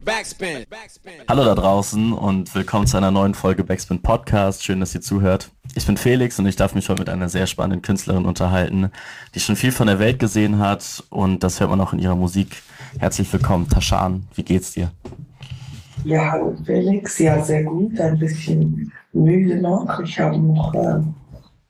Backspin. 0.00 0.64
Hallo 1.28 1.44
da 1.44 1.54
draußen 1.54 2.14
und 2.14 2.54
willkommen 2.54 2.86
zu 2.86 2.96
einer 2.96 3.10
neuen 3.10 3.34
Folge 3.34 3.62
Backspin 3.62 4.00
Podcast. 4.00 4.64
Schön, 4.64 4.80
dass 4.80 4.94
ihr 4.94 5.02
zuhört. 5.02 5.50
Ich 5.74 5.84
bin 5.86 5.98
Felix 5.98 6.38
und 6.38 6.46
ich 6.46 6.56
darf 6.56 6.74
mich 6.74 6.88
heute 6.88 7.00
mit 7.00 7.10
einer 7.10 7.28
sehr 7.28 7.46
spannenden 7.46 7.82
Künstlerin 7.82 8.24
unterhalten, 8.24 8.90
die 9.34 9.40
schon 9.40 9.54
viel 9.54 9.70
von 9.70 9.86
der 9.86 9.98
Welt 9.98 10.18
gesehen 10.18 10.58
hat 10.58 11.04
und 11.10 11.44
das 11.44 11.60
hört 11.60 11.68
man 11.68 11.80
auch 11.82 11.92
in 11.92 11.98
ihrer 11.98 12.16
Musik. 12.16 12.62
Herzlich 12.98 13.30
willkommen, 13.34 13.68
Tashan. 13.68 14.26
Wie 14.34 14.42
geht's 14.42 14.72
dir? 14.72 14.92
Ja, 16.04 16.32
hallo 16.32 16.56
Felix. 16.64 17.18
Ja, 17.18 17.42
sehr 17.42 17.64
gut. 17.64 18.00
Ein 18.00 18.18
bisschen 18.18 18.90
müde 19.12 19.60
noch. 19.60 20.00
Ich 20.00 20.18
habe 20.18 20.38
noch, 20.38 20.72
äh, 20.72 21.00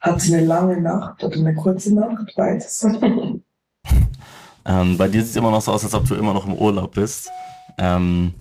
hatte 0.00 0.26
eine 0.26 0.44
lange 0.46 0.80
Nacht 0.80 1.24
oder 1.24 1.36
eine 1.36 1.54
kurze 1.54 1.92
Nacht, 1.92 2.32
beides. 2.36 2.84
ähm, 4.64 4.96
bei 4.96 5.08
dir 5.08 5.22
sieht 5.22 5.30
es 5.30 5.36
immer 5.36 5.50
noch 5.50 5.60
so 5.60 5.72
aus, 5.72 5.82
als 5.82 5.94
ob 5.94 6.06
du 6.06 6.14
immer 6.14 6.32
noch 6.32 6.46
im 6.46 6.54
Urlaub 6.54 6.94
bist. 6.94 7.28
Ähm, 7.78 8.34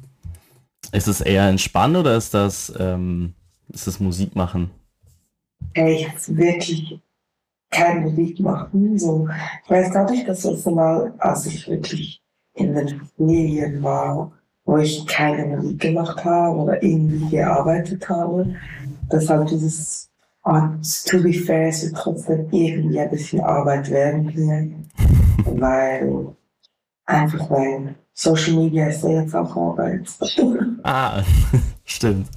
ist 0.91 1.08
es 1.08 1.21
eher 1.21 1.48
entspannen 1.48 1.95
oder 1.95 2.17
ist 2.17 2.34
das, 2.34 2.73
ähm, 2.77 3.34
ist 3.70 3.88
das 3.88 3.99
Musik 3.99 4.35
machen? 4.35 4.72
Ey, 5.73 6.03
jetzt 6.03 6.35
wirklich 6.35 6.99
kein 7.70 8.03
Musik 8.03 8.39
machen. 8.39 8.99
So, 8.99 9.27
ich 9.63 9.70
weiß 9.70 9.94
gar 9.94 10.09
nicht, 10.09 10.27
das 10.27 10.44
letzte 10.44 10.72
Mal, 10.72 11.13
als 11.17 11.45
ich 11.45 11.67
wirklich 11.70 12.22
in 12.53 12.75
den 12.75 13.02
Ferien 13.16 13.81
war, 13.81 14.31
wo 14.66 14.77
ich 14.77 15.08
keine 15.08 15.55
Musik 15.55 15.80
gemacht 15.80 16.23
habe 16.25 16.58
oder 16.58 16.84
irgendwie 16.84 17.30
gearbeitet 17.30 18.08
habe. 18.09 18.55
Deshalb 19.11 19.48
dieses, 19.48 20.09
ah, 20.44 20.73
to 21.05 21.22
be 21.22 21.34
fair, 21.34 21.70
es 21.70 21.84
wird 21.84 21.95
trotzdem 21.95 22.48
irgendwie 22.52 23.00
ein 23.00 23.09
bisschen 23.09 23.41
Arbeit 23.41 23.89
werden 23.89 24.30
hier. 24.30 24.72
weil, 25.45 26.36
einfach 27.05 27.50
weil 27.50 27.95
Social 28.14 28.54
Media 28.54 28.88
ist 28.88 29.04
ja 29.04 29.22
jetzt 29.22 29.36
auch 29.36 29.56
Arbeit. 29.56 30.08
ah, 30.84 31.24
stimmt. 31.86 32.28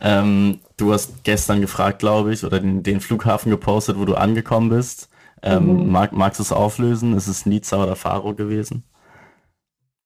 Ähm, 0.00 0.60
du 0.76 0.92
hast 0.92 1.24
gestern 1.24 1.60
gefragt, 1.60 1.98
glaube 1.98 2.32
ich, 2.32 2.44
oder 2.44 2.60
den, 2.60 2.82
den, 2.82 3.00
Flughafen 3.00 3.50
gepostet, 3.50 3.98
wo 3.98 4.04
du 4.04 4.14
angekommen 4.14 4.68
bist. 4.68 5.08
Ähm, 5.42 5.84
mhm. 5.84 5.92
mag, 5.92 6.12
magst 6.12 6.40
du 6.40 6.42
es 6.42 6.52
auflösen? 6.52 7.16
Ist 7.16 7.28
es 7.28 7.46
Nizza 7.46 7.82
oder 7.82 7.96
Faro 7.96 8.34
gewesen? 8.34 8.84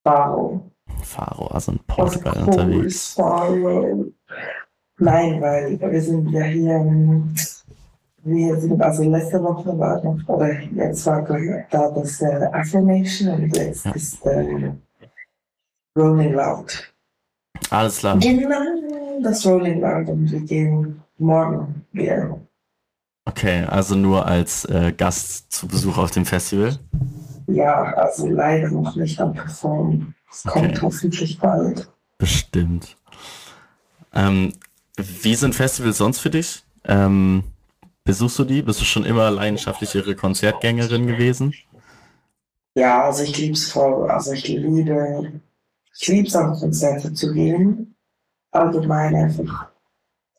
Faro. 0.05 0.71
Faro, 1.03 1.47
also 1.49 1.73
in 1.73 1.79
Portugal 1.87 2.35
cool, 2.37 2.43
unterwegs. 2.49 3.15
Faro. 3.15 4.13
Nein, 4.99 5.41
weil 5.41 5.81
wir 5.81 6.03
sind 6.03 6.31
ja 6.31 6.43
hier, 6.43 7.25
wir 8.25 8.61
sind 8.61 8.81
also 8.81 9.03
letzte 9.03 9.43
Woche 9.43 9.77
war 9.79 10.03
noch, 10.03 10.29
oder 10.29 10.61
jetzt 10.61 11.07
war 11.07 11.23
da 11.23 11.91
das 11.91 12.21
äh, 12.21 12.49
Affirmation 12.53 13.35
und 13.35 13.57
jetzt 13.57 13.85
ja. 13.85 13.93
ist 13.93 14.25
äh, 14.27 14.73
Rolling 15.97 16.33
Loud. 16.35 16.93
Alles 17.71 17.99
klar. 17.99 18.19
Genau, 18.19 19.21
das 19.23 19.45
Rolling 19.47 19.81
Loud 19.81 20.09
und 20.09 20.31
wir 20.31 20.41
gehen 20.41 21.03
morgen 21.19 21.85
wieder. 21.93 22.39
Okay, 23.25 23.65
also 23.65 23.95
nur 23.95 24.27
als 24.27 24.65
äh, 24.67 24.93
Gast 24.97 25.53
zu 25.53 25.69
Besuch 25.69 25.97
auf 25.97 26.11
dem 26.11 26.27
Festival? 26.27 26.79
Ja, 27.47 27.83
also 27.95 28.29
leider 28.29 28.71
noch 28.71 28.97
nicht 28.97 29.21
am 29.21 29.33
Performen. 29.33 30.15
Es 30.31 30.47
okay. 30.47 30.61
kommt 30.61 30.83
hoffentlich 30.83 31.39
bald. 31.39 31.91
Bestimmt. 32.19 32.97
Ähm, 34.13 34.53
wie 34.97 35.35
sind 35.35 35.55
Festivals 35.55 35.99
sonst 35.99 36.21
für 36.21 36.31
dich? 36.31 36.65
Ähm, 36.85 37.45
besuchst 38.05 38.39
du 38.39 38.45
die? 38.45 38.63
Bist 38.63 38.81
du 38.81 38.85
schon 38.85 39.05
immer 39.05 39.31
leidenschaftlichere 39.31 40.15
Konzertgängerin 40.17 41.07
gewesen? 41.07 41.55
Ja, 42.75 43.05
also 43.05 43.23
ich 43.23 43.37
liebe 43.39 43.55
es 43.55 43.71
voll. 43.71 44.11
Also 44.11 44.33
ich 44.33 44.49
liebe 44.49 45.33
ich 45.99 46.09
liebe 46.09 46.27
es 46.27 46.37
auch, 46.37 46.59
Konzerte 46.59 47.13
zu 47.13 47.33
gehen. 47.33 47.95
Allgemein 48.51 49.15
einfach 49.15 49.69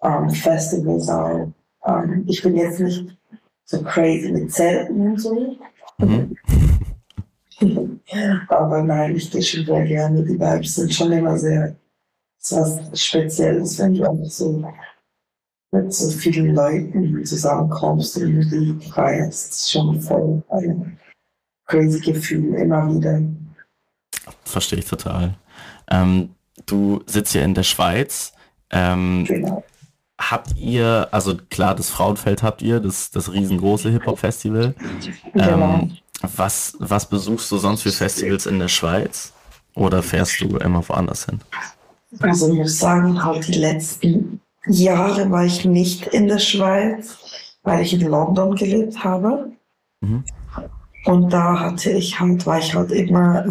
ähm, 0.02 0.30
Festivals 0.30 1.10
auch. 1.10 1.52
Ähm, 1.86 2.26
ich 2.28 2.42
bin 2.42 2.56
jetzt 2.56 2.80
nicht 2.80 3.16
so 3.66 3.82
crazy 3.84 4.32
mit 4.32 4.52
Zelten 4.52 5.12
und 5.12 5.22
so. 5.22 5.58
Mhm. 6.00 6.38
Aber 8.50 8.84
nein, 8.84 9.16
ich 9.16 9.32
gehe 9.32 9.42
schon 9.42 9.66
sehr 9.66 9.86
gerne. 9.86 10.24
Die 10.24 10.40
Vibes 10.40 10.76
sind 10.76 10.94
schon 10.94 11.12
immer 11.12 11.38
sehr 11.38 11.76
was 12.50 13.02
Spezielles, 13.02 13.80
wenn 13.80 13.96
du 13.96 14.10
einfach 14.10 14.30
so 14.30 14.64
mit 15.74 15.94
so 15.94 16.10
vielen 16.12 16.56
Leuten 16.56 17.26
zusammenkommst 17.26 18.18
und 18.18 18.36
Musik 18.36 18.94
feierst. 18.94 19.72
Schon 19.72 20.00
voll 20.00 20.44
ein 20.50 21.00
crazy 21.66 22.00
Gefühl, 22.00 22.54
immer 22.56 22.88
wieder. 22.94 23.22
Verstehe 24.46 24.80
ich 24.80 24.86
total. 24.86 25.36
Ähm, 25.90 26.30
du 26.66 27.02
sitzt 27.08 27.34
ja 27.34 27.42
in 27.42 27.56
der 27.56 27.64
Schweiz. 27.64 28.34
Ähm, 28.70 29.26
genau. 29.28 29.64
Habt 30.20 30.56
ihr, 30.56 31.08
also 31.12 31.36
klar, 31.50 31.76
das 31.76 31.90
Frauenfeld 31.90 32.44
habt 32.44 32.62
ihr, 32.62 32.80
das, 32.80 33.10
das 33.10 33.34
riesengroße 33.34 33.90
Hip-Hop-Festival. 33.90 34.76
Genau. 35.34 35.80
Ähm, 35.80 35.98
was, 36.22 36.78
was 36.80 37.10
besuchst 37.10 37.52
du 37.52 37.58
sonst 37.58 37.82
für 37.82 37.92
Festivals 37.92 38.46
in 38.46 38.60
der 38.60 38.68
Schweiz? 38.68 39.34
Oder 39.76 40.04
fährst 40.04 40.40
du 40.40 40.56
immer 40.58 40.88
woanders 40.88 41.26
hin? 41.26 41.42
Also 42.20 42.54
ich 42.54 42.60
muss 42.60 42.78
sagen, 42.78 43.24
halt 43.24 43.48
die 43.48 43.54
letzten 43.58 44.40
Jahre 44.68 45.30
war 45.30 45.46
ich 45.46 45.66
nicht 45.66 46.08
in 46.08 46.28
der 46.28 46.40
Schweiz, 46.40 47.18
weil 47.64 47.82
ich 47.82 47.94
in 47.94 48.08
London 48.08 48.56
gelebt 48.56 49.04
habe. 49.04 49.52
Mhm. 50.02 50.24
Und 51.06 51.34
da 51.34 51.60
hatte 51.60 51.92
ich 51.92 52.20
halt, 52.20 52.46
war 52.46 52.60
ich 52.60 52.74
halt 52.74 52.92
immer 52.92 53.46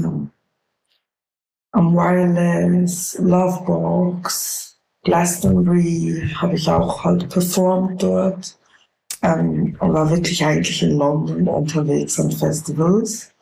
am 1.73 1.95
Wireless, 1.95 3.19
Lovebox, 3.19 4.79
Glastonbury 5.05 6.31
habe 6.37 6.55
ich 6.55 6.69
auch 6.69 7.05
halt 7.05 7.29
performt 7.29 8.03
dort. 8.03 8.59
Ähm, 9.23 9.77
und 9.79 9.93
war 9.93 10.11
wirklich 10.11 10.45
eigentlich 10.45 10.83
in 10.83 10.97
London 10.97 11.47
unterwegs 11.47 12.19
an 12.19 12.31
Festivals. 12.31 13.33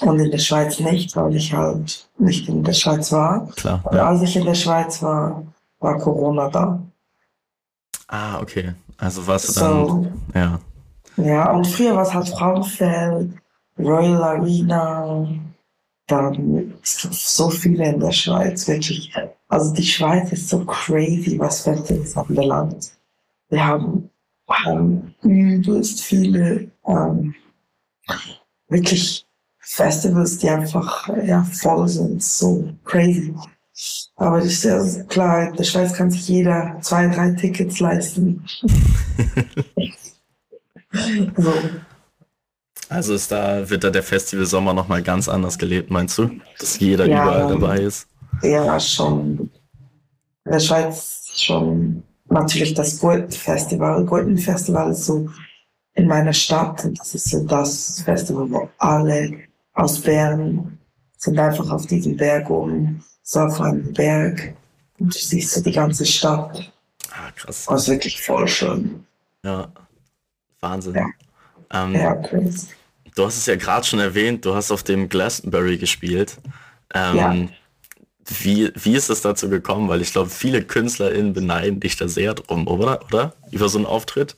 Und 0.00 0.18
in 0.18 0.30
der 0.30 0.38
Schweiz 0.38 0.80
nicht, 0.80 1.14
weil 1.16 1.34
ich 1.34 1.52
halt 1.52 2.08
nicht 2.18 2.48
in 2.48 2.62
der 2.64 2.72
Schweiz 2.72 3.12
war. 3.12 3.48
Klar. 3.52 3.84
Und 3.84 3.98
als 3.98 4.22
ich 4.22 4.36
in 4.36 4.44
der 4.44 4.54
Schweiz 4.54 5.02
war, 5.02 5.44
war 5.78 5.98
Corona 5.98 6.48
da. 6.48 6.82
Ah, 8.08 8.40
okay. 8.40 8.74
Also 8.98 9.26
warst 9.26 9.48
du 9.48 9.60
dann. 9.60 9.86
So, 9.86 10.12
ja. 10.34 10.60
Ja, 11.16 11.50
und 11.52 11.66
früher 11.66 11.94
war 11.94 12.02
es 12.02 12.12
halt 12.12 12.28
Frauenfeld, 12.28 13.32
Royal 13.78 14.22
Arena, 14.22 15.26
dann 16.06 16.74
so 16.82 17.50
viele 17.50 17.88
in 17.88 18.00
der 18.00 18.12
Schweiz, 18.12 18.68
wirklich. 18.68 19.12
Also 19.48 19.74
die 19.74 19.84
Schweiz 19.84 20.32
ist 20.32 20.48
so 20.48 20.64
crazy, 20.64 21.38
was 21.38 21.62
Festivals 21.62 22.16
anbelangt. 22.16 22.92
Wir 23.48 23.66
haben, 23.66 24.10
haben 24.48 25.14
übelst 25.22 26.02
viele 26.02 26.70
ähm, 26.86 27.34
wirklich 28.68 29.26
Festivals, 29.58 30.38
die 30.38 30.48
einfach 30.48 31.08
ja, 31.24 31.42
voll 31.44 31.88
sind, 31.88 32.22
so 32.22 32.72
crazy. 32.84 33.34
Aber 34.16 34.38
das 34.38 34.46
ist 34.46 34.64
ja 34.64 34.82
klar, 35.04 35.48
in 35.48 35.56
der 35.56 35.64
Schweiz 35.64 35.92
kann 35.92 36.10
sich 36.10 36.26
jeder 36.28 36.78
zwei, 36.80 37.08
drei 37.08 37.32
Tickets 37.32 37.80
leisten. 37.80 38.44
so. 41.36 41.52
Also 42.88 43.14
ist 43.14 43.30
da, 43.32 43.68
wird 43.68 43.84
da 43.84 43.90
der 43.90 44.02
Festival 44.02 44.46
Sommer 44.46 44.72
nochmal 44.72 45.02
ganz 45.02 45.28
anders 45.28 45.58
gelebt, 45.58 45.90
meinst 45.90 46.16
du? 46.16 46.30
Dass 46.58 46.78
jeder 46.78 47.06
ja, 47.06 47.22
überall 47.22 47.48
dabei 47.48 47.80
ist? 47.80 48.06
Ja, 48.42 48.78
schon. 48.80 49.50
In 50.44 50.52
der 50.52 50.60
Schweiz 50.60 51.32
schon 51.34 52.02
natürlich 52.28 52.74
das 52.74 52.98
Gurten-Festival. 52.98 54.04
Gurten-Festival 54.04 54.92
ist 54.92 55.06
so 55.06 55.28
in 55.94 56.06
meiner 56.06 56.32
Stadt 56.32 56.84
und 56.84 56.98
das 56.98 57.14
ist 57.14 57.30
so 57.30 57.44
das 57.44 58.02
Festival, 58.04 58.50
wo 58.50 58.68
alle 58.78 59.40
aus 59.74 60.00
Bern 60.00 60.75
sind 61.16 61.38
einfach 61.38 61.70
auf 61.70 61.86
diesem 61.86 62.16
Berg 62.16 62.50
oben, 62.50 63.04
so 63.22 63.40
auf 63.40 63.60
einem 63.60 63.92
Berg 63.92 64.54
und 64.98 65.14
du 65.14 65.18
siehst 65.18 65.52
so 65.52 65.62
die 65.62 65.72
ganze 65.72 66.06
Stadt. 66.06 66.72
Ah, 67.10 67.30
krass. 67.34 67.66
Das 67.68 67.82
ist 67.82 67.88
wirklich 67.88 68.22
voll 68.22 68.46
schön. 68.48 69.04
Ja, 69.44 69.68
Wahnsinn. 70.60 70.94
Ja. 70.94 71.06
Ähm, 71.72 71.94
ja, 71.94 72.14
crazy. 72.14 72.68
Du 73.14 73.24
hast 73.24 73.38
es 73.38 73.46
ja 73.46 73.56
gerade 73.56 73.86
schon 73.86 73.98
erwähnt, 73.98 74.44
du 74.44 74.54
hast 74.54 74.70
auf 74.70 74.82
dem 74.82 75.08
Glastonbury 75.08 75.78
gespielt. 75.78 76.36
Ähm, 76.94 77.16
ja. 77.16 77.34
Wie, 78.40 78.70
wie 78.74 78.94
ist 78.94 79.08
es 79.08 79.22
dazu 79.22 79.48
gekommen? 79.48 79.88
Weil 79.88 80.02
ich 80.02 80.12
glaube, 80.12 80.28
viele 80.28 80.62
KünstlerInnen 80.62 81.32
beneiden 81.32 81.80
dich 81.80 81.96
da 81.96 82.08
sehr 82.08 82.34
drum, 82.34 82.66
oder? 82.66 83.00
oder? 83.06 83.32
Über 83.52 83.68
so 83.68 83.78
einen 83.78 83.86
Auftritt? 83.86 84.36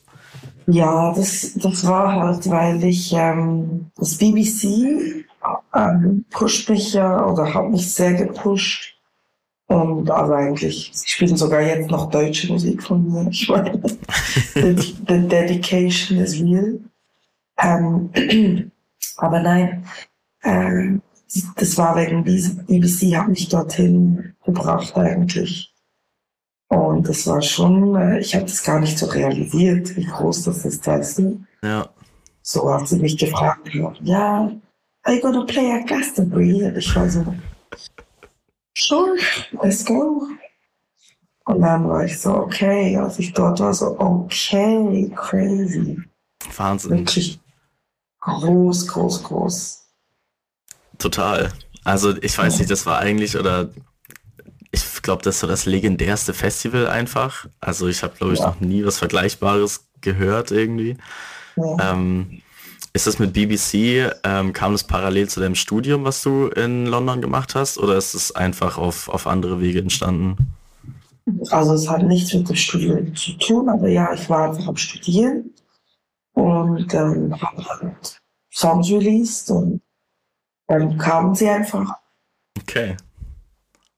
Ja, 0.67 1.13
das, 1.13 1.53
das 1.55 1.85
war 1.85 2.13
halt, 2.13 2.49
weil 2.49 2.83
ich 2.83 3.11
ähm, 3.13 3.89
das 3.97 4.17
BBC 4.17 5.25
ähm, 5.73 6.25
pusht 6.29 6.69
mich 6.69 6.93
ja 6.93 7.25
oder 7.25 7.53
hat 7.53 7.69
mich 7.69 7.93
sehr 7.93 8.13
gepusht. 8.13 8.95
Und 9.67 10.09
also 10.09 10.33
eigentlich, 10.33 10.89
sie 10.93 11.07
spielen 11.07 11.37
sogar 11.37 11.61
jetzt 11.61 11.91
noch 11.91 12.09
deutsche 12.09 12.51
Musik 12.51 12.81
von 12.81 13.07
mir. 13.07 13.29
Ich 13.29 13.47
meine, 13.47 13.79
the, 14.55 14.73
the 15.07 15.27
dedication 15.27 16.17
is 16.17 16.41
real. 16.41 16.79
Ähm, 17.59 18.09
aber 19.17 19.39
nein, 19.41 19.85
ähm, 20.43 21.01
das 21.55 21.77
war 21.77 21.95
wegen 21.95 22.23
BBC, 22.23 23.15
hat 23.15 23.27
mich 23.27 23.47
dorthin 23.49 24.33
gebracht 24.43 24.97
eigentlich. 24.97 25.71
Und 26.69 27.07
das 27.07 27.27
war 27.27 27.41
schon, 27.41 27.95
äh, 27.95 28.19
ich 28.19 28.35
habe 28.35 28.45
das 28.45 28.63
gar 28.63 28.79
nicht 28.79 28.97
so 28.97 29.07
realisiert, 29.07 29.95
wie 29.95 30.05
groß 30.05 30.43
das 30.43 30.65
ist, 30.65 30.85
weißt 30.85 31.19
du? 31.19 31.41
Ja. 31.63 31.89
So 32.41 32.73
hat 32.73 32.87
sie 32.87 32.97
mich 32.99 33.17
gefragt, 33.17 33.69
ja, 34.01 34.51
are 35.03 35.15
you 35.15 35.21
gonna 35.21 35.45
play 35.45 35.71
at 35.71 35.87
Glastonbury? 35.87 36.63
Und 36.63 36.77
ich 36.77 36.95
war 36.95 37.09
so, 37.09 37.35
sure, 38.77 39.15
let's 39.63 39.85
go. 39.85 40.27
Und 41.45 41.61
dann 41.61 41.87
war 41.89 42.05
ich 42.05 42.19
so, 42.19 42.35
okay, 42.35 42.95
als 42.97 43.17
ich 43.19 43.33
dort 43.33 43.59
war, 43.59 43.73
so, 43.73 43.99
okay, 43.99 45.11
crazy. 45.15 45.97
Wahnsinn. 46.55 46.91
Wirklich 46.91 47.39
groß, 48.21 48.87
groß, 48.87 49.23
groß. 49.23 49.85
Total. 50.97 51.51
Also 51.83 52.15
ich 52.21 52.37
weiß 52.37 52.59
nicht, 52.59 52.69
das 52.69 52.85
war 52.85 52.99
eigentlich 52.99 53.37
oder 53.37 53.69
ich 54.71 55.01
glaube, 55.01 55.23
das 55.23 55.35
ist 55.35 55.41
so 55.41 55.47
das 55.47 55.65
legendärste 55.65 56.33
Festival 56.33 56.87
einfach. 56.87 57.47
Also 57.59 57.87
ich 57.87 58.03
habe, 58.03 58.15
glaube 58.15 58.33
ich, 58.33 58.39
ja. 58.39 58.47
noch 58.47 58.59
nie 58.59 58.85
was 58.85 58.99
Vergleichbares 58.99 59.89
gehört 60.01 60.51
irgendwie. 60.51 60.97
Ja. 61.55 61.93
Ähm, 61.93 62.41
ist 62.93 63.07
das 63.07 63.19
mit 63.19 63.33
BBC, 63.33 64.11
ähm, 64.23 64.53
kam 64.53 64.71
das 64.71 64.83
parallel 64.83 65.29
zu 65.29 65.39
deinem 65.39 65.55
Studium, 65.55 66.03
was 66.03 66.21
du 66.21 66.47
in 66.47 66.85
London 66.85 67.21
gemacht 67.21 67.55
hast, 67.55 67.77
oder 67.77 67.95
ist 67.97 68.13
es 68.13 68.35
einfach 68.35 68.77
auf, 68.77 69.09
auf 69.09 69.27
andere 69.27 69.61
Wege 69.61 69.79
entstanden? 69.79 70.55
Also 71.51 71.73
es 71.73 71.87
hat 71.87 72.03
nichts 72.03 72.33
mit 72.33 72.49
dem 72.49 72.55
Studium 72.55 73.15
zu 73.15 73.33
tun, 73.33 73.69
aber 73.69 73.87
ja, 73.87 74.11
ich 74.13 74.27
war 74.29 74.49
einfach 74.49 74.67
am 74.67 74.75
Studieren 74.75 75.53
und 76.33 76.93
ähm, 76.93 77.39
habe 77.39 77.65
halt 77.65 78.21
Songs 78.51 78.89
released 78.89 79.51
und 79.51 79.81
dann 80.67 80.97
kamen 80.97 81.35
sie 81.35 81.49
einfach. 81.49 81.93
Okay. 82.59 82.97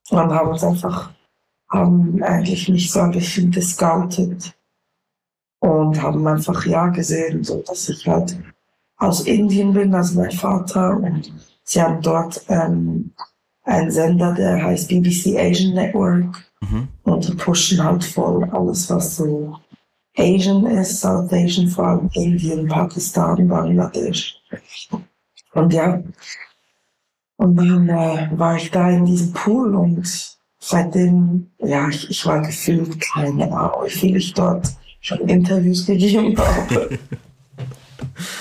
Und 0.09 0.33
haben 0.33 0.49
uns 0.49 0.63
einfach, 0.63 1.11
haben 1.69 2.21
eigentlich 2.21 2.67
mich 2.67 2.91
so 2.91 2.99
ein 2.99 3.11
bisschen 3.11 3.51
discounted 3.51 4.53
und 5.59 6.01
haben 6.01 6.27
einfach 6.27 6.65
ja 6.65 6.87
gesehen, 6.87 7.43
so 7.43 7.61
dass 7.65 7.87
ich 7.87 8.07
halt 8.07 8.37
aus 9.01 9.21
Indien 9.21 9.73
bin, 9.73 9.93
also 9.95 10.19
mein 10.19 10.31
Vater 10.31 10.95
und 10.95 11.33
sie 11.63 11.81
haben 11.81 12.01
dort 12.01 12.45
ähm, 12.49 13.11
einen 13.63 13.89
Sender, 13.89 14.33
der 14.33 14.63
heißt 14.63 14.89
BBC 14.89 15.37
Asian 15.37 15.73
Network 15.73 16.45
mhm. 16.61 16.87
und 17.03 17.27
die 17.27 17.33
pushen 17.33 17.83
halt 17.83 18.03
voll 18.03 18.43
alles, 18.51 18.89
was 18.91 19.17
so 19.17 19.57
Asian 20.15 20.67
ist, 20.67 21.01
South 21.01 21.33
Asian, 21.33 21.67
vor 21.67 21.87
allem 21.87 22.09
Indien, 22.13 22.67
Pakistan, 22.67 23.47
Bangladesch. 23.47 24.35
Und 25.53 25.73
ja, 25.73 26.03
und 27.37 27.55
dann 27.55 27.89
äh, 27.89 28.29
war 28.33 28.55
ich 28.57 28.69
da 28.69 28.91
in 28.91 29.05
diesem 29.05 29.33
Pool 29.33 29.73
und 29.73 30.37
seitdem, 30.59 31.47
ja, 31.57 31.89
ich, 31.89 32.07
ich 32.07 32.23
war 32.27 32.39
gefühlt 32.41 33.01
keine 33.01 33.51
Ahnung, 33.51 33.85
wie 33.85 33.89
viel 33.89 34.15
ich 34.17 34.33
dort 34.35 34.67
schon 34.99 35.27
Interviews 35.27 35.87
gegeben 35.87 36.37
habe. 36.37 36.99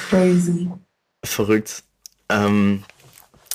Crazy. 0.09 0.71
Verrückt. 1.25 1.83
Ähm, 2.29 2.85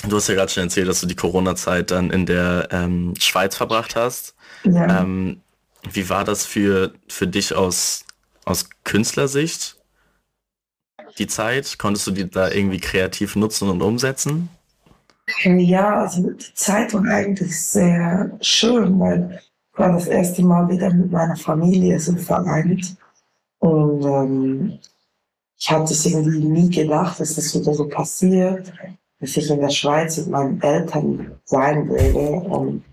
du 0.07 0.15
hast 0.15 0.27
ja 0.27 0.35
gerade 0.35 0.51
schon 0.51 0.63
erzählt, 0.63 0.87
dass 0.87 1.01
du 1.01 1.07
die 1.07 1.15
Corona-Zeit 1.15 1.91
dann 1.91 2.11
in 2.11 2.25
der 2.25 2.67
ähm, 2.71 3.13
Schweiz 3.19 3.55
verbracht 3.55 3.95
hast. 3.95 4.35
Ja. 4.63 5.01
Ähm, 5.01 5.41
wie 5.91 6.09
war 6.09 6.23
das 6.23 6.45
für, 6.45 6.93
für 7.07 7.27
dich 7.27 7.53
aus, 7.53 8.05
aus 8.43 8.69
Künstlersicht? 8.83 9.77
Die 11.17 11.27
Zeit? 11.27 11.77
Konntest 11.77 12.07
du 12.07 12.11
die 12.11 12.29
da 12.29 12.49
irgendwie 12.51 12.79
kreativ 12.79 13.35
nutzen 13.35 13.69
und 13.69 13.81
umsetzen? 13.81 14.49
Ja, 15.43 16.01
also 16.01 16.29
die 16.29 16.53
Zeit 16.53 16.93
war 16.93 17.03
eigentlich 17.05 17.59
sehr 17.59 18.37
schön, 18.41 18.99
weil 18.99 19.41
ich 19.41 19.79
war 19.79 19.93
das 19.93 20.07
erste 20.07 20.43
Mal 20.43 20.69
wieder 20.69 20.93
mit 20.93 21.11
meiner 21.11 21.35
Familie 21.35 21.99
so 21.99 22.15
vereint. 22.15 22.95
Und 23.59 24.03
ähm, 24.03 24.79
ich 25.65 25.71
hatte 25.71 25.93
es 25.93 26.05
irgendwie 26.05 26.45
nie 26.45 26.69
gedacht, 26.69 27.19
dass 27.19 27.33
das 27.33 27.55
wieder 27.55 27.73
so 27.73 27.87
passiert, 27.87 28.71
dass 29.19 29.35
ich 29.35 29.49
in 29.49 29.59
der 29.59 29.71
Schweiz 29.71 30.15
mit 30.17 30.27
meinen 30.27 30.61
Eltern 30.61 31.39
sein 31.43 31.89
würde 31.89 32.19
und, 32.47 32.83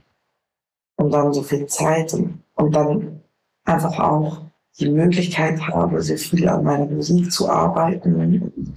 und 0.97 1.11
dann 1.11 1.35
so 1.35 1.43
viel 1.43 1.67
Zeit 1.67 2.15
und, 2.15 2.43
und 2.55 2.75
dann 2.75 3.21
einfach 3.67 3.99
auch 3.99 4.47
die 4.79 4.89
Möglichkeit 4.89 5.61
habe, 5.69 6.01
so 6.01 6.17
viel 6.17 6.49
an 6.49 6.65
meiner 6.65 6.87
Musik 6.87 7.31
zu 7.31 7.47
arbeiten. 7.51 8.73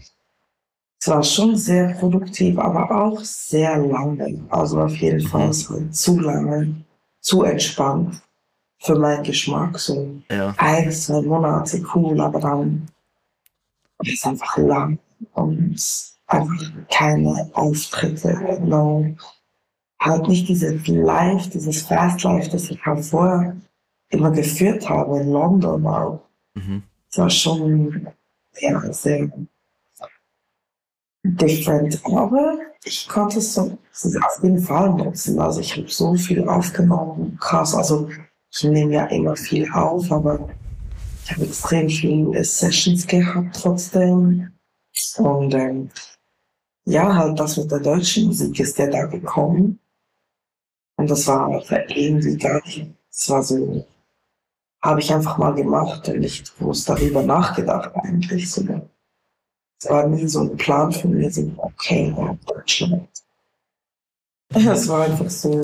Es 1.00 1.07
war 1.07 1.24
schon 1.24 1.56
sehr 1.56 1.94
produktiv, 1.94 2.59
aber 2.59 2.91
auch 2.91 3.21
sehr 3.21 3.77
lange. 3.77 4.44
Also 4.50 4.81
auf 4.81 4.95
jeden 4.98 5.24
mhm. 5.24 5.27
Fall 5.27 5.53
zu 5.53 6.19
lange, 6.19 6.83
zu 7.21 7.44
entspannt 7.44 8.21
für 8.77 9.00
meinen 9.00 9.24
Geschmack. 9.24 9.80
So 9.80 10.15
ja. 10.30 10.53
ein, 10.57 10.91
zwei 10.91 11.21
Monate 11.21 11.81
cool, 11.95 12.19
aber 12.19 12.41
dann 12.41 12.89
ist 14.03 14.19
es 14.19 14.25
einfach 14.25 14.57
lang 14.57 15.00
und 15.33 15.80
einfach 16.27 16.71
keine 16.89 17.50
Auftritte. 17.53 18.59
No. 18.63 19.15
Halt 20.00 20.27
nicht 20.27 20.47
dieses 20.50 20.88
Live, 20.88 21.50
dieses 21.50 21.83
Fast 21.83 22.24
Life, 22.24 22.50
das 22.51 22.69
ich 22.69 22.86
halt 22.86 23.03
vorher 23.06 23.56
immer 24.09 24.31
geführt 24.31 24.88
habe 24.89 25.19
in 25.19 25.31
London 25.31 25.88
auch. 25.88 26.21
Mhm. 26.53 26.83
Das 27.09 27.18
war 27.18 27.30
schon 27.30 28.07
ja, 28.59 28.81
sehr 28.92 29.30
different. 31.24 32.00
Aber 32.06 32.57
ich 32.83 33.07
konnte 33.07 33.39
es 33.39 33.53
so 33.53 33.77
auf 33.91 34.44
jeden 34.44 34.59
Fall 34.59 34.94
nutzen. 34.94 35.39
Also 35.39 35.62
ich 35.62 35.75
habe 35.75 35.88
so 35.88 36.13
viel 36.15 36.48
aufgenommen. 36.48 37.38
Krass. 37.39 37.74
Also 37.74 38.09
ich 38.51 38.63
nehme 38.63 38.94
ja 38.94 39.06
immer 39.06 39.36
viel 39.36 39.69
auf, 39.71 40.12
aber 40.12 40.50
ich 41.25 41.31
habe 41.31 41.45
extrem 41.45 41.89
viele 41.89 42.44
Sessions 42.44 43.07
gehabt 43.07 43.60
trotzdem. 43.60 44.51
Und 45.18 45.54
ähm, 45.56 45.89
ja, 46.86 47.16
halt 47.16 47.39
das 47.39 47.57
mit 47.57 47.72
der 47.72 47.80
deutschen 47.80 48.27
Musik 48.27 48.60
ist 48.60 48.77
ja 48.77 48.88
da 48.88 49.07
gekommen. 49.07 49.80
Und 50.98 51.10
das 51.10 51.25
war 51.25 51.50
irgendwie 51.89 52.38
gar 52.38 52.63
nicht, 52.63 52.94
es 53.10 53.30
war 53.30 53.42
so, 53.42 53.86
habe 54.83 55.00
ich 55.00 55.12
einfach 55.12 55.39
mal 55.39 55.56
gemacht 55.56 56.07
und 56.07 56.19
nicht 56.19 56.56
groß 56.60 56.86
darüber 56.86 57.24
nachgedacht 57.24 57.92
eigentlich. 57.95 58.51
So, 58.51 58.62
es 59.81 59.89
war 59.89 60.07
nie 60.07 60.27
so 60.27 60.42
ein 60.42 60.56
Plan 60.56 60.92
für 60.92 61.07
mich, 61.07 61.33
so, 61.33 61.51
okay, 61.57 62.16
Deutschland. 62.45 63.10
Es 64.50 64.88
war 64.88 65.06
einfach 65.06 65.29
so, 65.29 65.60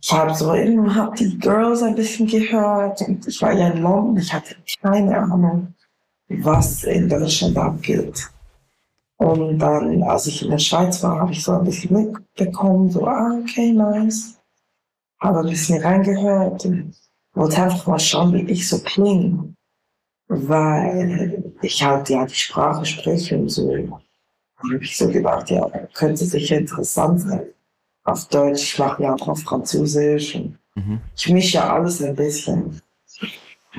ich 0.00 0.12
habe 0.12 0.34
so 0.34 0.54
eben 0.54 0.94
hab 0.94 1.14
die 1.16 1.38
Girls 1.38 1.82
ein 1.82 1.94
bisschen 1.94 2.26
gehört 2.26 3.02
und 3.02 3.26
ich 3.26 3.40
war 3.42 3.52
ja 3.52 3.68
in 3.68 3.82
London, 3.82 4.16
ich 4.16 4.32
hatte 4.32 4.56
keine 4.82 5.18
Ahnung, 5.18 5.74
was 6.28 6.84
in 6.84 7.08
Deutschland 7.08 7.56
abgeht. 7.58 8.30
Und 9.18 9.58
dann, 9.58 10.02
als 10.02 10.26
ich 10.26 10.42
in 10.42 10.50
der 10.50 10.58
Schweiz 10.58 11.02
war, 11.02 11.20
habe 11.20 11.32
ich 11.32 11.44
so 11.44 11.52
ein 11.52 11.64
bisschen 11.64 11.94
mitbekommen, 11.94 12.90
so, 12.90 13.06
ah, 13.06 13.38
okay, 13.38 13.70
nice. 13.72 14.38
Habe 15.20 15.40
ein 15.40 15.50
bisschen 15.50 15.82
reingehört 15.82 16.64
und 16.64 16.94
wollte 17.34 17.62
einfach 17.62 17.86
mal 17.86 17.98
schauen, 17.98 18.32
wie 18.32 18.50
ich 18.50 18.66
so 18.66 18.78
klinge. 18.78 19.54
Weil 20.28 21.52
ich 21.60 21.82
halt 21.84 22.08
ja 22.08 22.24
die 22.24 22.34
Sprache 22.34 22.86
spreche 22.86 23.36
und 23.36 23.50
so. 23.50 23.68
Da 23.76 24.00
habe 24.72 24.82
ich 24.82 24.96
so 24.96 25.08
gedacht, 25.08 25.50
ja, 25.50 25.68
könnte 25.92 26.24
sicher 26.24 26.56
interessant 26.56 27.20
sein. 27.20 27.42
Auf 28.10 28.28
Deutsch, 28.28 28.62
ich 28.62 28.78
mache 28.78 29.02
ja 29.02 29.14
auch 29.14 29.28
auf 29.28 29.42
Französisch. 29.42 30.38
Mhm. 30.74 31.00
Ich 31.16 31.28
mische 31.28 31.58
ja 31.58 31.74
alles 31.74 32.02
ein 32.02 32.16
bisschen. 32.16 32.80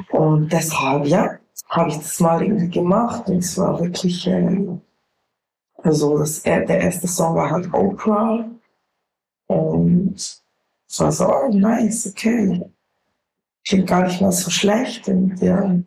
Und 0.09 0.51
deshalb, 0.51 1.05
ja, 1.05 1.38
habe 1.69 1.89
ich 1.89 1.97
das 1.97 2.19
mal 2.19 2.43
irgendwie 2.43 2.69
gemacht 2.69 3.27
und 3.27 3.38
es 3.38 3.57
war 3.57 3.79
wirklich, 3.79 4.27
äh, 4.27 4.67
also 5.83 6.17
das, 6.17 6.43
der 6.43 6.67
erste 6.67 7.07
Song 7.07 7.35
war 7.35 7.50
halt 7.50 7.73
Oprah 7.73 8.45
und 9.47 10.15
es 10.15 11.00
war 11.00 11.11
so, 11.11 11.27
oh 11.27 11.50
nice, 11.51 12.07
okay. 12.07 12.61
Klingt 13.65 13.88
gar 13.88 14.05
nicht 14.05 14.21
mal 14.21 14.31
so 14.31 14.50
schlecht 14.50 15.07
und 15.07 15.39
ja, 15.41 15.61
und 15.61 15.85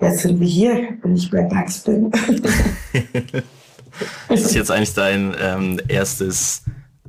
jetzt 0.00 0.20
sind 0.20 0.40
wir 0.40 0.46
hier, 0.46 0.98
wenn 1.02 1.16
ich 1.16 1.30
bei 1.30 1.42
Backspin. 1.42 2.10
ist 4.28 4.44
das 4.44 4.54
jetzt 4.54 4.70
eigentlich 4.70 4.94
dein 4.94 5.34
ähm, 5.40 5.80
erstes 5.88 6.62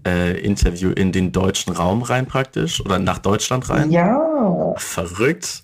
äh, 0.05 0.39
Interview 0.39 0.91
in 0.91 1.11
den 1.11 1.31
deutschen 1.31 1.73
Raum 1.73 2.03
rein 2.03 2.25
praktisch 2.25 2.79
oder 2.81 2.99
nach 2.99 3.17
Deutschland 3.17 3.69
rein? 3.69 3.91
Ja. 3.91 4.73
Verrückt. 4.77 5.63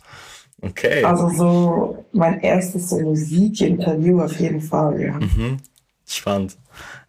Okay. 0.61 1.03
Also 1.03 1.29
so 1.29 2.05
mein 2.11 2.39
erstes 2.41 2.89
so 2.89 2.99
Musikinterview 2.99 4.21
auf 4.21 4.39
jeden 4.39 4.61
Fall, 4.61 5.01
ja. 5.01 5.13
Mhm. 5.13 5.57
Spannend. 6.05 6.57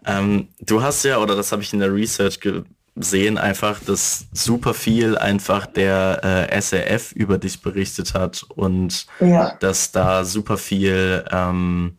Ähm, 0.06 0.48
du 0.60 0.82
hast 0.82 1.04
ja, 1.04 1.18
oder 1.18 1.36
das 1.36 1.52
habe 1.52 1.62
ich 1.62 1.72
in 1.72 1.80
der 1.80 1.94
Research 1.94 2.40
gesehen, 2.40 3.38
einfach, 3.38 3.80
dass 3.80 4.26
super 4.32 4.74
viel 4.74 5.16
einfach 5.16 5.66
der 5.66 6.48
äh, 6.50 6.60
SRF 6.60 7.12
über 7.12 7.38
dich 7.38 7.60
berichtet 7.60 8.14
hat 8.14 8.44
und 8.54 9.06
ja. 9.20 9.54
dass 9.60 9.92
da 9.92 10.24
super 10.24 10.56
viel, 10.56 11.24
ähm, 11.30 11.98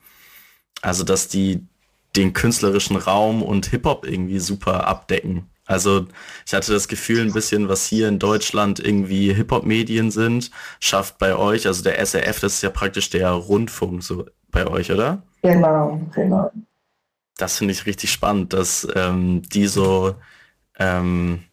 also 0.81 1.03
dass 1.03 1.27
die 1.27 1.65
den 2.15 2.33
künstlerischen 2.33 2.95
Raum 2.95 3.41
und 3.41 3.67
Hip-Hop 3.67 4.05
irgendwie 4.07 4.39
super 4.39 4.87
abdecken. 4.87 5.49
Also 5.65 6.07
ich 6.45 6.53
hatte 6.53 6.73
das 6.73 6.87
Gefühl, 6.87 7.21
ein 7.21 7.31
bisschen, 7.33 7.69
was 7.69 7.85
hier 7.85 8.09
in 8.09 8.19
Deutschland 8.19 8.79
irgendwie 8.79 9.33
Hip-Hop-Medien 9.33 10.11
sind, 10.11 10.51
schafft 10.79 11.17
bei 11.17 11.35
euch, 11.35 11.67
also 11.67 11.83
der 11.83 12.05
SRF, 12.05 12.41
das 12.41 12.55
ist 12.55 12.63
ja 12.63 12.69
praktisch 12.69 13.09
der 13.09 13.31
Rundfunk 13.31 14.03
so 14.03 14.25
bei 14.51 14.67
euch, 14.67 14.91
oder? 14.91 15.23
Genau, 15.41 16.01
genau. 16.13 16.51
Das 17.37 17.57
finde 17.57 17.73
ich 17.73 17.85
richtig 17.85 18.11
spannend, 18.11 18.53
dass 18.53 18.87
ähm, 18.95 19.41
die 19.53 19.67
so 19.67 20.15
ähm, 20.77 21.43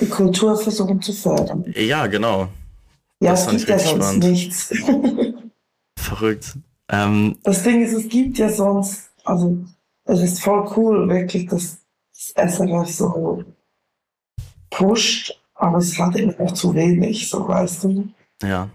die 0.00 0.08
Kultur 0.08 0.56
versuchen 0.56 1.00
zu 1.00 1.12
fördern. 1.12 1.64
Ja, 1.74 2.06
genau. 2.06 2.48
Ja, 3.20 3.30
das 3.30 3.46
es 3.46 3.66
gibt 3.66 3.68
ja 3.68 3.78
sonst 3.78 4.04
spannend. 4.04 4.24
nichts. 4.24 4.74
Verrückt. 5.98 6.58
Ähm, 6.88 7.38
das 7.42 7.62
Ding 7.62 7.82
ist, 7.82 7.92
es 7.92 8.08
gibt 8.08 8.38
ja 8.38 8.48
sonst, 8.48 9.10
also 9.26 9.58
es 10.04 10.20
ist 10.20 10.40
voll 10.40 10.70
cool, 10.76 11.08
wirklich, 11.08 11.46
dass 11.46 11.78
das 12.34 12.56
SRF 12.56 12.90
so 12.90 13.44
pusht, 14.70 15.38
aber 15.54 15.78
es 15.78 15.98
hat 15.98 16.16
eben 16.16 16.38
auch 16.38 16.52
zu 16.52 16.74
wenig, 16.74 17.28
so 17.28 17.46
weißt 17.46 17.84
du. 17.84 18.08
Ja. 18.42 18.68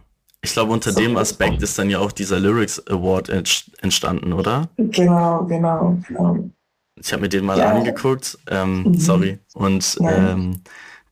Ich 0.44 0.54
glaube, 0.54 0.74
unter 0.74 0.92
so, 0.92 1.00
dem 1.00 1.18
Aspekt 1.18 1.62
ist 1.62 1.78
dann 1.78 1.90
ja 1.90 2.00
auch 2.00 2.12
dieser 2.12 2.40
Lyrics 2.40 2.86
Award 2.88 3.30
entstanden, 3.30 4.34
oder? 4.34 4.70
Genau, 4.78 5.46
genau, 5.46 5.98
genau. 6.08 6.50
Ich 6.96 7.14
habe 7.14 7.22
mir 7.22 7.30
den 7.30 7.46
mal 7.46 7.58
ja. 7.58 7.72
angeguckt, 7.72 8.38
ähm, 8.48 8.84
mhm. 8.84 8.96
sorry. 8.96 9.40
Und 9.54 9.98
ähm, 10.02 10.62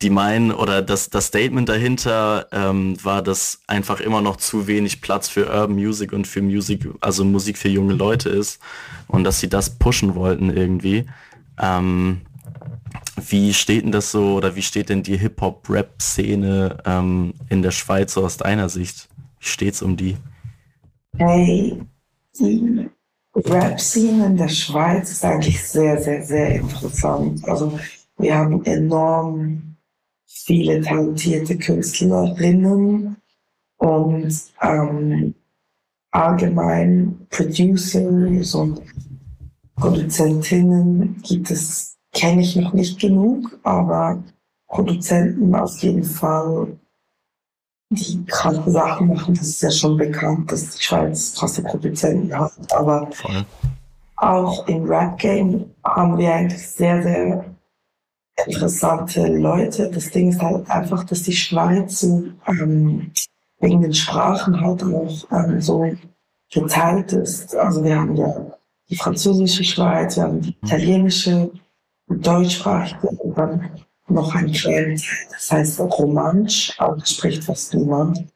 die 0.02 0.10
meinen, 0.10 0.50
oder 0.50 0.80
das, 0.80 1.10
das 1.10 1.26
Statement 1.26 1.68
dahinter 1.68 2.46
ähm, 2.52 2.96
war, 3.04 3.22
dass 3.22 3.60
einfach 3.66 4.00
immer 4.00 4.22
noch 4.22 4.36
zu 4.36 4.66
wenig 4.66 5.02
Platz 5.02 5.28
für 5.28 5.46
Urban 5.46 5.74
Music 5.76 6.12
und 6.12 6.26
für 6.26 6.40
Musik, 6.40 6.88
also 7.00 7.24
Musik 7.24 7.58
für 7.58 7.68
junge 7.68 7.92
Leute 7.92 8.30
ist 8.30 8.60
und 9.08 9.24
dass 9.24 9.40
sie 9.40 9.48
das 9.48 9.78
pushen 9.78 10.14
wollten 10.14 10.50
irgendwie. 10.56 11.06
Ähm, 11.60 12.22
wie 13.28 13.52
steht 13.52 13.84
denn 13.84 13.92
das 13.92 14.10
so 14.10 14.36
oder 14.36 14.56
wie 14.56 14.62
steht 14.62 14.88
denn 14.88 15.02
die 15.02 15.18
Hip-Hop-Rap-Szene 15.18 16.78
ähm, 16.86 17.34
in 17.50 17.60
der 17.60 17.70
Schweiz 17.70 18.14
so 18.14 18.24
aus 18.24 18.38
deiner 18.38 18.70
Sicht? 18.70 19.08
Wie 19.38 19.46
steht's 19.46 19.82
um 19.82 19.96
die? 19.96 20.16
Hey, 21.18 21.78
die 22.38 22.88
Rap-Szene 23.34 24.26
in 24.26 24.36
der 24.38 24.48
Schweiz 24.48 25.10
ist 25.10 25.24
eigentlich 25.24 25.62
sehr, 25.62 26.00
sehr, 26.00 26.22
sehr 26.22 26.56
interessant. 26.56 27.46
Also 27.46 27.78
wir 28.16 28.34
haben 28.34 28.64
enorm 28.64 29.69
viele 30.44 30.80
talentierte 30.80 31.56
Künstlerinnen 31.58 33.16
und 33.78 34.42
ähm, 34.62 35.34
allgemein 36.10 37.26
Producers 37.30 38.54
und 38.54 38.82
Produzentinnen 39.76 41.20
gibt 41.22 41.50
es, 41.50 41.96
kenne 42.12 42.42
ich 42.42 42.56
noch 42.56 42.72
nicht 42.72 43.00
genug, 43.00 43.58
aber 43.62 44.22
Produzenten 44.68 45.54
auf 45.54 45.78
jeden 45.78 46.04
Fall, 46.04 46.78
die 47.90 48.24
krasse 48.26 48.70
Sachen 48.70 49.08
machen. 49.08 49.34
Das 49.34 49.48
ist 49.48 49.62
ja 49.62 49.70
schon 49.70 49.96
bekannt, 49.96 50.52
dass 50.52 50.76
die 50.76 50.82
Schweiz 50.82 51.34
krasse 51.34 51.62
Produzenten 51.62 52.32
hat. 52.38 52.52
Aber 52.72 53.10
Voll. 53.10 53.44
auch 54.16 54.68
im 54.68 54.84
Rap-Game 54.84 55.64
haben 55.82 56.18
wir 56.18 56.32
eigentlich 56.32 56.68
sehr, 56.68 57.02
sehr 57.02 57.44
interessante 58.46 59.26
Leute. 59.26 59.90
Das 59.90 60.10
Ding 60.10 60.30
ist 60.30 60.40
halt 60.40 60.68
einfach, 60.70 61.04
dass 61.04 61.22
die 61.22 61.32
Schweiz 61.32 62.02
ähm, 62.02 63.12
wegen 63.60 63.82
den 63.82 63.94
Sprachen 63.94 64.60
halt 64.60 64.82
auch 64.82 65.26
ähm, 65.32 65.60
so 65.60 65.90
geteilt 66.52 67.12
ist. 67.12 67.54
Also 67.54 67.84
wir 67.84 67.98
haben 67.98 68.16
ja 68.16 68.46
die 68.88 68.96
französische 68.96 69.64
Schweiz, 69.64 70.16
wir 70.16 70.24
haben 70.24 70.40
die 70.40 70.56
italienische, 70.62 71.50
deutschsprachige 72.08 73.06
und 73.06 73.38
dann 73.38 73.70
noch 74.08 74.34
ein 74.34 74.52
Teil, 74.52 75.00
das 75.30 75.52
heißt 75.52 75.78
Romansch, 75.78 76.76
das 76.76 77.10
spricht 77.12 77.44
fast 77.44 77.72
niemand. 77.74 78.26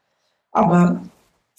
Aber 0.52 1.00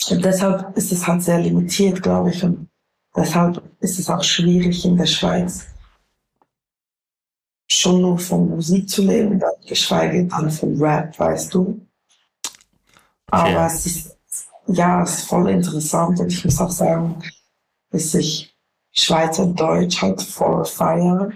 deshalb 0.10 0.78
ist 0.78 0.94
es 0.94 1.06
halt 1.06 1.22
sehr 1.22 1.40
limitiert, 1.40 2.02
glaube 2.02 2.30
ich, 2.30 2.42
und 2.42 2.70
deshalb 3.14 3.62
ist 3.82 4.00
es 4.00 4.10
auch 4.10 4.24
schwierig 4.24 4.86
in 4.86 4.96
der 4.96 5.08
Schweiz 5.08 5.68
schon 7.76 8.02
nur 8.02 8.18
von 8.18 8.50
Musik 8.50 8.90
zu 8.90 9.04
leben, 9.04 9.42
geschweige 9.68 10.26
denn 10.26 10.52
von 10.52 10.82
Rap, 10.82 11.18
weißt 11.20 11.54
du. 11.54 11.86
Aber 13.28 13.50
okay. 13.50 13.66
es 13.68 13.86
ist, 13.86 14.18
ja, 14.68 15.04
es 15.04 15.20
ist 15.20 15.28
voll 15.28 15.50
interessant 15.50 16.20
und 16.20 16.28
ich 16.28 16.44
muss 16.44 16.62
auch 16.62 16.72
sagen, 16.72 17.22
dass 17.92 18.14
ich 18.14 18.56
Schweizerdeutsch 18.92 20.02
halt 20.02 20.22
voll 20.22 20.64
feiere 20.66 21.32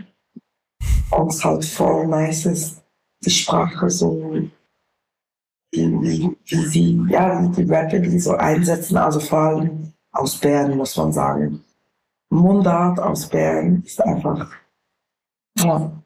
und 1.11 1.33
es 1.33 1.43
halt 1.43 1.65
voll 1.65 2.07
nice 2.07 2.45
ist, 2.45 2.81
die 3.25 3.29
Sprache 3.29 3.89
so, 3.89 4.33
wie, 5.71 6.37
wie, 6.45 6.65
sie, 6.67 7.05
ja, 7.09 7.43
wie 7.43 7.63
die 7.63 7.71
Rapper 7.71 7.99
die 7.99 8.19
so 8.19 8.33
einsetzen, 8.35 8.97
also 8.97 9.19
vor 9.19 9.39
allem 9.39 9.93
aus 10.11 10.37
Bern, 10.37 10.77
muss 10.77 10.95
man 10.97 11.11
sagen. 11.11 11.63
Mundart 12.29 12.99
aus 12.99 13.27
Bern 13.27 13.83
ist 13.85 14.01
einfach, 14.01 14.51
ja, 15.57 15.98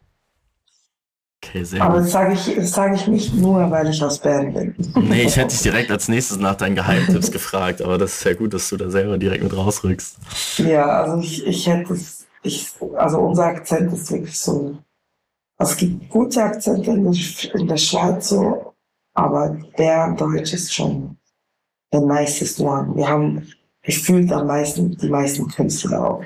Okay, 1.43 1.63
sehr 1.63 1.81
Aber 1.81 1.95
gut. 1.95 2.05
das 2.05 2.11
sage 2.11 2.33
ich, 2.33 2.69
sag 2.69 2.95
ich 2.95 3.07
nicht 3.07 3.33
nur, 3.35 3.69
weil 3.69 3.89
ich 3.89 4.01
aus 4.01 4.19
Bern 4.19 4.53
bin. 4.53 4.75
Nee, 4.95 5.23
ich 5.23 5.35
hätte 5.35 5.49
dich 5.49 5.61
direkt 5.61 5.91
als 5.91 6.07
nächstes 6.07 6.37
nach 6.37 6.55
deinen 6.55 6.75
Geheimtipps 6.75 7.31
gefragt, 7.31 7.81
aber 7.81 7.97
das 7.97 8.13
ist 8.13 8.23
ja 8.23 8.33
gut, 8.33 8.53
dass 8.53 8.69
du 8.69 8.77
da 8.77 8.89
selber 8.89 9.17
direkt 9.17 9.43
mit 9.43 9.55
rausrückst. 9.55 10.17
Ja, 10.57 10.85
also 10.85 11.19
ich, 11.19 11.45
ich 11.45 11.67
hätte 11.67 11.93
es, 11.93 12.25
ich, 12.43 12.71
also 12.95 13.19
unser 13.19 13.45
Akzent 13.45 13.91
ist 13.91 14.11
wirklich 14.11 14.39
so, 14.39 14.77
es 15.57 15.77
gibt 15.77 16.09
gute 16.09 16.43
Akzente 16.43 16.91
in 16.91 17.03
der, 17.03 17.65
der 17.65 17.77
Schweiz 17.77 18.29
so, 18.29 18.73
aber 19.13 19.57
Berndeutsch 19.75 20.53
ist 20.53 20.73
schon 20.73 21.17
the 21.91 21.99
nicest 21.99 22.59
one. 22.59 22.95
Wir 22.95 23.07
haben 23.07 23.47
gefühlt 23.81 24.31
am 24.31 24.47
meisten, 24.47 24.97
die 24.97 25.09
meisten 25.09 25.47
Künstler 25.49 26.09
auch. 26.09 26.23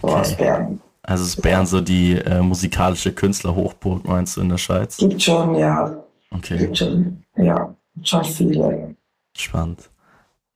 So 0.00 0.08
okay. 0.08 0.20
aus 0.20 0.36
Bern. 0.36 0.80
Also 1.02 1.24
ist 1.24 1.40
Bern 1.42 1.66
so 1.66 1.80
die 1.80 2.16
äh, 2.16 2.40
musikalische 2.40 3.12
Künstlerhochburg, 3.12 4.06
meinst 4.06 4.36
du, 4.36 4.42
in 4.42 4.50
der 4.50 4.58
Schweiz? 4.58 4.98
Gibt 4.98 5.22
schon, 5.22 5.54
ja. 5.54 6.04
Okay. 6.30 6.58
Gibt 6.58 6.78
schon, 6.78 7.24
ja. 7.36 7.74
Schon 8.02 8.24
viele. 8.24 8.94
Spannend. 9.36 9.90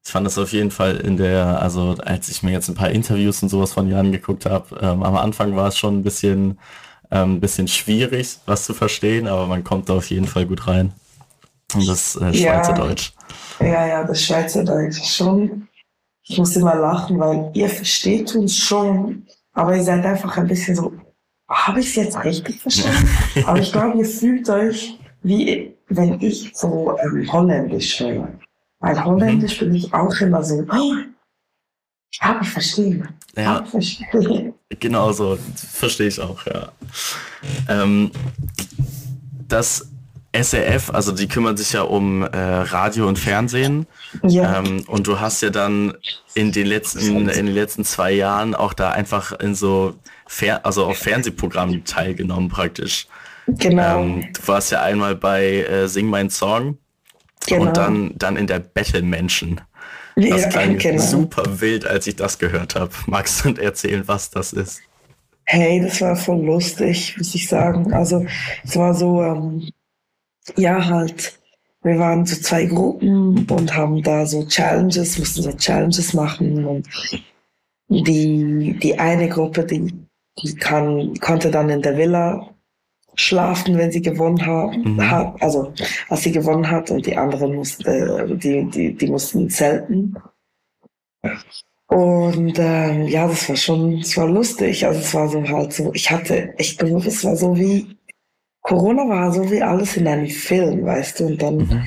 Ich 0.04 0.12
fand 0.12 0.26
das 0.26 0.36
auf 0.36 0.52
jeden 0.52 0.70
Fall 0.70 0.96
in 0.96 1.16
der, 1.16 1.62
also 1.62 1.96
als 2.04 2.28
ich 2.28 2.42
mir 2.42 2.52
jetzt 2.52 2.68
ein 2.68 2.74
paar 2.74 2.90
Interviews 2.90 3.42
und 3.42 3.48
sowas 3.48 3.72
von 3.72 3.88
dir 3.88 3.98
angeguckt 3.98 4.44
habe, 4.44 4.78
ähm, 4.80 5.02
am 5.02 5.16
Anfang 5.16 5.56
war 5.56 5.68
es 5.68 5.78
schon 5.78 5.98
ein 5.98 6.02
bisschen, 6.02 6.58
ähm, 7.10 7.40
bisschen 7.40 7.68
schwierig, 7.68 8.38
was 8.44 8.66
zu 8.66 8.74
verstehen, 8.74 9.26
aber 9.26 9.46
man 9.46 9.64
kommt 9.64 9.88
da 9.88 9.94
auf 9.94 10.10
jeden 10.10 10.26
Fall 10.26 10.44
gut 10.44 10.66
rein. 10.66 10.92
Und 11.74 11.88
das 11.88 12.16
äh, 12.16 12.34
Schweizerdeutsch. 12.34 13.12
Ja, 13.60 13.66
ja, 13.66 13.86
ja, 13.86 14.04
das 14.04 14.22
Schweizerdeutsch 14.22 15.02
schon. 15.04 15.68
Ich 16.22 16.38
muss 16.38 16.54
immer 16.56 16.74
lachen, 16.74 17.18
weil 17.18 17.50
ihr 17.54 17.68
versteht 17.68 18.34
uns 18.34 18.56
schon, 18.56 19.26
aber 19.54 19.76
ihr 19.76 19.82
seid 19.82 20.04
einfach 20.04 20.36
ein 20.36 20.46
bisschen 20.46 20.76
so, 20.76 20.92
habe 21.48 21.80
ich 21.80 21.88
es 21.88 21.94
jetzt 21.94 22.24
richtig 22.24 22.60
verstanden? 22.60 23.08
Aber 23.46 23.60
ich 23.60 23.70
glaube, 23.70 23.98
ihr 23.98 24.04
fühlt 24.04 24.48
euch 24.48 24.98
wie 25.24 25.74
wenn 25.88 26.20
ich 26.20 26.52
so 26.54 26.96
ähm, 27.02 27.30
Holländisch 27.32 28.00
höre. 28.00 28.28
Weil 28.80 29.04
Holländisch 29.04 29.58
bin 29.58 29.74
ich 29.74 29.92
auch 29.92 30.14
immer 30.20 30.42
so, 30.42 30.64
oh, 30.70 30.94
ich 32.10 32.20
habe 32.20 32.44
verstehen. 32.44 33.08
Ja, 33.36 33.56
hab 33.56 33.68
verstehen. 33.68 34.54
genau 34.80 35.12
so, 35.12 35.38
verstehe 35.56 36.08
ich 36.08 36.20
auch, 36.20 36.46
ja. 36.46 36.72
Ähm, 37.68 38.10
das 39.48 39.90
SRF, 40.34 40.90
also 40.90 41.12
die 41.12 41.28
kümmern 41.28 41.56
sich 41.56 41.72
ja 41.72 41.82
um 41.82 42.22
äh, 42.22 42.36
Radio 42.36 43.06
und 43.06 43.18
Fernsehen. 43.18 43.86
Ja. 44.22 44.58
Ähm, 44.58 44.84
und 44.88 45.06
du 45.06 45.20
hast 45.20 45.42
ja 45.42 45.50
dann 45.50 45.94
in 46.34 46.50
den 46.50 46.66
letzten, 46.66 47.28
in 47.28 47.46
den 47.46 47.54
letzten 47.54 47.84
zwei 47.84 48.12
Jahren 48.12 48.54
auch 48.54 48.72
da 48.72 48.90
einfach 48.90 49.32
in 49.32 49.54
so 49.54 49.94
Fer 50.26 50.66
also 50.66 50.86
auf 50.86 50.98
Fernsehprogrammen 50.98 51.84
teilgenommen 51.84 52.48
praktisch. 52.48 53.06
Genau. 53.46 54.02
Ähm, 54.02 54.28
du 54.32 54.48
warst 54.48 54.72
ja 54.72 54.82
einmal 54.82 55.14
bei 55.14 55.62
äh, 55.62 55.86
Sing 55.86 56.06
mein 56.06 56.30
Song 56.30 56.78
genau. 57.46 57.62
und 57.62 57.76
dann, 57.76 58.12
dann 58.16 58.36
in 58.36 58.46
der 58.46 58.58
Battle 58.58 59.02
Menschen. 59.02 59.60
Das 60.16 60.42
ja, 60.42 60.48
klang 60.48 60.78
genau. 60.78 61.02
super 61.02 61.60
wild, 61.60 61.86
als 61.86 62.06
ich 62.06 62.16
das 62.16 62.38
gehört 62.38 62.74
habe. 62.74 62.90
Magst 63.06 63.44
du 63.44 63.50
erzählen, 63.54 64.02
was 64.06 64.30
das 64.30 64.52
ist? 64.52 64.80
Hey, 65.44 65.80
das 65.80 66.00
war 66.00 66.16
voll 66.16 66.42
lustig, 66.44 67.16
muss 67.18 67.34
ich 67.34 67.48
sagen. 67.48 67.92
Also 67.92 68.24
es 68.64 68.76
war 68.76 68.94
so, 68.94 69.22
ähm, 69.22 69.68
ja, 70.56 70.84
halt, 70.84 71.38
wir 71.82 71.98
waren 71.98 72.24
so 72.26 72.36
zwei 72.36 72.66
Gruppen 72.66 73.46
und 73.48 73.74
haben 73.74 74.02
da 74.02 74.26
so 74.26 74.46
Challenges, 74.46 75.18
mussten 75.18 75.42
so 75.42 75.52
Challenges 75.52 76.14
machen 76.14 76.64
und 76.64 76.88
die, 77.88 78.78
die 78.82 78.98
eine 78.98 79.28
Gruppe, 79.28 79.64
die, 79.64 79.92
die 80.42 80.54
kann, 80.56 81.14
konnte 81.20 81.50
dann 81.50 81.68
in 81.68 81.82
der 81.82 81.96
Villa 81.96 82.48
schlafen, 83.16 83.78
wenn 83.78 83.92
sie 83.92 84.02
gewonnen 84.02 84.44
hat, 84.44 84.76
mhm. 84.76 85.10
hat, 85.10 85.42
also 85.42 85.72
als 86.08 86.22
sie 86.22 86.32
gewonnen 86.32 86.68
hat 86.68 86.90
und 86.90 87.06
die 87.06 87.16
anderen 87.16 87.54
mussten, 87.54 88.38
die, 88.38 88.64
die, 88.70 88.94
die 88.94 89.06
mussten 89.06 89.48
zelten. 89.50 90.16
Und 91.86 92.58
ähm, 92.58 93.06
ja, 93.06 93.28
das 93.28 93.48
war 93.48 93.56
schon, 93.56 93.98
es 93.98 94.16
war 94.16 94.28
lustig. 94.28 94.84
Also 94.84 95.00
es 95.00 95.14
war 95.14 95.28
so 95.28 95.42
halt 95.46 95.72
so, 95.72 95.92
ich 95.94 96.10
hatte 96.10 96.58
echt 96.58 96.78
gewusst, 96.78 97.06
es 97.06 97.24
war 97.24 97.36
so 97.36 97.56
wie, 97.56 97.96
Corona 98.64 99.06
war 99.06 99.30
so 99.30 99.48
wie 99.50 99.62
alles 99.62 99.96
in 99.98 100.08
einem 100.08 100.26
Film, 100.26 100.86
weißt 100.86 101.20
du, 101.20 101.26
und 101.26 101.42
dann 101.42 101.56
mhm. 101.58 101.82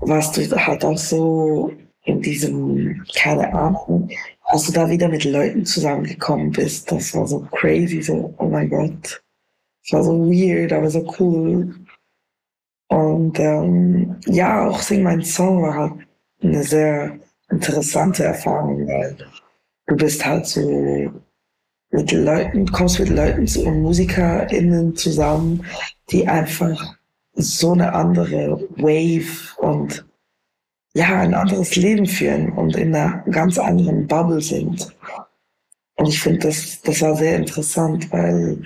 warst 0.00 0.36
du 0.36 0.42
halt 0.56 0.84
auch 0.84 0.96
so 0.96 1.72
in 2.04 2.22
diesem, 2.22 3.02
keine 3.16 3.52
Ahnung, 3.52 4.08
als 4.44 4.66
du 4.66 4.72
da 4.72 4.88
wieder 4.88 5.08
mit 5.08 5.24
Leuten 5.24 5.66
zusammengekommen 5.66 6.52
bist, 6.52 6.90
das 6.92 7.14
war 7.14 7.26
so 7.26 7.40
crazy, 7.50 8.00
so, 8.00 8.32
oh 8.38 8.46
mein 8.46 8.70
Gott. 8.70 9.22
Es 9.84 9.92
war 9.92 10.04
so 10.04 10.24
weird, 10.30 10.72
aber 10.72 10.88
so 10.88 11.04
cool. 11.18 11.74
Und 12.88 13.40
ähm, 13.40 14.16
ja, 14.26 14.68
auch 14.68 14.80
Sing 14.80 15.02
Mein 15.02 15.22
Song 15.22 15.62
war 15.62 15.74
halt 15.74 15.92
eine 16.42 16.62
sehr 16.62 17.18
interessante 17.50 18.22
Erfahrung, 18.22 18.86
weil 18.86 19.16
du 19.88 19.96
bist 19.96 20.24
halt 20.24 20.46
so 20.46 21.10
mit 21.94 22.10
Leuten, 22.10 22.66
kommst 22.72 22.98
mit 22.98 23.08
Leuten 23.08 23.46
so 23.46 23.70
MusikerInnen 23.70 24.96
zusammen, 24.96 25.64
die 26.10 26.26
einfach 26.26 26.96
so 27.34 27.72
eine 27.72 27.92
andere 27.92 28.60
Wave 28.76 29.56
und 29.58 30.04
ja, 30.94 31.20
ein 31.20 31.34
anderes 31.34 31.76
Leben 31.76 32.06
führen 32.06 32.50
und 32.52 32.74
in 32.76 32.94
einer 32.94 33.22
ganz 33.30 33.58
anderen 33.58 34.08
Bubble 34.08 34.40
sind. 34.40 34.92
Und 35.94 36.08
ich 36.08 36.20
finde, 36.20 36.40
das, 36.40 36.82
das 36.82 37.00
war 37.00 37.14
sehr 37.14 37.36
interessant, 37.36 38.10
weil 38.10 38.60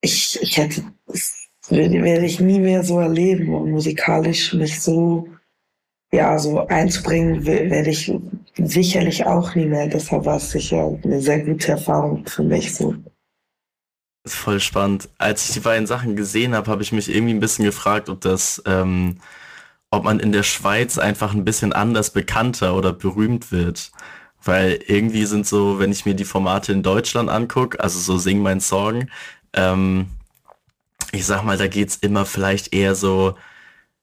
ich, 0.00 0.38
ich 0.40 0.56
hätte, 0.56 0.82
das 1.06 1.34
werde 1.68 2.24
ich 2.24 2.40
nie 2.40 2.58
mehr 2.58 2.84
so 2.84 3.00
erleben 3.00 3.54
und 3.54 3.70
musikalisch 3.70 4.54
mich 4.54 4.80
so, 4.80 5.28
ja, 6.12 6.38
so 6.38 6.66
einzubringen, 6.66 7.44
werde 7.44 7.90
ich 7.90 8.12
sicherlich 8.56 9.26
auch 9.26 9.54
nie 9.54 9.66
mehr. 9.66 9.88
Deshalb 9.88 10.24
war 10.24 10.36
es 10.36 10.50
sicher 10.50 10.98
eine 11.04 11.20
sehr 11.20 11.40
gute 11.40 11.72
Erfahrung 11.72 12.26
für 12.26 12.42
mich 12.42 12.74
so. 12.74 12.94
Das 14.24 14.32
ist 14.32 14.38
voll 14.38 14.60
spannend. 14.60 15.08
Als 15.18 15.48
ich 15.48 15.54
die 15.54 15.60
beiden 15.60 15.86
Sachen 15.86 16.16
gesehen 16.16 16.54
habe, 16.54 16.70
habe 16.70 16.82
ich 16.82 16.92
mich 16.92 17.14
irgendwie 17.14 17.34
ein 17.34 17.40
bisschen 17.40 17.64
gefragt, 17.64 18.08
ob 18.08 18.20
das, 18.20 18.62
ähm, 18.66 19.18
ob 19.90 20.04
man 20.04 20.20
in 20.20 20.32
der 20.32 20.42
Schweiz 20.42 20.98
einfach 20.98 21.34
ein 21.34 21.44
bisschen 21.44 21.72
anders 21.72 22.10
bekannter 22.10 22.74
oder 22.74 22.92
berühmt 22.92 23.52
wird. 23.52 23.90
Weil 24.42 24.80
irgendwie 24.86 25.24
sind 25.26 25.46
so, 25.46 25.78
wenn 25.78 25.92
ich 25.92 26.06
mir 26.06 26.14
die 26.14 26.24
Formate 26.24 26.72
in 26.72 26.82
Deutschland 26.82 27.28
angucke, 27.28 27.80
also 27.80 27.98
so 27.98 28.18
Sing 28.18 28.40
mein 28.40 28.60
Song, 28.60 29.08
ähm, 29.52 30.08
ich 31.12 31.26
sag 31.26 31.42
mal, 31.42 31.56
da 31.58 31.66
geht's 31.68 31.96
immer 31.96 32.24
vielleicht 32.26 32.74
eher 32.74 32.94
so 32.94 33.34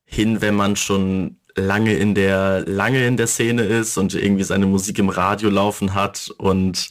hin, 0.06 0.42
wenn 0.42 0.56
man 0.56 0.76
schon 0.76 1.38
lange 1.56 1.94
in 1.94 2.16
der, 2.16 2.62
lange 2.68 3.06
in 3.06 3.18
der 3.18 3.28
Szene 3.28 3.64
ist 3.64 3.98
und 3.98 4.14
irgendwie 4.14 4.44
seine 4.44 4.66
Musik 4.66 5.00
im 5.00 5.10
Radio 5.10 5.50
laufen 5.50 5.94
hat 5.94 6.30
und 6.38 6.90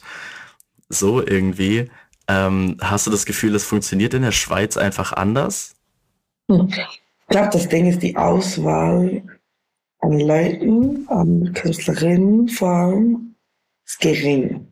so 0.89 1.25
irgendwie. 1.25 1.89
Ähm, 2.27 2.77
hast 2.81 3.05
du 3.07 3.11
das 3.11 3.25
Gefühl, 3.25 3.55
es 3.55 3.65
funktioniert 3.65 4.13
in 4.13 4.23
der 4.23 4.31
Schweiz 4.31 4.77
einfach 4.77 5.13
anders? 5.13 5.75
Hm. 6.49 6.67
Ich 6.69 7.27
glaube, 7.27 7.49
das 7.51 7.69
Ding 7.69 7.87
ist 7.87 8.01
die 8.01 8.15
Auswahl 8.15 9.23
an 9.99 10.19
Leuten, 10.19 11.07
an 11.09 11.53
Künstlerinnen 11.53 12.47
vor 12.49 12.69
allem, 12.69 13.35
ist 13.85 13.99
gering. 13.99 14.71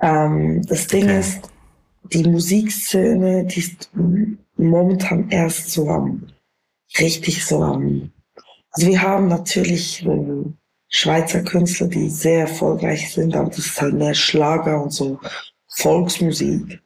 Ähm, 0.00 0.62
das 0.66 0.86
Ding 0.86 1.04
okay. 1.04 1.20
ist, 1.20 1.50
die 2.12 2.24
Musikszene, 2.24 3.44
die 3.44 3.60
ist 3.60 3.90
momentan 4.56 5.28
erst 5.30 5.70
so 5.70 5.88
am, 5.88 6.26
richtig 6.98 7.44
so 7.44 7.62
am, 7.62 8.12
also 8.70 8.86
wir 8.86 9.02
haben 9.02 9.28
natürlich 9.28 10.04
ähm, 10.04 10.56
Schweizer 10.88 11.42
Künstler, 11.42 11.88
die 11.88 12.08
sehr 12.08 12.40
erfolgreich 12.40 13.12
sind, 13.12 13.36
aber 13.36 13.48
das 13.50 13.58
ist 13.58 13.80
halt 13.80 13.94
mehr 13.94 14.14
Schlager 14.14 14.82
und 14.82 14.90
so 14.92 15.18
Volksmusik. 15.68 16.80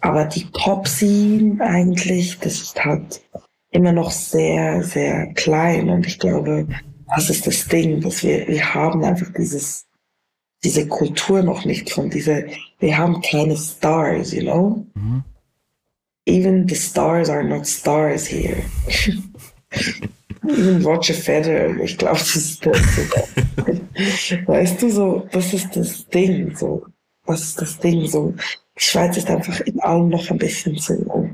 Aber 0.00 0.24
die 0.24 0.46
Pop-Scene 0.52 1.60
eigentlich, 1.60 2.38
das 2.38 2.60
ist 2.60 2.84
halt 2.84 3.22
immer 3.70 3.92
noch 3.92 4.10
sehr, 4.10 4.82
sehr 4.82 5.32
klein. 5.34 5.88
Und 5.88 6.06
ich 6.06 6.18
glaube, 6.18 6.66
das 7.14 7.30
ist 7.30 7.46
das 7.46 7.66
Ding, 7.68 8.00
dass 8.00 8.22
wir, 8.22 8.46
wir 8.48 8.74
haben 8.74 9.04
einfach 9.04 9.32
dieses, 9.32 9.86
diese 10.64 10.86
Kultur 10.88 11.42
noch 11.42 11.64
nicht 11.64 11.90
von 11.90 12.10
dieser, 12.10 12.42
wir 12.78 12.98
haben 12.98 13.20
keine 13.20 13.56
Stars, 13.56 14.32
you 14.32 14.42
know? 14.42 14.86
Mhm. 14.94 15.24
Even 16.26 16.68
the 16.68 16.74
stars 16.74 17.30
are 17.30 17.44
not 17.44 17.66
stars 17.66 18.26
here. 18.26 18.62
Even 20.48 20.84
Roger 20.84 21.14
Federer, 21.14 21.78
ich 21.80 21.96
glaube, 21.98 22.18
das 22.18 22.36
ist 22.36 22.66
das. 22.66 22.78
weißt 24.46 24.82
du, 24.82 24.90
so, 24.90 25.28
das 25.32 25.52
ist 25.52 25.76
das 25.76 26.06
Ding, 26.08 26.54
so. 26.56 26.86
Das 27.26 27.42
ist 27.42 27.60
das 27.60 27.78
Ding, 27.78 28.06
so. 28.06 28.34
Die 28.78 28.82
Schweiz 28.84 29.16
ist 29.16 29.28
einfach 29.30 29.60
in 29.60 29.80
allem 29.80 30.08
noch 30.08 30.30
ein 30.30 30.38
bisschen 30.38 30.76
so 30.78 31.30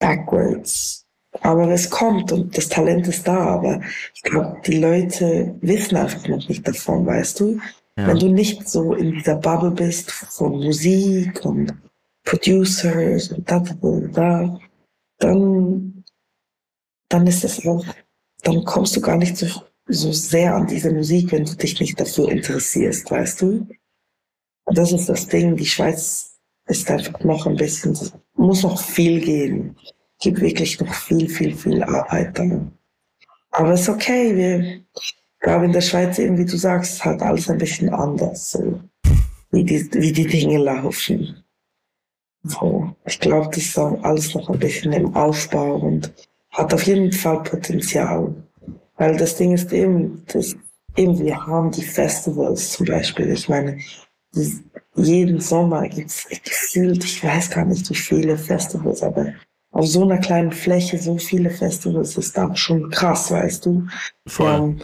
backwards. 0.00 1.06
Aber 1.42 1.68
es 1.68 1.88
kommt 1.88 2.32
und 2.32 2.56
das 2.56 2.68
Talent 2.68 3.06
ist 3.06 3.28
da, 3.28 3.38
aber 3.38 3.80
ich 4.14 4.22
glaube, 4.22 4.60
die 4.66 4.78
Leute 4.78 5.54
wissen 5.60 5.96
einfach 5.96 6.26
noch 6.26 6.48
nicht 6.48 6.66
davon, 6.66 7.06
weißt 7.06 7.38
du? 7.38 7.60
Ja. 7.96 8.08
Wenn 8.08 8.18
du 8.18 8.28
nicht 8.28 8.68
so 8.68 8.94
in 8.94 9.12
dieser 9.12 9.36
Bubble 9.36 9.70
bist 9.70 10.10
von 10.10 10.52
Musik 10.52 11.44
und 11.44 11.72
Producers 12.24 13.28
und 13.28 13.48
da, 13.48 13.60
da, 13.60 13.74
da, 14.12 14.60
dann, 15.18 15.99
dann 17.10 17.26
ist 17.26 17.44
es 17.44 17.66
auch, 17.66 17.84
dann 18.42 18.64
kommst 18.64 18.96
du 18.96 19.02
gar 19.02 19.18
nicht 19.18 19.36
so, 19.36 19.46
so 19.86 20.12
sehr 20.12 20.54
an 20.54 20.66
diese 20.66 20.90
Musik, 20.92 21.32
wenn 21.32 21.44
du 21.44 21.54
dich 21.54 21.78
nicht 21.78 22.00
dafür 22.00 22.30
interessierst, 22.30 23.10
weißt 23.10 23.42
du? 23.42 23.66
Das 24.66 24.92
ist 24.92 25.08
das 25.08 25.26
Ding, 25.26 25.56
die 25.56 25.66
Schweiz 25.66 26.38
ist 26.66 26.90
einfach 26.90 27.20
noch 27.24 27.46
ein 27.46 27.56
bisschen, 27.56 27.98
muss 28.34 28.62
noch 28.62 28.80
viel 28.80 29.20
gehen. 29.20 29.76
Gibt 30.20 30.40
wirklich 30.40 30.80
noch 30.80 30.94
viel, 30.94 31.28
viel, 31.28 31.56
viel 31.56 31.82
Arbeit 31.82 32.38
dann. 32.38 32.72
Aber 33.50 33.72
es 33.72 33.82
ist 33.82 33.88
okay, 33.88 34.36
wir, 34.36 34.84
glaube 35.40 35.64
in 35.64 35.72
der 35.72 35.80
Schweiz 35.80 36.18
eben, 36.18 36.38
wie 36.38 36.44
du 36.44 36.56
sagst, 36.56 37.04
halt 37.04 37.22
alles 37.22 37.50
ein 37.50 37.58
bisschen 37.58 37.88
anders, 37.88 38.52
so, 38.52 38.80
wie 39.50 39.64
die, 39.64 39.92
wie 39.94 40.12
die 40.12 40.26
Dinge 40.26 40.58
laufen. 40.58 41.42
So, 42.44 42.94
ich 43.04 43.18
glaube, 43.18 43.48
das 43.48 43.64
ist 43.64 43.78
alles 43.78 44.34
noch 44.34 44.48
ein 44.48 44.58
bisschen 44.58 44.92
im 44.92 45.14
Aufbau 45.14 45.76
und 45.76 46.12
hat 46.50 46.74
auf 46.74 46.82
jeden 46.84 47.12
Fall 47.12 47.42
Potenzial. 47.42 48.34
Weil 48.96 49.16
das 49.16 49.36
Ding 49.36 49.52
ist 49.52 49.72
eben, 49.72 50.22
das, 50.32 50.56
eben, 50.96 51.18
wir 51.18 51.46
haben 51.46 51.70
die 51.70 51.82
Festivals 51.82 52.72
zum 52.72 52.86
Beispiel. 52.86 53.30
Ich 53.30 53.48
meine, 53.48 53.78
jeden 54.94 55.40
Sommer 55.40 55.88
gibt's 55.88 56.28
gefühlt, 56.28 57.04
ich 57.04 57.24
weiß 57.24 57.50
gar 57.50 57.64
nicht, 57.64 57.88
wie 57.90 57.94
viele 57.94 58.36
Festivals, 58.36 59.02
aber 59.02 59.32
auf 59.72 59.86
so 59.86 60.02
einer 60.02 60.18
kleinen 60.18 60.52
Fläche 60.52 60.98
so 60.98 61.16
viele 61.16 61.50
Festivals 61.50 62.16
ist 62.16 62.38
auch 62.38 62.56
schon 62.56 62.90
krass, 62.90 63.30
weißt 63.30 63.66
du. 63.66 63.86
Voll. 64.26 64.76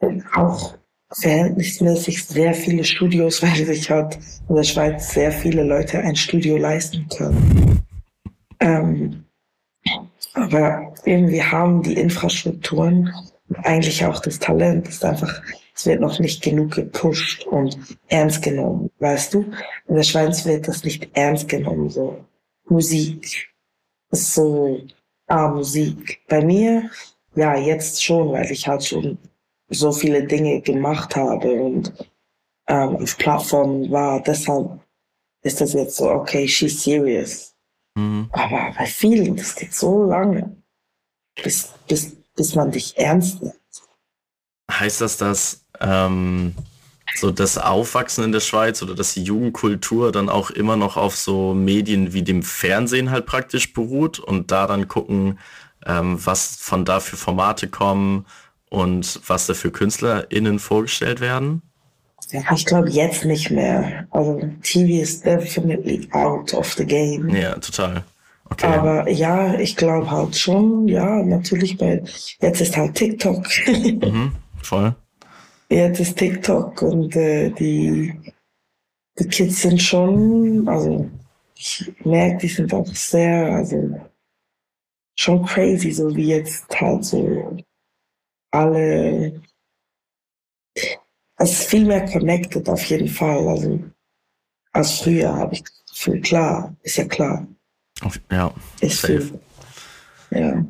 Ähm, 0.00 0.24
auch 0.34 0.74
verhältnismäßig 1.12 2.24
sehr 2.24 2.54
viele 2.54 2.84
Studios, 2.84 3.42
weil 3.42 3.66
sich 3.66 3.90
halt 3.90 4.18
in 4.48 4.54
der 4.56 4.64
Schweiz 4.64 5.12
sehr 5.12 5.30
viele 5.30 5.62
Leute 5.62 5.98
ein 5.98 6.16
Studio 6.16 6.56
leisten 6.56 7.06
können. 7.08 7.82
Ähm, 8.60 9.24
aber 10.32 10.93
irgendwie 11.04 11.42
haben 11.42 11.82
die 11.82 11.94
Infrastrukturen 11.94 13.12
eigentlich 13.62 14.04
auch 14.04 14.20
das 14.20 14.38
Talent, 14.38 14.88
ist 14.88 15.04
einfach 15.04 15.42
es 15.74 15.86
wird 15.86 16.00
noch 16.00 16.20
nicht 16.20 16.42
genug 16.42 16.72
gepusht 16.72 17.44
und 17.46 17.76
ernst 18.06 18.42
genommen, 18.42 18.90
weißt 19.00 19.34
du? 19.34 19.52
In 19.88 19.96
der 19.96 20.04
Schweiz 20.04 20.44
wird 20.44 20.68
das 20.68 20.84
nicht 20.84 21.10
ernst 21.14 21.48
genommen, 21.48 21.90
so 21.90 22.24
Musik 22.68 23.50
ist 24.10 24.34
so, 24.34 24.80
ah, 25.26 25.48
Musik. 25.48 26.20
Bei 26.28 26.44
mir, 26.44 26.90
ja, 27.34 27.56
jetzt 27.56 28.02
schon, 28.02 28.32
weil 28.32 28.50
ich 28.50 28.68
halt 28.68 28.84
schon 28.84 29.18
so 29.68 29.90
viele 29.90 30.24
Dinge 30.24 30.60
gemacht 30.60 31.16
habe 31.16 31.52
und 31.52 31.92
ähm, 32.68 32.96
auf 32.96 33.18
Plattformen 33.18 33.90
war. 33.90 34.22
Deshalb 34.22 34.80
ist 35.42 35.60
das 35.60 35.72
jetzt 35.72 35.96
so, 35.96 36.08
okay, 36.10 36.46
she's 36.46 36.82
serious. 36.82 37.54
Mhm. 37.96 38.28
Aber 38.32 38.72
bei 38.78 38.86
vielen, 38.86 39.36
das 39.36 39.56
geht 39.56 39.74
so 39.74 40.04
lange, 40.04 40.56
bis, 41.42 41.70
bis, 41.88 42.12
bis 42.36 42.54
man 42.54 42.70
dich 42.70 42.96
ernst 42.96 43.42
nimmt. 43.42 43.54
Heißt 44.70 45.00
das, 45.00 45.16
dass 45.16 45.64
ähm, 45.80 46.54
so 47.16 47.30
das 47.30 47.58
Aufwachsen 47.58 48.24
in 48.24 48.32
der 48.32 48.40
Schweiz 48.40 48.82
oder 48.82 48.94
dass 48.94 49.14
die 49.14 49.22
Jugendkultur 49.22 50.12
dann 50.12 50.28
auch 50.28 50.50
immer 50.50 50.76
noch 50.76 50.96
auf 50.96 51.16
so 51.16 51.54
Medien 51.54 52.12
wie 52.12 52.22
dem 52.22 52.42
Fernsehen 52.42 53.10
halt 53.10 53.26
praktisch 53.26 53.72
beruht 53.72 54.18
und 54.18 54.50
da 54.50 54.66
dann 54.66 54.88
gucken, 54.88 55.38
ähm, 55.86 56.18
was 56.24 56.56
von 56.56 56.84
da 56.84 57.00
für 57.00 57.16
Formate 57.16 57.68
kommen 57.68 58.26
und 58.70 59.20
was 59.26 59.46
da 59.46 59.54
für 59.54 59.70
KünstlerInnen 59.70 60.58
vorgestellt 60.58 61.20
werden? 61.20 61.62
Ja, 62.30 62.40
ich 62.54 62.64
glaube 62.64 62.88
jetzt 62.88 63.24
nicht 63.24 63.50
mehr. 63.50 64.06
Also 64.10 64.40
TV 64.62 65.02
ist 65.02 65.24
definitely 65.24 66.08
out 66.12 66.54
of 66.54 66.72
the 66.72 66.84
game. 66.84 67.28
Ja, 67.28 67.54
total. 67.56 68.02
Okay. 68.50 68.66
Aber 68.66 69.08
ja, 69.10 69.58
ich 69.58 69.76
glaube 69.76 70.10
halt 70.10 70.36
schon, 70.36 70.86
ja, 70.88 71.22
natürlich, 71.22 71.80
weil 71.80 72.04
jetzt 72.40 72.60
ist 72.60 72.76
halt 72.76 72.94
TikTok. 72.94 73.44
mhm, 73.66 74.32
voll. 74.62 74.94
ja, 75.70 75.88
das 75.88 76.14
TikTok 76.14 76.82
und 76.82 77.16
äh, 77.16 77.50
die, 77.50 78.14
die 79.18 79.28
Kids 79.28 79.62
sind 79.62 79.80
schon, 79.80 80.68
also 80.68 81.10
ich 81.56 81.92
merke, 82.04 82.38
die 82.38 82.48
sind 82.48 82.72
auch 82.74 82.86
sehr, 82.86 83.54
also 83.54 84.00
schon 85.18 85.44
crazy, 85.46 85.90
so 85.92 86.14
wie 86.14 86.28
jetzt 86.28 86.68
halt 86.80 87.04
so 87.04 87.56
alle, 88.50 89.40
es 91.36 91.50
ist 91.50 91.64
viel 91.64 91.86
mehr 91.86 92.04
connected 92.06 92.68
auf 92.68 92.84
jeden 92.84 93.08
Fall, 93.08 93.48
also 93.48 93.80
als 94.72 95.00
früher 95.00 95.34
habe 95.34 95.54
ich 95.54 95.64
viel 95.92 96.20
klar, 96.20 96.76
ist 96.82 96.96
ja 96.96 97.04
klar. 97.04 97.46
Ja, 98.30 98.52
ist 98.80 99.00
safe. 99.00 99.20
Viel, 99.20 99.40
ja. 100.30 100.64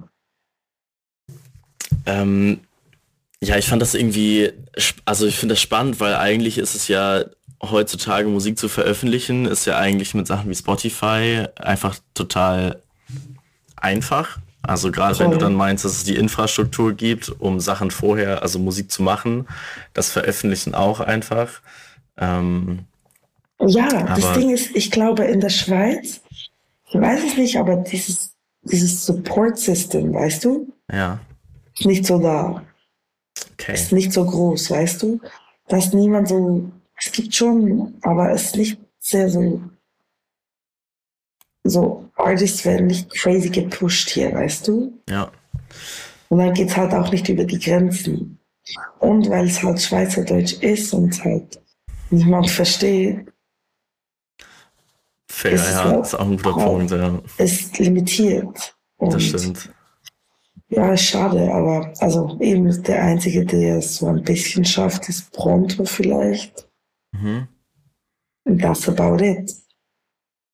Ähm, 2.06 2.60
ja, 3.40 3.56
ich 3.56 3.66
fand 3.66 3.82
das 3.82 3.94
irgendwie, 3.94 4.52
also 5.04 5.26
ich 5.26 5.38
finde 5.38 5.54
das 5.54 5.60
spannend, 5.62 6.00
weil 6.00 6.14
eigentlich 6.16 6.58
ist 6.58 6.74
es 6.74 6.88
ja 6.88 7.24
heutzutage 7.62 8.28
Musik 8.28 8.58
zu 8.58 8.68
veröffentlichen, 8.68 9.46
ist 9.46 9.64
ja 9.64 9.78
eigentlich 9.78 10.14
mit 10.14 10.26
Sachen 10.26 10.50
wie 10.50 10.54
Spotify 10.54 11.46
einfach 11.56 11.96
total 12.14 12.82
einfach. 13.76 14.38
Also 14.62 14.90
gerade 14.90 15.18
wenn 15.18 15.30
du 15.30 15.36
dann 15.36 15.54
meinst, 15.54 15.84
dass 15.84 15.92
es 15.92 16.04
die 16.04 16.16
Infrastruktur 16.16 16.94
gibt, 16.94 17.28
um 17.28 17.60
Sachen 17.60 17.90
vorher, 17.90 18.42
also 18.42 18.58
Musik 18.58 18.90
zu 18.90 19.02
machen, 19.02 19.46
das 19.92 20.10
Veröffentlichen 20.10 20.74
auch 20.74 21.00
einfach. 21.00 21.60
Ähm, 22.16 22.86
ja, 23.60 23.88
das 24.14 24.32
Ding 24.32 24.50
ist, 24.50 24.74
ich 24.74 24.90
glaube 24.90 25.24
in 25.24 25.40
der 25.40 25.50
Schweiz, 25.50 26.22
ich 26.94 27.00
weiß 27.00 27.24
es 27.24 27.36
nicht, 27.36 27.56
aber 27.56 27.76
dieses, 27.76 28.36
dieses 28.62 29.04
Support-System, 29.04 30.14
weißt 30.14 30.44
du? 30.44 30.72
Ja. 30.92 31.18
Ist 31.76 31.86
nicht 31.86 32.06
so 32.06 32.20
da. 32.20 32.62
Okay. 33.54 33.74
Ist 33.74 33.92
nicht 33.92 34.12
so 34.12 34.24
groß, 34.24 34.70
weißt 34.70 35.02
du? 35.02 35.20
Dass 35.66 35.92
niemand 35.92 36.28
so, 36.28 36.70
es 36.96 37.10
gibt 37.10 37.34
schon, 37.34 37.94
aber 38.02 38.30
es 38.30 38.44
ist 38.44 38.56
nicht 38.56 38.80
sehr 39.00 39.28
so, 39.28 39.60
so 41.64 42.08
Artists 42.14 42.64
werden 42.64 42.86
nicht 42.86 43.10
crazy 43.10 43.48
gepusht 43.48 44.10
hier, 44.10 44.32
weißt 44.32 44.68
du? 44.68 44.92
Ja. 45.08 45.32
Und 46.28 46.38
dann 46.38 46.54
geht's 46.54 46.76
halt 46.76 46.92
auch 46.94 47.10
nicht 47.10 47.28
über 47.28 47.44
die 47.44 47.58
Grenzen. 47.58 48.38
Und 49.00 49.28
weil 49.30 49.46
es 49.46 49.62
halt 49.62 49.80
Schweizerdeutsch 49.80 50.54
ist 50.62 50.94
und 50.94 51.24
halt 51.24 51.60
niemand 52.10 52.50
versteht. 52.50 53.26
Fair, 55.34 55.52
ist 55.52 55.70
ja, 55.70 55.84
halt, 55.84 56.06
ist 56.06 56.14
auch 56.14 56.20
ein 56.20 56.36
guter 56.36 56.52
Punkt, 56.52 56.90
ja. 56.92 57.20
Ist 57.38 57.78
limitiert. 57.78 58.76
Und 58.96 59.14
das 59.14 59.22
stimmt. 59.24 59.68
Ja, 60.68 60.96
schade, 60.96 61.52
aber 61.52 61.92
also 61.98 62.38
eben 62.40 62.82
der 62.84 63.02
Einzige, 63.02 63.44
der 63.44 63.78
es 63.78 63.96
so 63.96 64.06
ein 64.06 64.22
bisschen 64.22 64.64
schafft, 64.64 65.08
ist 65.08 65.32
Pronto 65.32 65.84
vielleicht. 65.84 66.68
Mhm. 67.12 67.48
Und 68.44 68.58
das 68.62 68.88
about 68.88 69.22
it. 69.22 69.52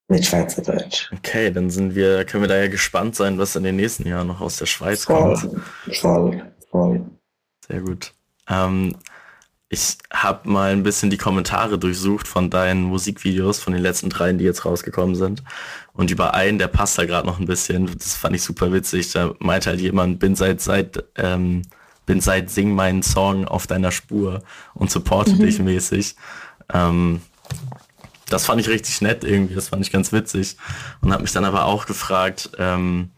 Mit 0.09 0.25
Schweizerdeutsch. 0.25 1.13
Okay, 1.13 1.53
dann 1.53 1.71
sind 1.71 1.95
wir, 1.95 2.25
können 2.25 2.43
wir 2.43 2.49
da 2.49 2.57
ja 2.57 2.69
gespannt 2.69 3.15
sein, 3.15 3.39
was 3.39 3.55
in 3.55 3.63
den 3.63 3.77
nächsten 3.77 4.09
Jahren 4.09 4.27
noch 4.27 4.41
aus 4.41 4.57
der 4.57 4.67
Schweiz 4.67 5.05
voll, 5.05 5.35
kommt. 5.35 5.63
Voll, 5.95 6.53
voll. 6.71 7.05
Sehr 7.69 7.81
gut. 7.83 8.13
Ähm, 8.49 8.97
ich 9.73 9.99
habe 10.13 10.51
mal 10.51 10.73
ein 10.73 10.83
bisschen 10.83 11.11
die 11.11 11.17
Kommentare 11.17 11.79
durchsucht 11.79 12.27
von 12.27 12.51
deinen 12.51 12.83
Musikvideos, 12.83 13.61
von 13.61 13.73
den 13.73 13.81
letzten 13.81 14.11
dreien, 14.11 14.37
die 14.37 14.45
jetzt 14.45 14.65
rausgekommen 14.65 15.15
sind. 15.15 15.45
Und 15.93 16.11
über 16.11 16.35
einen, 16.35 16.59
der 16.59 16.67
passt 16.67 16.99
da 16.99 17.05
gerade 17.05 17.25
noch 17.25 17.39
ein 17.39 17.47
bisschen. 17.47 17.89
Das 17.97 18.17
fand 18.17 18.35
ich 18.35 18.43
super 18.43 18.73
witzig. 18.73 19.13
Da 19.13 19.33
meinte 19.39 19.71
halt 19.71 19.81
jemand, 19.81 20.19
bin 20.19 20.35
seit 20.35 20.61
seit 20.61 21.05
ähm, 21.15 21.63
bin 22.05 22.21
seit 22.21 22.51
Sing 22.51 22.75
meinen 22.75 23.05
Song 23.05 23.47
auf 23.47 23.69
deiner 23.69 23.93
Spur 23.93 24.43
und 24.75 24.91
supporte 24.91 25.35
mhm. 25.35 25.39
dich 25.39 25.61
mäßig. 25.61 26.17
Ähm, 26.73 27.21
das 28.29 28.47
fand 28.47 28.61
ich 28.61 28.69
richtig 28.69 29.01
nett 29.03 29.23
irgendwie. 29.23 29.55
Das 29.55 29.69
fand 29.69 29.87
ich 29.87 29.93
ganz 29.93 30.11
witzig 30.11 30.57
und 31.01 31.13
habe 31.13 31.23
mich 31.23 31.33
dann 31.33 31.45
aber 31.45 31.67
auch 31.67 31.87
gefragt. 31.87 32.51
Ähm, 32.59 33.13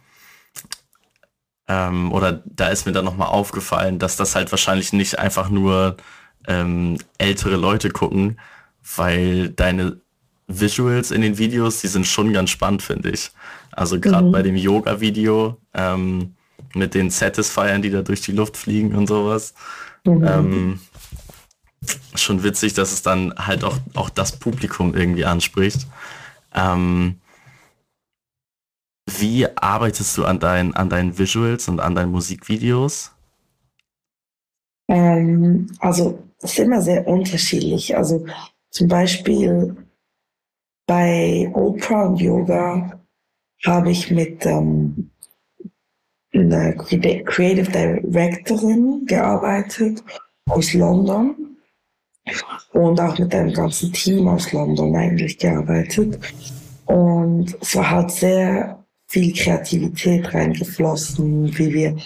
ähm, 1.67 2.13
oder 2.13 2.43
da 2.45 2.69
ist 2.69 2.85
mir 2.85 2.93
dann 2.93 3.07
nochmal 3.07 3.29
aufgefallen, 3.29 3.99
dass 3.99 4.17
das 4.17 4.35
halt 4.35 4.51
wahrscheinlich 4.51 4.93
nicht 4.93 5.19
einfach 5.19 5.49
nur 5.49 5.97
ähm, 6.47 6.99
ältere 7.19 7.57
Leute 7.57 7.91
gucken, 7.91 8.39
weil 8.97 9.51
deine 9.51 10.01
Visuals 10.49 11.11
in 11.11 11.23
den 11.23 11.39
Videos, 11.39 11.81
die 11.81 11.89
sind 11.89 12.07
schon 12.07 12.33
ganz 12.33 12.51
spannend, 12.51 12.83
finde 12.83 13.11
ich. 13.11 13.31
Also 13.71 14.01
gerade 14.01 14.27
mhm. 14.27 14.33
bei 14.33 14.43
dem 14.43 14.57
Yoga-Video 14.57 15.57
ähm, 15.75 16.35
mit 16.75 16.95
den 16.95 17.11
Satisfiern, 17.11 17.83
die 17.83 17.91
da 17.91 18.03
durch 18.03 18.21
die 18.21 18.33
Luft 18.33 18.57
fliegen 18.57 18.95
und 18.95 19.07
sowas. 19.07 19.55
Mhm. 20.05 20.25
Ähm, 20.27 20.81
schon 22.15 22.43
witzig, 22.43 22.75
dass 22.75 22.93
es 22.93 23.03
dann 23.03 23.33
halt 23.37 23.65
auch, 23.65 23.79
auch 23.95 24.11
das 24.11 24.39
Publikum 24.39 24.95
irgendwie 24.95 25.25
anspricht. 25.25 25.87
Ähm, 26.55 27.17
wie 29.11 29.47
arbeitest 29.57 30.17
du 30.17 30.25
an, 30.25 30.39
dein, 30.39 30.75
an 30.75 30.89
deinen 30.89 31.19
Visuals 31.19 31.69
und 31.69 31.81
an 31.81 31.95
deinen 31.95 32.13
Musikvideos? 32.13 33.13
Ähm, 34.89 35.69
also 35.81 36.23
ist 36.43 36.59
immer 36.59 36.83
sehr 36.83 37.07
unterschiedlich. 37.07 37.97
Also 37.97 38.25
zum 38.71 38.89
Beispiel 38.89 39.77
bei 40.87 41.51
Oprah 41.55 42.07
und 42.07 42.21
Yoga 42.21 43.01
habe 43.65 43.91
ich 43.91 44.11
mit 44.11 44.45
ähm, 44.47 45.11
einer 46.35 46.73
Creative 46.73 47.71
Directorin 47.71 49.05
gearbeitet 49.07 50.03
aus 50.49 50.73
London 50.73 51.57
und 52.73 53.01
auch 53.01 53.19
mit 53.19 53.35
einem 53.35 53.53
ganzen 53.53 53.93
Team 53.93 54.29
aus 54.29 54.53
London 54.53 54.95
eigentlich 54.97 55.39
gearbeitet. 55.39 56.19
Und 56.87 57.57
es 57.61 57.77
war 57.77 57.91
halt 57.91 58.11
sehr 58.11 58.85
viel 59.09 59.33
Kreativität 59.35 60.33
reingeflossen, 60.33 61.57
wie 61.59 61.73
wir 61.73 61.97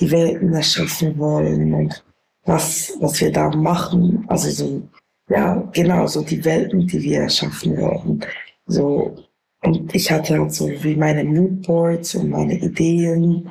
die 0.00 0.10
Welten 0.10 0.52
erschaffen 0.52 1.16
wollen 1.18 1.72
und 1.72 2.04
was, 2.46 2.94
was 3.00 3.20
wir 3.20 3.32
da 3.32 3.50
machen. 3.50 4.24
Also 4.28 4.50
so, 4.50 4.82
ja, 5.28 5.56
genau, 5.72 6.06
so 6.06 6.22
die 6.22 6.44
Welten, 6.44 6.86
die 6.86 7.02
wir 7.02 7.22
erschaffen 7.22 7.76
wollen. 7.76 8.24
So, 8.66 9.16
und 9.62 9.94
ich 9.94 10.10
hatte 10.10 10.38
halt 10.38 10.52
so 10.52 10.68
wie 10.68 10.96
meine 10.96 11.24
Moodboards 11.24 12.14
und 12.14 12.30
meine 12.30 12.54
Ideen. 12.54 13.50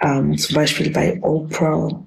Ähm, 0.00 0.36
zum 0.36 0.56
Beispiel 0.56 0.90
bei 0.90 1.22
Oprah 1.22 2.04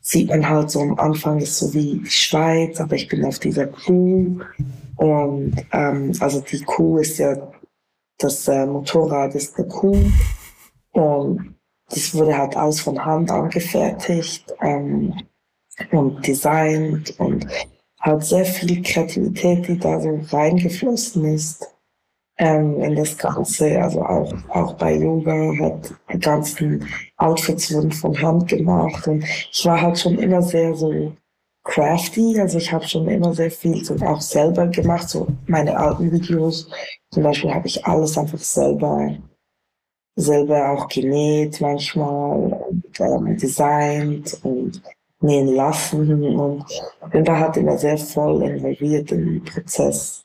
sieht 0.00 0.28
man 0.28 0.48
halt 0.48 0.70
so 0.70 0.80
am 0.80 0.98
Anfang 0.98 1.38
ist 1.40 1.58
so 1.58 1.72
wie 1.74 1.98
die 1.98 2.10
Schweiz, 2.10 2.80
aber 2.80 2.94
ich 2.94 3.08
bin 3.08 3.24
auf 3.24 3.38
dieser 3.38 3.66
Kuh. 3.66 4.40
Und 4.96 5.56
ähm, 5.72 6.12
also 6.20 6.40
die 6.40 6.60
Kuh 6.62 6.98
ist 6.98 7.18
ja, 7.18 7.36
das 8.18 8.46
äh, 8.46 8.66
Motorrad 8.66 9.34
ist 9.34 9.58
eine 9.58 9.66
Kuh. 9.66 9.98
Und 10.92 11.56
das 11.88 12.14
wurde 12.14 12.36
halt 12.36 12.56
alles 12.56 12.80
von 12.80 13.04
Hand 13.04 13.30
angefertigt. 13.30 14.54
Ähm, 14.60 15.14
und 15.90 16.26
designt 16.26 17.18
und 17.18 17.46
hat 18.00 18.24
sehr 18.24 18.44
viel 18.44 18.82
Kreativität, 18.82 19.66
die 19.66 19.78
da 19.78 20.00
so 20.00 20.20
reingeflossen 20.30 21.24
ist 21.24 21.66
ähm, 22.36 22.80
in 22.82 22.96
das 22.96 23.16
Ganze. 23.16 23.80
Also 23.80 24.02
auch, 24.02 24.32
auch 24.50 24.74
bei 24.74 24.96
Yoga 24.96 25.52
hat 25.58 25.94
die 26.12 26.18
ganzen 26.18 26.86
Outfits 27.16 27.72
wurden 27.72 27.92
von 27.92 28.20
Hand 28.20 28.48
gemacht 28.48 29.06
und 29.08 29.24
ich 29.24 29.64
war 29.64 29.80
halt 29.80 29.98
schon 29.98 30.18
immer 30.18 30.42
sehr 30.42 30.74
so 30.74 31.12
crafty, 31.64 32.38
also 32.38 32.58
ich 32.58 32.70
habe 32.72 32.86
schon 32.86 33.08
immer 33.08 33.32
sehr 33.32 33.50
viel 33.50 33.82
so 33.82 33.94
auch 34.04 34.20
selber 34.20 34.66
gemacht, 34.66 35.08
so 35.08 35.26
meine 35.46 35.76
alten 35.76 36.12
Videos 36.12 36.68
zum 37.10 37.22
Beispiel 37.22 37.54
habe 37.54 37.66
ich 37.66 37.84
alles 37.86 38.18
einfach 38.18 38.38
selber 38.38 39.16
selber 40.16 40.70
auch 40.70 40.88
genäht 40.88 41.60
manchmal 41.60 42.52
und 42.52 43.00
ähm, 43.00 43.36
designt 43.36 44.38
und 44.44 44.82
nähen 45.24 45.54
lassen 45.54 46.22
und 46.36 46.64
bin 47.10 47.24
da 47.24 47.38
halt 47.38 47.56
immer 47.56 47.76
sehr 47.78 47.98
voll 47.98 48.42
involviert 48.42 49.10
im 49.10 49.42
Prozess. 49.42 50.24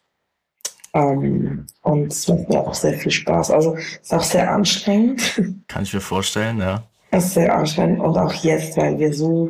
Ähm, 0.93 1.65
und 1.81 2.11
es 2.11 2.27
macht 2.27 2.49
mir 2.49 2.59
auch 2.59 2.73
sehr 2.73 2.93
viel 2.93 3.11
Spaß. 3.11 3.51
Also 3.51 3.75
es 3.75 3.99
ist 4.01 4.13
auch 4.13 4.23
sehr 4.23 4.51
anstrengend. 4.51 5.41
Kann 5.67 5.83
ich 5.83 5.93
mir 5.93 6.01
vorstellen, 6.01 6.59
ja. 6.59 6.83
Es 7.11 7.25
ist 7.25 7.33
sehr 7.35 7.55
anstrengend 7.55 8.01
und 8.01 8.17
auch 8.17 8.33
jetzt, 8.33 8.77
weil 8.77 8.99
wir 8.99 9.13
so, 9.13 9.49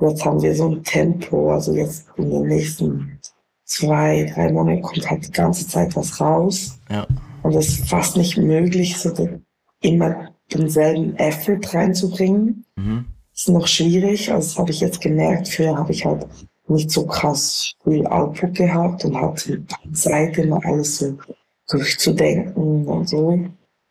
jetzt 0.00 0.24
haben 0.24 0.42
wir 0.42 0.54
so 0.54 0.70
ein 0.70 0.82
Tempo, 0.82 1.52
also 1.52 1.74
jetzt 1.74 2.08
in 2.16 2.30
den 2.30 2.46
nächsten 2.48 3.20
zwei, 3.64 4.30
drei 4.34 4.52
Monaten 4.52 4.82
kommt 4.82 5.08
halt 5.08 5.26
die 5.26 5.32
ganze 5.32 5.68
Zeit 5.68 5.94
was 5.94 6.20
raus. 6.20 6.78
Ja. 6.90 7.06
Und 7.42 7.54
es 7.54 7.68
ist 7.68 7.88
fast 7.88 8.16
nicht 8.16 8.36
möglich, 8.38 8.96
so 8.96 9.12
immer 9.80 10.30
denselben 10.52 11.16
Effort 11.16 11.60
reinzubringen. 11.74 12.64
Mhm 12.76 13.06
ist 13.36 13.48
noch 13.48 13.66
schwierig. 13.66 14.32
Also 14.32 14.58
habe 14.58 14.70
ich 14.70 14.80
jetzt 14.80 15.00
gemerkt. 15.00 15.48
Früher 15.48 15.76
habe 15.76 15.92
ich 15.92 16.04
halt 16.04 16.26
nicht 16.68 16.90
so 16.90 17.06
krass 17.06 17.74
viel 17.84 18.06
Output 18.06 18.54
gehabt 18.54 19.04
und 19.04 19.20
hatte 19.20 19.62
Zeit, 19.92 20.38
immer 20.38 20.64
alles 20.64 20.98
so 20.98 21.16
durchzudenken 21.68 22.86
und 22.86 23.08
so. 23.08 23.38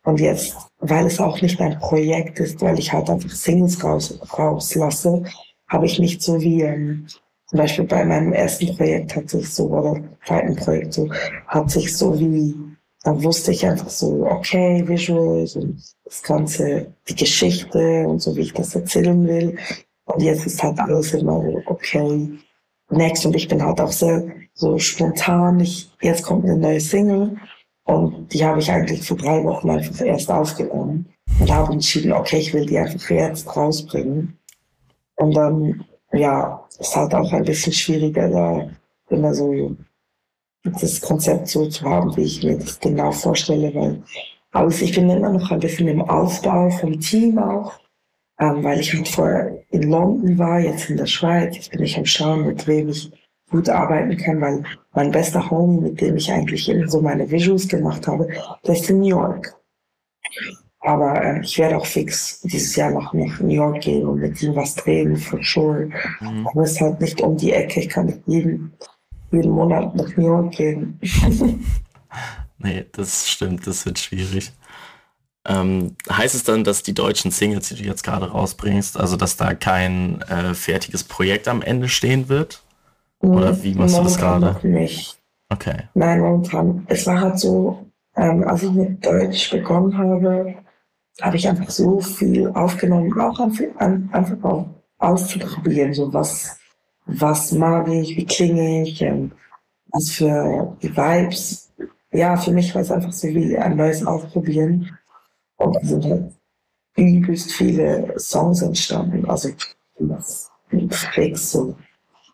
Und 0.04 0.20
jetzt, 0.20 0.56
weil 0.78 1.06
es 1.06 1.18
auch 1.18 1.40
nicht 1.40 1.60
ein 1.60 1.78
Projekt 1.78 2.38
ist, 2.38 2.60
weil 2.60 2.78
ich 2.78 2.92
halt 2.92 3.10
einfach 3.10 3.30
Singles 3.30 3.82
raus, 3.82 4.18
rauslasse, 4.38 5.24
habe 5.68 5.86
ich 5.86 5.98
nicht 5.98 6.22
so 6.22 6.40
wie 6.40 6.62
ähm, 6.62 7.06
zum 7.46 7.58
Beispiel 7.58 7.84
bei 7.84 8.04
meinem 8.04 8.32
ersten 8.32 8.76
Projekt 8.76 9.14
hat 9.14 9.30
sich 9.30 9.48
so, 9.48 9.68
oder 9.68 10.00
zweiten 10.24 10.56
Projekt 10.56 10.92
so, 10.92 11.08
hat 11.46 11.70
sich 11.70 11.96
so 11.96 12.18
wie, 12.18 12.54
da 13.06 13.22
wusste 13.22 13.52
ich 13.52 13.64
einfach 13.64 13.88
so, 13.88 14.26
okay, 14.28 14.82
Visuals 14.84 15.54
und 15.54 15.80
das 16.04 16.24
Ganze, 16.24 16.92
die 17.08 17.14
Geschichte 17.14 18.04
und 18.04 18.20
so, 18.20 18.34
wie 18.34 18.40
ich 18.40 18.52
das 18.52 18.74
erzählen 18.74 19.24
will. 19.28 19.56
Und 20.06 20.22
jetzt 20.22 20.44
ist 20.44 20.60
halt 20.60 20.80
alles 20.80 21.14
immer 21.14 21.40
so, 21.40 21.62
okay, 21.66 22.28
next. 22.90 23.24
Und 23.24 23.36
ich 23.36 23.46
bin 23.46 23.64
halt 23.64 23.80
auch 23.80 23.92
sehr 23.92 24.24
so 24.54 24.76
spontan. 24.80 25.60
Ich, 25.60 25.88
jetzt 26.02 26.24
kommt 26.24 26.46
eine 26.46 26.56
neue 26.56 26.80
Single 26.80 27.36
und 27.84 28.32
die 28.32 28.44
habe 28.44 28.58
ich 28.58 28.72
eigentlich 28.72 29.06
vor 29.06 29.16
drei 29.16 29.44
Wochen 29.44 29.70
einfach 29.70 30.04
erst 30.04 30.28
aufgenommen 30.28 31.06
und 31.38 31.48
habe 31.48 31.74
entschieden, 31.74 32.12
okay, 32.12 32.38
ich 32.38 32.52
will 32.52 32.66
die 32.66 32.78
einfach 32.78 33.08
jetzt 33.08 33.56
rausbringen. 33.56 34.36
Und 35.14 35.32
dann, 35.36 35.84
ja, 36.12 36.66
ist 36.80 36.96
halt 36.96 37.14
auch 37.14 37.32
ein 37.32 37.44
bisschen 37.44 37.72
schwieriger, 37.72 38.28
da 38.28 38.68
immer 39.10 39.32
so 39.32 39.76
das 40.80 41.00
Konzept 41.00 41.48
so 41.48 41.66
zu 41.66 41.84
haben, 41.84 42.16
wie 42.16 42.22
ich 42.22 42.42
mir 42.42 42.58
das 42.58 42.78
genau 42.80 43.12
vorstelle, 43.12 43.74
weil 43.74 44.02
also 44.52 44.84
ich 44.84 44.94
bin 44.94 45.10
immer 45.10 45.30
noch 45.30 45.50
ein 45.50 45.60
bisschen 45.60 45.88
im 45.88 46.00
Aufbau 46.00 46.70
vom 46.70 46.98
Team 46.98 47.38
auch, 47.38 47.74
ähm, 48.40 48.64
weil 48.64 48.80
ich 48.80 48.92
halt 48.94 49.06
vorher 49.06 49.62
in 49.70 49.90
London 49.90 50.38
war, 50.38 50.60
jetzt 50.60 50.88
in 50.88 50.96
der 50.96 51.06
Schweiz, 51.06 51.56
jetzt 51.56 51.70
bin 51.70 51.82
ich 51.82 51.96
am 51.98 52.06
Schauen, 52.06 52.46
mit 52.46 52.66
wem 52.66 52.88
ich 52.88 53.10
gut 53.50 53.68
arbeiten 53.68 54.16
kann, 54.16 54.40
weil 54.40 54.62
mein 54.94 55.10
bester 55.10 55.50
Homie, 55.50 55.82
mit 55.82 56.00
dem 56.00 56.16
ich 56.16 56.32
eigentlich 56.32 56.68
immer 56.68 56.88
so 56.88 57.00
meine 57.00 57.30
Visuals 57.30 57.68
gemacht 57.68 58.06
habe, 58.06 58.28
der 58.66 58.74
ist 58.74 58.88
in 58.88 59.00
New 59.00 59.08
York. 59.08 59.54
Aber 60.80 61.22
äh, 61.22 61.40
ich 61.40 61.58
werde 61.58 61.76
auch 61.76 61.86
fix 61.86 62.40
dieses 62.42 62.76
Jahr 62.76 62.92
noch 62.92 63.12
nach 63.12 63.40
New 63.40 63.54
York 63.54 63.80
gehen 63.80 64.06
und 64.06 64.20
mit 64.20 64.40
ihm 64.42 64.54
was 64.54 64.74
drehen, 64.74 65.16
for 65.16 65.40
sure. 65.42 65.90
Mhm. 66.20 66.46
Aber 66.46 66.62
es 66.62 66.72
ist 66.72 66.80
halt 66.80 67.00
nicht 67.00 67.20
um 67.20 67.36
die 67.36 67.52
Ecke. 67.52 67.80
Ich 67.80 67.88
kann 67.88 68.06
nicht 68.06 68.22
jeden, 68.26 68.72
jeden 69.30 69.50
Monat 69.50 69.94
nach 69.94 70.16
New 70.16 70.26
York 70.26 70.52
gehen. 70.52 71.00
nee, 72.58 72.84
das 72.92 73.28
stimmt, 73.28 73.66
das 73.66 73.86
wird 73.86 73.98
schwierig. 73.98 74.52
Ähm, 75.48 75.96
heißt 76.10 76.34
es 76.34 76.44
dann, 76.44 76.64
dass 76.64 76.82
die 76.82 76.94
deutschen 76.94 77.30
Singles, 77.30 77.68
die 77.68 77.76
du 77.76 77.84
jetzt 77.84 78.02
gerade 78.02 78.30
rausbringst, 78.30 78.98
also 78.98 79.16
dass 79.16 79.36
da 79.36 79.54
kein 79.54 80.20
äh, 80.22 80.54
fertiges 80.54 81.04
Projekt 81.04 81.46
am 81.46 81.62
Ende 81.62 81.88
stehen 81.88 82.28
wird? 82.28 82.62
Oder 83.20 83.62
wie 83.62 83.74
machst 83.74 83.96
du 83.96 84.02
das 84.02 84.18
gerade? 84.18 84.56
Nicht. 84.66 85.18
Okay. 85.48 85.84
Nein, 85.94 86.20
momentan. 86.20 86.84
Es 86.88 87.06
war 87.06 87.20
halt 87.20 87.38
so, 87.38 87.86
ähm, 88.16 88.44
als 88.46 88.62
ich 88.62 88.72
mit 88.72 89.04
Deutsch 89.04 89.50
begonnen 89.50 89.96
habe, 89.96 90.56
habe 91.20 91.36
ich 91.36 91.48
einfach 91.48 91.70
so 91.70 92.00
viel 92.00 92.48
aufgenommen, 92.48 93.18
auch 93.18 93.38
einfach 93.38 94.36
auch 94.42 94.66
auszuprobieren, 94.98 95.94
so 95.94 96.12
was, 96.12 96.58
was 97.06 97.52
mag 97.52 97.88
ich, 97.88 98.16
wie 98.16 98.26
klinge 98.26 98.82
ich, 98.82 99.00
ähm, 99.02 99.32
was 99.92 100.10
für 100.10 100.76
die 100.82 100.94
Vibes. 100.96 101.72
Ja, 102.12 102.36
für 102.36 102.50
mich 102.50 102.74
war 102.74 102.82
es 102.82 102.90
einfach 102.90 103.12
so 103.12 103.28
wie 103.28 103.56
ein 103.56 103.76
neues 103.76 104.04
Ausprobieren. 104.04 104.96
Und 105.56 105.76
da 105.76 105.80
sind 105.82 106.04
halt 106.04 106.32
übelst 106.96 107.52
viele 107.52 108.14
Songs 108.18 108.62
entstanden, 108.62 109.24
also 109.26 109.50
fix 110.90 111.52
so 111.52 111.76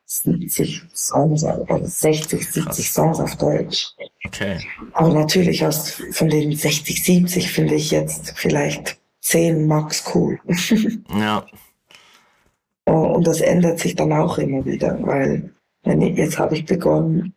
70 0.06 0.82
Songs 0.94 1.44
oder 1.44 1.84
60, 1.84 2.46
70 2.52 2.90
Songs 2.90 3.20
auf 3.20 3.36
Deutsch. 3.36 3.94
Okay. 4.26 4.58
Aber 4.92 5.12
natürlich 5.12 5.64
aus 5.64 6.02
von 6.12 6.28
den 6.28 6.54
60, 6.54 7.02
70 7.02 7.50
finde 7.50 7.74
ich 7.74 7.90
jetzt 7.90 8.32
vielleicht 8.36 8.98
10 9.20 9.66
Max 9.66 10.04
cool. 10.14 10.38
ja. 11.18 11.46
Und 12.92 13.26
das 13.26 13.40
ändert 13.40 13.78
sich 13.78 13.94
dann 13.94 14.12
auch 14.12 14.38
immer 14.38 14.64
wieder, 14.64 14.98
weil 15.02 15.50
jetzt 15.84 16.38
habe 16.38 16.56
ich 16.56 16.66
begonnen, 16.66 17.34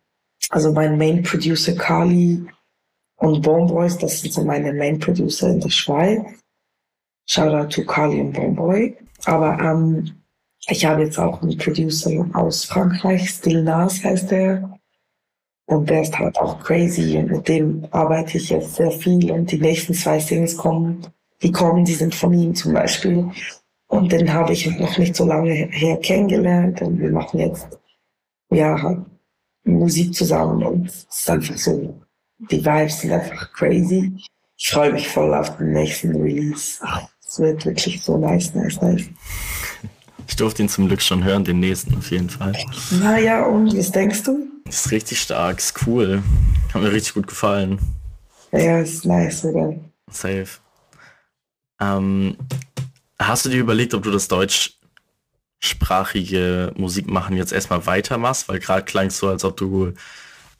also 0.50 0.72
mein 0.72 0.98
Main 0.98 1.22
Producer 1.22 1.74
Kali 1.74 2.44
und 3.16 3.42
Bomboys, 3.42 3.96
das 3.96 4.20
sind 4.20 4.34
so 4.34 4.44
meine 4.44 4.72
Main 4.72 4.98
Producer 4.98 5.48
in 5.48 5.60
der 5.60 5.70
Schweiz. 5.70 6.20
Shout 7.28 7.54
out 7.54 7.72
to 7.72 7.84
Kali 7.84 8.20
und 8.20 8.32
Bomboy. 8.32 8.96
Aber 9.24 9.58
ähm, 9.58 10.12
ich 10.68 10.84
habe 10.84 11.02
jetzt 11.02 11.18
auch 11.18 11.42
einen 11.42 11.56
Producer 11.56 12.10
aus 12.34 12.64
Frankreich, 12.64 13.30
Still 13.30 13.62
Nas 13.62 14.04
heißt 14.04 14.30
der. 14.30 14.78
Und 15.66 15.90
der 15.90 16.02
ist 16.02 16.16
halt 16.16 16.38
auch 16.38 16.62
crazy 16.62 17.16
und 17.18 17.30
mit 17.30 17.48
dem 17.48 17.88
arbeite 17.90 18.38
ich 18.38 18.50
jetzt 18.50 18.76
sehr 18.76 18.92
viel 18.92 19.32
und 19.32 19.50
die 19.50 19.58
nächsten 19.58 19.94
zwei 19.94 20.20
Singles 20.20 20.56
kommen, 20.56 21.04
die 21.42 21.50
kommen, 21.50 21.84
die 21.84 21.94
sind 21.94 22.14
von 22.14 22.32
ihm 22.32 22.54
zum 22.54 22.72
Beispiel. 22.72 23.30
Und 23.96 24.12
den 24.12 24.32
habe 24.32 24.52
ich 24.52 24.66
noch 24.78 24.98
nicht 24.98 25.16
so 25.16 25.24
lange 25.24 25.52
her 25.52 25.96
kennengelernt 25.98 26.82
und 26.82 27.00
wir 27.00 27.10
machen 27.10 27.40
jetzt, 27.40 27.66
ja, 28.50 28.80
halt 28.80 29.00
Musik 29.64 30.14
zusammen 30.14 30.62
und 30.62 30.86
es 30.86 31.06
ist 31.10 31.30
einfach 31.30 31.56
so, 31.56 32.00
die 32.50 32.64
Vibes 32.64 33.00
sind 33.00 33.12
einfach 33.12 33.52
crazy. 33.52 34.12
Ich 34.56 34.70
freue 34.70 34.92
mich 34.92 35.08
voll 35.08 35.34
auf 35.34 35.56
den 35.56 35.72
nächsten 35.72 36.14
Release. 36.14 36.80
Es 37.26 37.38
wird 37.38 37.64
wirklich 37.66 38.02
so 38.02 38.16
nice, 38.16 38.54
nice, 38.54 38.80
nice. 38.80 39.04
Ich 40.28 40.36
durfte 40.36 40.62
ihn 40.62 40.68
zum 40.68 40.88
Glück 40.88 41.02
schon 41.02 41.24
hören, 41.24 41.44
den 41.44 41.60
nächsten 41.60 41.96
auf 41.96 42.10
jeden 42.10 42.30
Fall. 42.30 42.52
Naja, 43.00 43.44
und 43.46 43.76
was 43.76 43.90
denkst 43.90 44.22
du? 44.24 44.46
Ist 44.68 44.90
richtig 44.90 45.20
stark, 45.20 45.58
ist 45.58 45.86
cool. 45.86 46.22
Hat 46.72 46.82
mir 46.82 46.92
richtig 46.92 47.14
gut 47.14 47.26
gefallen. 47.26 47.78
Ja, 48.52 48.80
ist 48.80 49.04
nice, 49.04 49.44
oder? 49.44 49.74
Safe. 50.10 50.48
Ähm, 51.80 52.36
hast 53.18 53.44
du 53.44 53.50
dir 53.50 53.60
überlegt, 53.60 53.94
ob 53.94 54.02
du 54.02 54.10
das 54.10 54.28
deutschsprachige 54.28 56.72
Musikmachen 56.76 57.36
jetzt 57.36 57.52
erstmal 57.52 57.86
weitermachst? 57.86 58.48
Weil 58.48 58.58
gerade 58.58 58.84
klang 58.84 59.06
es 59.08 59.18
so, 59.18 59.28
als 59.28 59.44
ob 59.44 59.56
du 59.56 59.92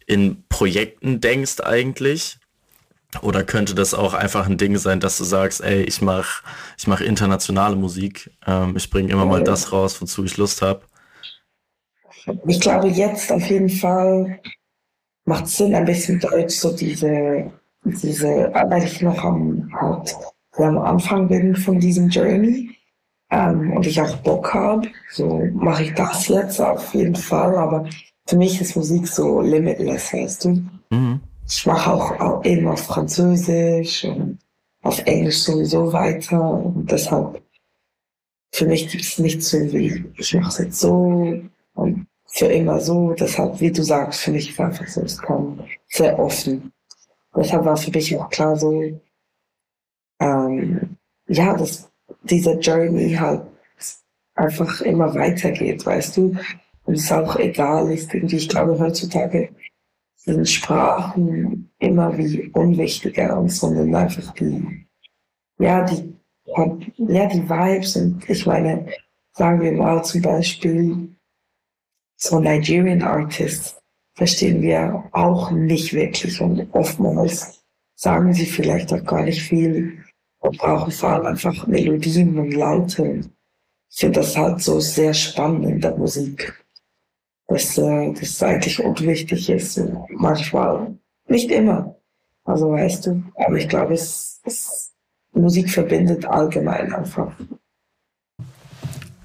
in 0.06 0.44
Projekten 0.48 1.20
denkst 1.20 1.60
eigentlich. 1.60 2.38
Oder 3.22 3.44
könnte 3.44 3.74
das 3.74 3.94
auch 3.94 4.14
einfach 4.14 4.46
ein 4.46 4.58
Ding 4.58 4.76
sein, 4.76 5.00
dass 5.00 5.18
du 5.18 5.24
sagst, 5.24 5.62
ey, 5.62 5.82
ich 5.82 6.02
mache 6.02 6.42
ich 6.76 6.86
mach 6.86 7.00
internationale 7.00 7.76
Musik, 7.76 8.30
ähm, 8.46 8.76
ich 8.76 8.90
bringe 8.90 9.10
immer 9.10 9.24
mal 9.24 9.42
das 9.42 9.72
raus, 9.72 10.02
wozu 10.02 10.24
ich 10.24 10.36
Lust 10.36 10.60
habe? 10.60 10.82
Ich 12.46 12.60
glaube, 12.60 12.88
jetzt 12.88 13.30
auf 13.30 13.48
jeden 13.48 13.70
Fall 13.70 14.40
macht 15.24 15.48
Sinn, 15.48 15.74
ein 15.74 15.84
bisschen 15.84 16.20
Deutsch, 16.20 16.56
so 16.56 16.76
diese, 16.76 17.50
diese, 17.84 18.50
weil 18.52 18.84
ich 18.84 19.00
noch 19.00 19.22
am, 19.22 19.72
halt, 19.72 20.14
am 20.64 20.78
Anfang 20.78 21.28
bin 21.28 21.54
von 21.56 21.78
diesem 21.78 22.08
Journey 22.08 22.70
ähm, 23.30 23.72
und 23.72 23.86
ich 23.86 24.00
auch 24.00 24.16
Bock 24.18 24.54
habe, 24.54 24.88
so 25.12 25.42
mache 25.52 25.84
ich 25.84 25.94
das 25.94 26.28
jetzt 26.28 26.60
auf 26.60 26.94
jeden 26.94 27.16
Fall, 27.16 27.56
aber 27.56 27.86
für 28.26 28.36
mich 28.36 28.60
ist 28.60 28.76
Musik 28.76 29.06
so 29.06 29.40
limitless, 29.40 30.12
weißt 30.12 30.44
du? 30.44 30.64
Mhm. 30.90 31.20
Ich 31.48 31.64
mache 31.64 31.92
auch, 31.92 32.20
auch 32.20 32.44
eben 32.44 32.66
auf 32.66 32.80
Französisch 32.80 34.04
und 34.04 34.38
auf 34.82 34.98
Englisch 35.06 35.42
sowieso 35.42 35.92
weiter. 35.92 36.40
Und 36.40 36.90
deshalb, 36.90 37.40
für 38.52 38.66
mich 38.66 38.88
gibt 38.88 39.04
es 39.04 39.18
nicht 39.18 39.42
so 39.42 39.58
wie, 39.72 40.04
ich 40.16 40.34
mache 40.34 40.48
es 40.48 40.58
jetzt 40.58 40.80
so 40.80 41.40
und 41.74 42.06
für 42.26 42.46
immer 42.46 42.80
so. 42.80 43.12
Deshalb, 43.12 43.60
wie 43.60 43.70
du 43.70 43.82
sagst, 43.82 44.20
für 44.20 44.32
mich 44.32 44.50
ist 44.50 44.60
einfach 44.60 44.88
so, 44.88 45.02
es 45.02 45.18
kam 45.18 45.60
sehr 45.88 46.18
offen. 46.18 46.72
Deshalb 47.36 47.64
war 47.64 47.76
für 47.76 47.90
mich 47.90 48.16
auch 48.16 48.28
klar 48.28 48.56
so, 48.56 48.82
ähm, 50.20 50.96
ja, 51.28 51.56
dass 51.56 51.90
dieser 52.22 52.58
Journey 52.58 53.14
halt 53.14 53.42
einfach 54.34 54.80
immer 54.82 55.14
weitergeht, 55.14 55.84
weißt 55.84 56.16
du? 56.16 56.36
Und 56.84 56.94
es 56.94 57.10
auch 57.10 57.36
egal 57.36 57.90
ist, 57.90 58.14
irgendwie, 58.14 58.36
ich 58.36 58.48
glaube 58.48 58.78
heutzutage 58.78 59.50
sind 60.16 60.48
Sprachen 60.48 61.70
immer 61.78 62.16
wie 62.16 62.48
unwichtiger 62.50 63.38
und 63.38 63.50
sondern 63.50 63.94
einfach 63.94 64.32
die, 64.34 64.86
ja, 65.58 65.84
die, 65.84 66.14
ja, 66.96 67.26
die 67.26 67.48
Vibes 67.48 67.96
und 67.96 68.28
ich 68.28 68.46
meine, 68.46 68.86
sagen 69.32 69.60
wir 69.60 69.72
mal 69.72 70.02
zum 70.04 70.22
Beispiel, 70.22 71.16
so 72.16 72.40
Nigerian 72.40 73.02
Artists 73.02 73.80
verstehen 74.14 74.62
wir 74.62 75.04
auch 75.12 75.50
nicht 75.50 75.92
wirklich 75.92 76.40
und 76.40 76.66
oftmals 76.72 77.62
sagen 77.94 78.32
sie 78.32 78.46
vielleicht 78.46 78.92
auch 78.92 79.04
gar 79.04 79.22
nicht 79.22 79.42
viel 79.42 80.02
und 80.46 80.58
brauchen 80.58 80.92
vor 80.92 81.10
allem 81.10 81.26
einfach 81.26 81.66
Melodien 81.66 82.38
und 82.38 82.52
Laute. 82.52 83.20
Ich 83.90 84.00
finde 84.00 84.20
das 84.20 84.36
halt 84.36 84.62
so 84.62 84.80
sehr 84.80 85.14
spannend 85.14 85.64
in 85.66 85.80
der 85.80 85.96
Musik 85.96 86.54
dass 87.48 87.78
äh, 87.78 88.12
das 88.12 88.42
eigentlich 88.42 88.82
unwichtig 88.82 89.48
ist. 89.50 89.80
Manchmal, 90.10 90.96
nicht 91.28 91.50
immer. 91.50 91.96
Also 92.44 92.70
weißt 92.70 93.06
du, 93.06 93.22
aber 93.34 93.56
ich 93.56 93.68
glaube, 93.68 93.94
es, 93.94 94.40
es 94.44 94.92
Musik 95.32 95.70
verbindet 95.70 96.24
allgemein 96.24 96.92
einfach. 96.92 97.32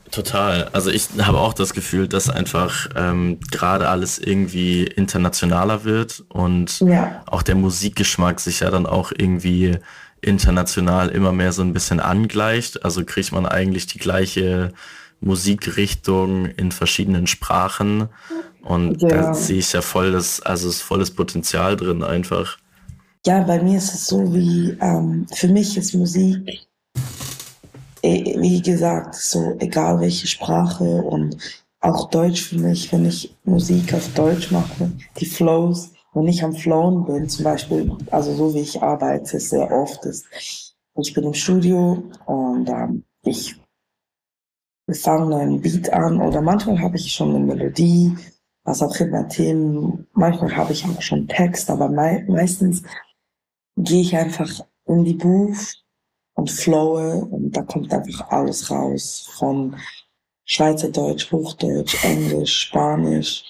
Total. 0.10 0.68
Also 0.74 0.90
ich 0.90 1.08
habe 1.22 1.38
auch 1.38 1.54
das 1.54 1.74
Gefühl, 1.74 2.08
dass 2.08 2.30
einfach 2.30 2.90
ähm, 2.98 3.40
gerade 3.50 3.88
alles 3.88 4.20
irgendwie 4.20 4.84
internationaler 4.84 5.86
wird 5.86 6.26
und 6.28 6.82
ja. 6.82 7.24
auch 7.28 7.44
der 7.44 7.56
Musikgeschmack 7.56 8.42
sich 8.42 8.60
ja 8.60 8.72
dann 8.72 8.86
auch 8.86 9.14
irgendwie 9.18 9.78
international 10.22 11.10
immer 11.10 11.32
mehr 11.32 11.52
so 11.52 11.62
ein 11.62 11.74
bisschen 11.74 12.00
angleicht. 12.00 12.86
Also 12.86 13.04
kriegt 13.06 13.32
man 13.32 13.46
eigentlich 13.46 13.88
die 13.88 14.00
gleiche 14.00 14.74
Musikrichtungen 15.20 16.46
in 16.46 16.72
verschiedenen 16.72 17.28
Sprachen. 17.28 18.10
Und 18.64 19.02
ja. 19.02 19.10
da 19.10 19.34
sehe 19.34 19.60
ich 19.60 19.74
ja 19.74 19.82
voll 19.82 20.12
das, 20.12 20.42
also 20.42 20.70
ist 20.70 20.82
volles 20.82 21.12
Potenzial 21.12 21.76
drin 21.76 22.04
einfach. 22.04 22.58
Ja, 23.26 23.42
bei 23.44 23.62
mir 23.62 23.78
ist 23.78 23.94
es 23.94 24.08
so 24.08 24.34
wie, 24.34 24.76
ähm, 24.82 25.28
für 25.34 25.48
mich 25.48 25.78
ist 25.78 25.94
Musik, 25.94 26.60
eh, 28.02 28.40
wie 28.40 28.62
gesagt, 28.62 29.16
so 29.16 29.56
egal 29.60 30.00
welche 30.00 30.28
Sprache 30.28 30.84
und 30.84 31.38
auch 31.82 32.10
Deutsch 32.10 32.42
für 32.42 32.58
mich, 32.58 32.92
wenn 32.92 33.06
ich 33.06 33.36
Musik 33.44 33.94
auf 33.94 34.12
Deutsch 34.14 34.52
mache, 34.52 34.92
die 35.20 35.26
Flows, 35.26 35.92
wenn 36.14 36.28
ich 36.28 36.44
am 36.44 36.54
Flown 36.54 37.06
bin, 37.06 37.30
zum 37.30 37.46
Beispiel, 37.46 37.92
also 38.12 38.34
so 38.34 38.54
wie 38.54 38.60
ich 38.60 38.82
arbeite, 38.82 39.40
sehr 39.40 39.72
oft 39.72 40.06
ist, 40.06 40.26
ich 40.96 41.14
bin 41.14 41.24
im 41.24 41.34
Studio 41.34 42.04
und 42.26 42.70
ähm, 42.70 43.04
ich 43.24 43.56
wir 44.88 44.96
fangen 44.96 45.32
einen 45.32 45.62
Beat 45.62 45.94
an 45.94 46.20
oder 46.20 46.42
manchmal 46.42 46.82
habe 46.82 46.98
ich 46.98 47.14
schon 47.14 47.30
eine 47.30 47.40
Melodie, 47.40 48.14
was 48.66 48.82
auch 48.82 48.96
immer 48.98 49.28
Themen, 49.30 50.06
manchmal 50.14 50.56
habe 50.56 50.74
ich 50.74 50.86
auch 50.86 51.02
schon 51.02 51.30
Text, 51.30 51.70
aber 51.70 51.88
mei 51.88 52.26
meistens 52.28 52.84
gehe 53.78 54.02
ich 54.02 54.16
einfach 54.18 54.50
in 54.88 55.06
die 55.06 55.14
Booth 55.14 55.82
und 56.34 56.52
flowe 56.52 57.24
und 57.26 57.56
da 57.56 57.62
kommt 57.62 57.94
einfach 57.94 58.30
alles 58.32 58.70
raus 58.70 59.30
von 59.38 59.78
Schweizerdeutsch, 60.46 61.32
Hochdeutsch, 61.32 62.04
Englisch, 62.04 62.68
Spanisch, 62.68 63.46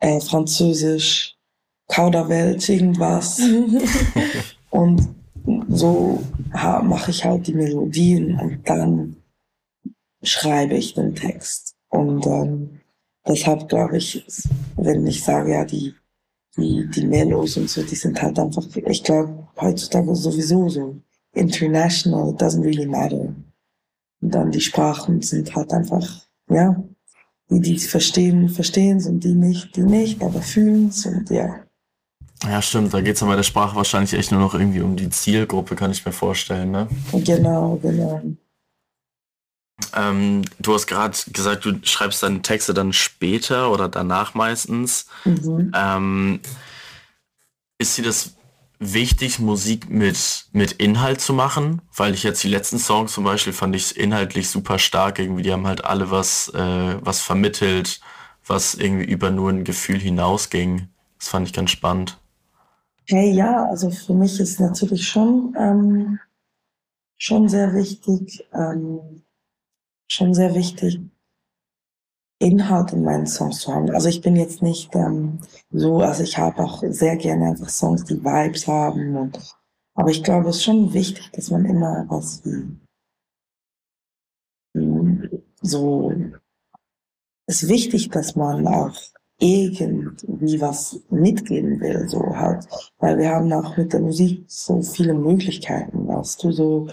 äh, 0.00 0.20
Französisch, 0.20 1.33
Kauderwelsch, 1.88 2.68
irgendwas. 2.68 3.40
und 4.70 5.14
so 5.68 6.22
mache 6.52 7.10
ich 7.10 7.24
halt 7.24 7.46
die 7.46 7.54
Melodien 7.54 8.38
und 8.40 8.68
dann 8.68 9.16
schreibe 10.22 10.74
ich 10.74 10.94
den 10.94 11.14
Text. 11.14 11.74
Und 11.88 12.26
ähm, 12.26 12.80
deshalb 13.26 13.68
glaube 13.68 13.98
ich, 13.98 14.24
wenn 14.76 15.06
ich 15.06 15.22
sage, 15.22 15.52
ja, 15.52 15.64
die, 15.64 15.94
die, 16.56 16.88
die 16.88 17.06
Melos 17.06 17.56
und 17.56 17.68
so, 17.68 17.82
die 17.82 17.94
sind 17.94 18.20
halt 18.20 18.38
einfach, 18.38 18.64
ich 18.74 19.04
glaube, 19.04 19.48
heutzutage 19.60 20.14
sowieso 20.14 20.68
so 20.68 20.96
international, 21.34 22.30
it 22.30 22.40
doesn't 22.40 22.64
really 22.64 22.86
matter. 22.86 23.34
Und 24.20 24.34
dann 24.34 24.50
die 24.50 24.60
Sprachen 24.60 25.20
sind 25.20 25.54
halt 25.54 25.72
einfach, 25.72 26.22
ja, 26.48 26.82
die, 27.50 27.60
die 27.60 27.78
verstehen, 27.78 28.48
verstehen 28.48 28.96
es 28.96 29.06
und 29.06 29.22
die 29.22 29.34
nicht, 29.34 29.76
die 29.76 29.82
nicht, 29.82 30.22
aber 30.22 30.40
fühlen 30.40 30.88
es 30.88 31.04
und 31.04 31.28
ja. 31.30 31.63
Ja, 32.42 32.60
stimmt, 32.60 32.92
da 32.92 33.00
geht 33.00 33.14
es 33.14 33.20
ja 33.20 33.26
bei 33.26 33.36
der 33.36 33.42
Sprache 33.42 33.76
wahrscheinlich 33.76 34.12
echt 34.12 34.32
nur 34.32 34.40
noch 34.40 34.54
irgendwie 34.54 34.80
um 34.80 34.96
die 34.96 35.08
Zielgruppe, 35.08 35.76
kann 35.76 35.90
ich 35.90 36.04
mir 36.04 36.12
vorstellen, 36.12 36.70
ne? 36.70 36.88
Genau, 37.12 37.78
genau. 37.80 38.22
Ähm, 39.94 40.42
du 40.58 40.74
hast 40.74 40.86
gerade 40.86 41.16
gesagt, 41.32 41.64
du 41.64 41.78
schreibst 41.82 42.22
deine 42.22 42.42
Texte 42.42 42.74
dann 42.74 42.92
später 42.92 43.70
oder 43.70 43.88
danach 43.88 44.34
meistens. 44.34 45.06
Mhm. 45.24 45.72
Ähm, 45.74 46.40
ist 47.78 47.98
dir 47.98 48.04
das 48.04 48.34
wichtig, 48.78 49.38
Musik 49.38 49.90
mit, 49.90 50.46
mit 50.52 50.72
Inhalt 50.72 51.20
zu 51.20 51.32
machen? 51.32 51.82
Weil 51.94 52.14
ich 52.14 52.22
jetzt 52.22 52.42
die 52.42 52.48
letzten 52.48 52.78
Songs 52.78 53.12
zum 53.12 53.24
Beispiel 53.24 53.52
fand 53.52 53.74
ich 53.74 53.96
inhaltlich 53.96 54.48
super 54.48 54.78
stark. 54.78 55.18
Irgendwie, 55.18 55.42
die 55.42 55.52
haben 55.52 55.66
halt 55.66 55.84
alle 55.84 56.10
was, 56.10 56.48
äh, 56.50 56.96
was 57.00 57.20
vermittelt, 57.20 58.00
was 58.46 58.74
irgendwie 58.74 59.06
über 59.06 59.30
nur 59.30 59.50
ein 59.50 59.64
Gefühl 59.64 59.98
hinausging. 59.98 60.88
Das 61.18 61.28
fand 61.28 61.48
ich 61.48 61.52
ganz 61.52 61.70
spannend. 61.70 62.18
Hey, 63.06 63.32
ja, 63.32 63.66
also 63.66 63.90
für 63.90 64.14
mich 64.14 64.40
ist 64.40 64.60
natürlich 64.60 65.06
schon, 65.06 65.54
ähm, 65.58 66.18
schon 67.18 67.48
sehr 67.48 67.74
wichtig, 67.74 68.46
ähm, 68.52 69.22
schon 70.10 70.34
sehr 70.34 70.54
wichtig, 70.54 71.00
Inhalt 72.38 72.92
in 72.92 73.04
meinen 73.04 73.26
Songs 73.26 73.60
zu 73.60 73.74
haben. 73.74 73.90
Also 73.90 74.08
ich 74.08 74.20
bin 74.20 74.36
jetzt 74.36 74.62
nicht 74.62 74.94
ähm, 74.94 75.40
so, 75.70 76.00
also 76.00 76.22
ich 76.22 76.38
habe 76.38 76.62
auch 76.62 76.82
sehr 76.86 77.16
gerne 77.16 77.48
einfach 77.50 77.68
Songs, 77.68 78.04
die 78.04 78.22
Vibes 78.22 78.66
haben. 78.66 79.16
Und, 79.16 79.38
aber 79.94 80.10
ich 80.10 80.22
glaube, 80.22 80.48
es 80.48 80.56
ist 80.56 80.64
schon 80.64 80.92
wichtig, 80.92 81.30
dass 81.32 81.50
man 81.50 81.64
immer 81.66 82.06
was 82.08 82.44
wie, 82.44 82.78
so, 85.62 86.12
es 87.46 87.62
ist 87.62 87.68
wichtig, 87.68 88.10
dass 88.10 88.34
man 88.34 88.66
auch 88.66 88.96
irgendwie 89.38 90.60
was 90.60 91.00
mitgeben 91.10 91.80
will, 91.80 92.08
so 92.08 92.20
halt. 92.36 92.66
Weil 92.98 93.18
wir 93.18 93.30
haben 93.30 93.52
auch 93.52 93.76
mit 93.76 93.92
der 93.92 94.00
Musik 94.00 94.44
so 94.46 94.80
viele 94.82 95.14
Möglichkeiten, 95.14 96.06
weißt 96.06 96.42
du, 96.44 96.52
so 96.52 96.88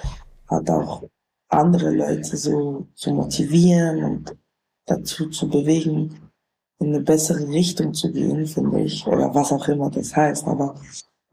halt 0.47 0.69
auch 0.69 1.04
andere 1.49 1.91
Leute 1.91 2.38
so 2.38 2.88
zu 2.95 3.13
motivieren 3.13 4.04
und 4.04 4.38
dazu 4.86 5.30
zu 5.30 5.49
bewegen, 5.49 6.32
in 6.80 6.88
eine 6.88 7.01
bessere 7.01 7.47
Richtung 7.47 7.93
zu 7.93 8.12
gehen, 8.12 8.47
finde 8.47 8.82
ich, 8.82 9.06
oder 9.06 9.34
was 9.36 9.51
auch 9.51 9.67
immer 9.67 9.89
das 9.91 10.15
heißt. 10.15 10.47
Aber 10.47 10.75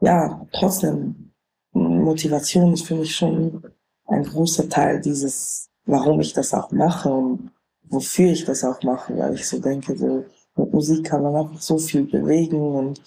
ja, 0.01 0.45
trotzdem, 0.53 1.31
Motivation 1.71 2.73
ist 2.73 2.85
für 2.85 2.95
mich 2.95 3.15
schon 3.15 3.63
ein 4.05 4.23
großer 4.23 4.69
Teil 4.69 5.01
dieses, 5.01 5.69
warum 5.85 6.19
ich 6.19 6.33
das 6.33 6.53
auch 6.53 6.71
mache 6.71 7.11
und 7.11 7.51
wofür 7.83 8.31
ich 8.31 8.45
das 8.45 8.63
auch 8.63 8.81
mache, 8.83 9.17
weil 9.17 9.33
ich 9.33 9.47
so 9.47 9.59
denke, 9.59 9.97
so 9.97 10.25
mit 10.59 10.73
Musik 10.73 11.05
kann 11.05 11.23
man 11.23 11.35
einfach 11.35 11.61
so 11.61 11.77
viel 11.77 12.05
bewegen 12.05 12.61
und 12.61 13.01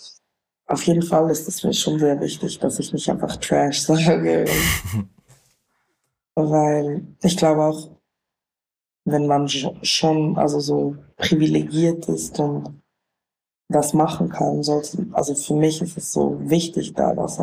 auf 0.67 0.83
jeden 0.85 1.03
Fall 1.03 1.31
ist 1.31 1.47
es 1.49 1.63
mir 1.63 1.75
schon 1.75 1.99
sehr 1.99 2.19
wichtig, 2.21 2.59
dass 2.59 2.79
ich 2.79 2.93
nicht 2.93 3.09
einfach 3.11 3.37
Trash 3.37 3.81
sage. 3.83 4.47
weil 6.35 7.07
ich 7.23 7.37
glaube 7.37 7.63
auch, 7.63 7.91
wenn 9.05 9.27
man 9.27 9.49
schon 9.49 10.39
also 10.39 10.61
so 10.61 10.97
privilegiert 11.17 12.09
ist 12.09 12.39
und 12.39 12.83
das 13.69 13.93
machen 13.95 14.29
kann, 14.29 14.63
sollte, 14.63 15.07
also 15.13 15.35
für 15.35 15.55
mich 15.55 15.83
ist 15.83 15.97
es 15.97 16.13
so 16.13 16.39
wichtig, 16.49 16.95
da 16.95 17.17
was 17.17 17.39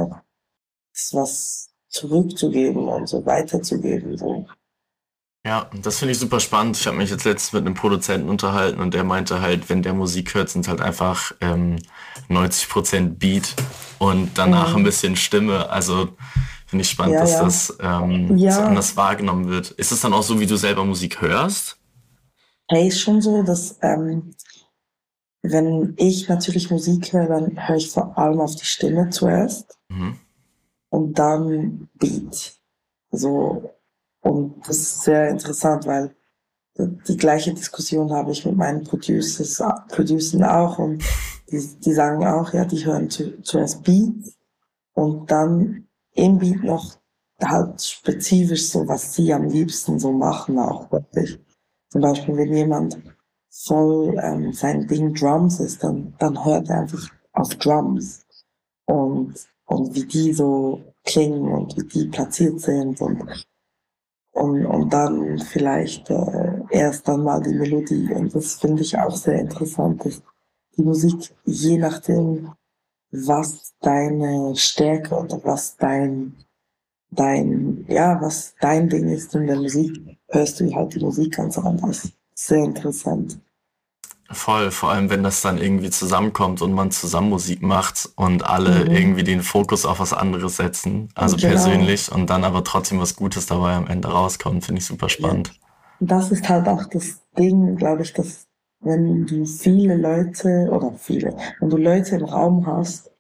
was 1.13 1.69
zurückzugeben 1.87 2.87
und 2.87 3.07
so 3.07 3.25
weiterzugeben. 3.25 4.17
So. 4.17 4.45
Ja, 5.49 5.67
das 5.81 5.97
finde 5.97 6.11
ich 6.11 6.19
super 6.19 6.39
spannend. 6.39 6.77
Ich 6.77 6.85
habe 6.85 6.95
mich 6.95 7.09
jetzt 7.09 7.25
letztens 7.25 7.53
mit 7.53 7.65
einem 7.65 7.73
Produzenten 7.73 8.29
unterhalten 8.29 8.79
und 8.79 8.93
der 8.93 9.03
meinte 9.03 9.41
halt, 9.41 9.67
wenn 9.67 9.81
der 9.81 9.95
Musik 9.95 10.35
hört, 10.35 10.47
sind 10.49 10.67
halt 10.67 10.79
einfach 10.79 11.31
ähm, 11.41 11.77
90% 12.29 13.17
Beat 13.17 13.55
und 13.97 14.37
danach 14.37 14.69
mhm. 14.69 14.77
ein 14.77 14.83
bisschen 14.83 15.15
Stimme. 15.15 15.67
Also 15.71 16.09
Finde 16.67 16.83
ich 16.83 16.91
spannend, 16.91 17.15
ja, 17.15 17.21
dass 17.21 17.31
ja. 17.31 17.43
das 17.43 17.77
ähm, 17.81 18.37
ja. 18.37 18.51
so 18.51 18.61
anders 18.61 18.95
wahrgenommen 18.95 19.47
wird. 19.49 19.71
Ist 19.71 19.91
es 19.91 20.01
dann 20.01 20.13
auch 20.13 20.21
so, 20.21 20.39
wie 20.39 20.45
du 20.45 20.55
selber 20.55 20.85
Musik 20.85 21.19
hörst? 21.19 21.77
Hey, 22.67 22.89
ist 22.89 23.01
schon 23.01 23.19
so, 23.19 23.41
dass 23.41 23.79
ähm, 23.81 24.35
wenn 25.41 25.95
ich 25.97 26.29
natürlich 26.29 26.69
Musik 26.69 27.11
höre, 27.11 27.25
dann 27.25 27.67
höre 27.67 27.77
ich 27.77 27.89
vor 27.89 28.15
allem 28.19 28.39
auf 28.39 28.55
die 28.55 28.65
Stimme 28.65 29.09
zuerst 29.09 29.79
mhm. 29.87 30.19
und 30.89 31.17
dann 31.17 31.89
Beat. 31.95 32.53
So, 33.09 33.73
und 34.29 34.67
das 34.67 34.77
ist 34.77 35.01
sehr 35.01 35.29
interessant, 35.29 35.87
weil 35.87 36.15
die 36.77 37.17
gleiche 37.17 37.51
Diskussion 37.51 38.11
habe 38.11 38.31
ich 38.31 38.45
mit 38.45 38.55
meinen 38.55 38.83
Producers, 38.83 39.61
Producern 39.89 40.43
auch 40.43 40.77
und 40.77 41.03
die, 41.51 41.59
die 41.83 41.93
sagen 41.93 42.25
auch, 42.25 42.53
ja, 42.53 42.63
die 42.63 42.85
hören 42.85 43.09
zu, 43.09 43.41
zuerst 43.41 43.83
Beat 43.83 44.13
und 44.93 45.31
dann 45.31 45.87
im 46.13 46.37
Beat 46.37 46.63
noch 46.63 46.99
halt 47.41 47.81
spezifisch 47.81 48.69
so, 48.69 48.87
was 48.87 49.15
sie 49.15 49.33
am 49.33 49.49
liebsten 49.49 49.97
so 49.97 50.11
machen 50.11 50.59
auch 50.59 50.91
wirklich. 50.91 51.39
Zum 51.89 52.01
Beispiel, 52.01 52.37
wenn 52.37 52.53
jemand 52.53 52.99
voll 53.49 54.15
ähm, 54.21 54.53
sein 54.53 54.87
Ding 54.87 55.15
Drums 55.15 55.59
ist, 55.59 55.83
dann, 55.83 56.13
dann 56.19 56.45
hört 56.45 56.69
er 56.69 56.81
einfach 56.81 57.09
auf 57.33 57.55
Drums 57.55 58.25
und, 58.85 59.33
und 59.65 59.95
wie 59.95 60.05
die 60.05 60.33
so 60.33 60.81
klingen 61.03 61.51
und 61.51 61.75
wie 61.77 61.87
die 61.87 62.05
platziert 62.09 62.61
sind 62.61 63.01
und, 63.01 63.23
und, 64.31 64.65
und 64.65 64.93
dann 64.93 65.39
vielleicht 65.39 66.09
äh, 66.09 66.61
erst 66.69 67.07
dann 67.07 67.23
mal 67.23 67.41
die 67.41 67.53
Melodie. 67.53 68.13
Und 68.13 68.33
das 68.33 68.55
finde 68.55 68.81
ich 68.83 68.97
auch 68.97 69.15
sehr 69.15 69.39
interessant, 69.39 70.05
dass 70.05 70.21
die 70.77 70.83
Musik 70.83 71.35
je 71.45 71.77
nachdem, 71.77 72.51
was 73.11 73.73
deine 73.81 74.55
Stärke 74.55 75.15
oder 75.15 75.43
was 75.43 75.75
dein, 75.77 76.35
dein, 77.11 77.85
ja, 77.87 78.21
was 78.21 78.55
dein 78.59 78.87
Ding 78.87 79.09
ist 79.09 79.33
in 79.35 79.47
der 79.47 79.57
Musik, 79.57 80.17
hörst 80.27 80.59
du 80.59 80.73
halt 80.73 80.93
die 80.93 81.03
Musik 81.03 81.35
ganz 81.35 81.57
anders. 81.57 82.09
Sehr 82.35 82.63
interessant. 82.63 83.39
Voll, 84.31 84.69
vor 84.69 84.91
allem 84.91 85.09
wenn 85.09 85.23
das 85.23 85.41
dann 85.41 85.57
irgendwie 85.57 85.89
zusammenkommt 85.89 86.61
und 86.61 86.73
man 86.73 86.91
zusammen 86.91 87.29
Musik 87.29 87.63
macht 87.63 88.09
und 88.15 88.45
alle 88.45 88.85
mhm. 88.85 88.91
irgendwie 88.91 89.23
den 89.23 89.41
Fokus 89.41 89.85
auf 89.85 89.99
was 89.99 90.13
anderes 90.13 90.57
setzen, 90.57 91.09
also 91.15 91.35
genau. 91.35 91.49
persönlich 91.49 92.11
und 92.11 92.29
dann 92.29 92.43
aber 92.43 92.63
trotzdem 92.63 92.99
was 92.99 93.15
Gutes 93.15 93.47
dabei 93.47 93.73
am 93.73 93.87
Ende 93.87 94.09
rauskommt, 94.09 94.65
finde 94.65 94.79
ich 94.79 94.85
super 94.85 95.09
spannend. 95.09 95.59
Das 95.99 96.31
ist 96.31 96.47
halt 96.47 96.67
auch 96.67 96.85
das 96.85 97.21
Ding, 97.37 97.75
glaube 97.75 98.03
ich, 98.03 98.13
dass 98.13 98.47
wenn 98.81 99.25
du 99.25 99.45
viele 99.45 99.97
Leute 99.97 100.69
oder 100.71 100.93
viele, 100.93 101.35
wenn 101.59 101.69
du 101.69 101.77
Leute 101.77 102.15
im 102.15 102.25
Raum 102.25 102.65
hast, 102.67 103.11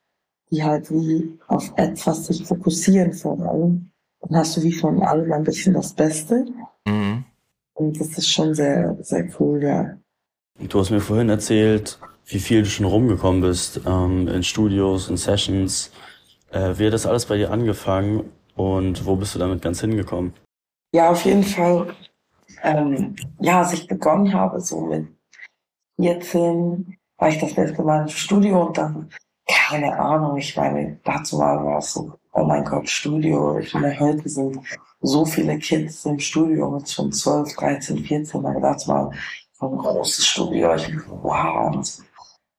die 0.51 0.63
halt 0.63 0.91
wie 0.91 1.39
auf 1.47 1.73
etwas 1.75 2.27
sich 2.27 2.45
fokussieren 2.45 3.13
vor 3.13 3.39
allem, 3.41 3.91
dann 4.21 4.37
hast 4.37 4.57
du 4.57 4.63
wie 4.63 4.73
von 4.73 5.01
allem 5.01 5.31
ein 5.31 5.43
bisschen 5.43 5.73
das 5.73 5.93
Beste. 5.93 6.45
Mhm. 6.85 7.25
Und 7.73 7.99
das 7.99 8.17
ist 8.17 8.29
schon 8.29 8.53
sehr, 8.53 8.97
sehr 9.01 9.27
cool, 9.39 9.63
ja. 9.63 9.97
Du 10.67 10.77
hast 10.79 10.89
mir 10.89 10.99
vorhin 10.99 11.29
erzählt, 11.29 11.97
wie 12.25 12.39
viel 12.39 12.63
du 12.63 12.69
schon 12.69 12.85
rumgekommen 12.85 13.41
bist 13.41 13.79
ähm, 13.87 14.27
in 14.27 14.43
Studios, 14.43 15.09
in 15.09 15.15
Sessions. 15.15 15.91
Äh, 16.51 16.77
wie 16.77 16.85
hat 16.85 16.93
das 16.93 17.05
alles 17.05 17.25
bei 17.25 17.37
dir 17.37 17.51
angefangen 17.51 18.29
und 18.55 19.05
wo 19.05 19.15
bist 19.15 19.35
du 19.35 19.39
damit 19.39 19.61
ganz 19.61 19.79
hingekommen? 19.79 20.33
Ja, 20.91 21.11
auf 21.11 21.23
jeden 21.23 21.43
Fall. 21.43 21.95
Ähm, 22.61 23.15
ja, 23.39 23.61
als 23.61 23.71
ich 23.71 23.87
begonnen 23.87 24.33
habe, 24.33 24.59
so 24.59 24.81
mit 24.81 25.07
14, 25.97 26.97
war 27.17 27.29
ich 27.29 27.39
das 27.39 27.55
letzte 27.55 27.81
Mal 27.81 28.01
im 28.01 28.09
Studio 28.09 28.65
und 28.65 28.77
dann, 28.77 29.09
keine 29.47 29.97
Ahnung, 29.97 30.37
ich 30.37 30.57
meine, 30.57 30.99
dazu 31.05 31.37
war 31.37 31.77
es 31.77 31.93
so, 31.93 32.19
oh 32.33 32.43
mein 32.43 32.65
Gott, 32.65 32.89
Studio. 32.89 33.59
Ich 33.59 33.73
meine, 33.73 33.97
heute 33.97 34.27
sind 34.27 34.59
so 34.99 35.23
viele 35.23 35.57
Kids 35.57 36.05
im 36.05 36.19
Studio 36.19 36.69
mit 36.69 36.89
schon 36.89 37.13
12, 37.13 37.55
13, 37.55 38.03
14, 38.03 38.45
aber 38.45 38.59
dazu 38.59 38.91
mal 38.91 39.11
ein 39.61 39.77
großes 39.77 40.25
Studio. 40.25 40.75
Ich, 40.75 40.89
wow. 41.07 41.73
Und, 41.73 41.99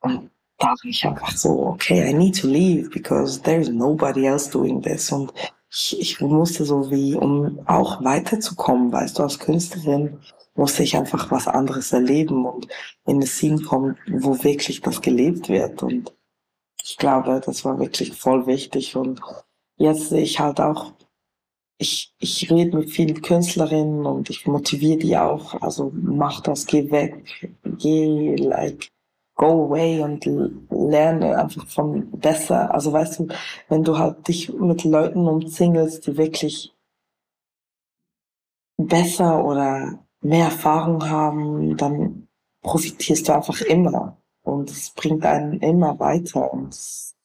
Und 0.00 0.30
da 0.58 0.66
war 0.66 0.74
ich 0.82 1.06
einfach 1.06 1.30
so, 1.30 1.64
okay, 1.64 2.10
I 2.10 2.12
need 2.12 2.40
to 2.40 2.48
leave 2.48 2.90
because 2.90 3.40
there 3.40 3.60
is 3.60 3.68
nobody 3.68 4.26
else 4.26 4.50
doing 4.50 4.82
this. 4.82 5.12
Und 5.12 5.32
ich, 5.70 6.00
ich 6.00 6.20
musste 6.20 6.64
so 6.64 6.90
wie, 6.90 7.14
um 7.14 7.60
auch 7.66 8.02
weiterzukommen, 8.02 8.92
weißt 8.92 9.18
du, 9.18 9.22
als 9.22 9.38
Künstlerin, 9.38 10.18
musste 10.54 10.82
ich 10.82 10.96
einfach 10.96 11.30
was 11.30 11.46
anderes 11.46 11.92
erleben 11.92 12.44
und 12.44 12.66
in 13.06 13.16
eine 13.16 13.26
Scene 13.26 13.62
kommen, 13.62 13.96
wo 14.08 14.42
wirklich 14.42 14.80
das 14.80 15.00
gelebt 15.00 15.48
wird. 15.48 15.82
Und 15.82 16.12
ich 16.82 16.96
glaube, 16.96 17.40
das 17.44 17.64
war 17.64 17.78
wirklich 17.78 18.12
voll 18.12 18.46
wichtig. 18.46 18.96
Und 18.96 19.20
jetzt 19.76 20.08
sehe 20.10 20.22
ich 20.22 20.40
halt 20.40 20.60
auch, 20.60 20.92
ich, 21.78 22.14
ich 22.18 22.50
rede 22.50 22.76
mit 22.76 22.90
vielen 22.90 23.22
Künstlerinnen 23.22 24.04
und 24.04 24.28
ich 24.28 24.46
motiviere 24.46 24.98
die 24.98 25.16
auch. 25.16 25.62
Also 25.62 25.92
mach 25.94 26.40
das, 26.40 26.66
geh 26.66 26.90
weg, 26.90 27.24
geh, 27.64 28.36
like, 28.36 28.90
go 29.40 29.64
away 29.64 30.02
und 30.02 30.26
lerne 30.70 31.38
einfach 31.38 31.66
von 31.66 32.10
besser. 32.10 32.74
Also 32.74 32.92
weißt 32.92 33.20
du, 33.20 33.28
wenn 33.70 33.82
du 33.82 33.96
halt 33.96 34.28
dich 34.28 34.52
mit 34.52 34.84
Leuten 34.84 35.26
umzingelst, 35.26 36.06
die 36.06 36.18
wirklich 36.18 36.74
besser 38.76 39.42
oder 39.42 40.04
mehr 40.20 40.44
Erfahrung 40.44 41.08
haben, 41.08 41.74
dann 41.78 42.28
profitierst 42.62 43.28
du 43.28 43.32
einfach 43.32 43.62
immer. 43.62 44.18
Und 44.42 44.70
es 44.70 44.90
bringt 44.90 45.24
einen 45.24 45.60
immer 45.60 45.98
weiter. 45.98 46.52
Und 46.52 46.76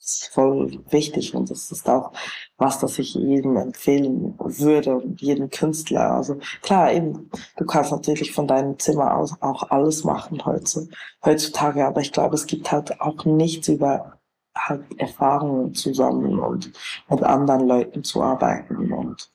ist 0.05 0.27
voll 0.27 0.79
wichtig. 0.89 1.35
Und 1.35 1.49
das 1.49 1.71
ist 1.71 1.89
auch 1.89 2.11
was, 2.57 2.79
das 2.79 2.99
ich 2.99 3.15
jedem 3.15 3.57
empfehlen 3.57 4.35
würde 4.37 4.95
und 4.95 5.21
jedem 5.21 5.49
Künstler. 5.49 6.11
Also 6.11 6.37
klar, 6.61 6.91
eben, 6.93 7.29
du 7.57 7.65
kannst 7.65 7.91
natürlich 7.91 8.31
von 8.31 8.47
deinem 8.47 8.77
Zimmer 8.79 9.17
aus 9.17 9.35
auch 9.41 9.69
alles 9.71 10.03
machen 10.03 10.43
heutzutage. 10.45 11.85
Aber 11.85 12.01
ich 12.01 12.11
glaube, 12.11 12.35
es 12.35 12.47
gibt 12.47 12.71
halt 12.71 13.01
auch 13.01 13.25
nichts 13.25 13.67
über 13.67 14.19
halt 14.55 14.83
Erfahrungen 14.99 15.73
zusammen 15.73 16.39
und 16.39 16.71
mit 17.09 17.23
anderen 17.23 17.67
Leuten 17.67 18.03
zu 18.03 18.21
arbeiten. 18.21 18.91
Und 18.93 19.31